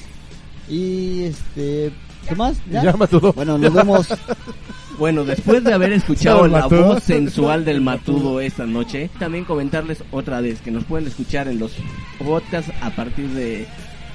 [0.68, 1.92] Y este,
[2.28, 2.56] ¿qué más?
[2.70, 3.32] Ya, Matudo.
[3.32, 4.08] Bueno, nos vemos.
[4.98, 6.94] Bueno, después de haber escuchado la Matudo.
[6.94, 11.60] voz sensual del Matudo esta noche, también comentarles otra vez que nos pueden escuchar en
[11.60, 11.70] los
[12.18, 13.68] podcasts a partir de,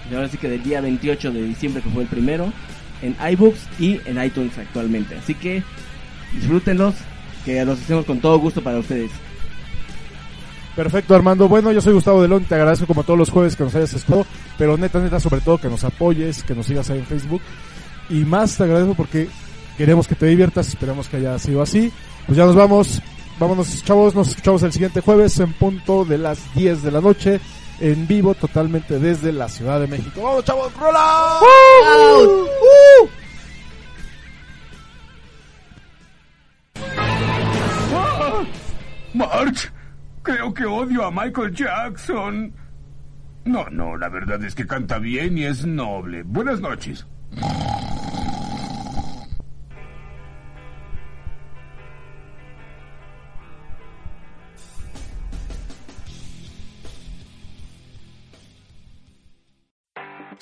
[0.09, 2.51] de ahora sí que del día 28 de diciembre que fue el primero,
[3.01, 5.15] en iBooks y en iTunes actualmente.
[5.15, 5.63] Así que
[6.33, 6.95] disfrútenlos,
[7.45, 9.11] que los hacemos con todo gusto para ustedes.
[10.75, 11.47] Perfecto, Armando.
[11.47, 12.45] Bueno, yo soy Gustavo Delón.
[12.45, 14.25] Te agradezco como todos los jueves que nos hayas escuchado.
[14.57, 17.41] Pero neta, neta, sobre todo que nos apoyes, que nos sigas ahí en Facebook.
[18.09, 19.27] Y más te agradezco porque
[19.77, 20.69] queremos que te diviertas.
[20.69, 21.91] Esperamos que haya sido así.
[22.25, 23.01] Pues ya nos vamos.
[23.39, 24.15] Vámonos, chavos.
[24.15, 27.39] Nos escuchamos el siguiente jueves en punto de las 10 de la noche.
[27.79, 30.21] En vivo, totalmente desde la Ciudad de México.
[30.21, 30.73] ¡Vamos, chavos!
[30.75, 31.41] ¡Roll out!
[31.41, 33.09] ¡Uh!
[39.13, 39.71] March,
[40.23, 42.53] creo que odio a Michael Jackson.
[43.45, 46.23] No, no, la verdad es que canta bien y es noble.
[46.23, 47.05] Buenas noches.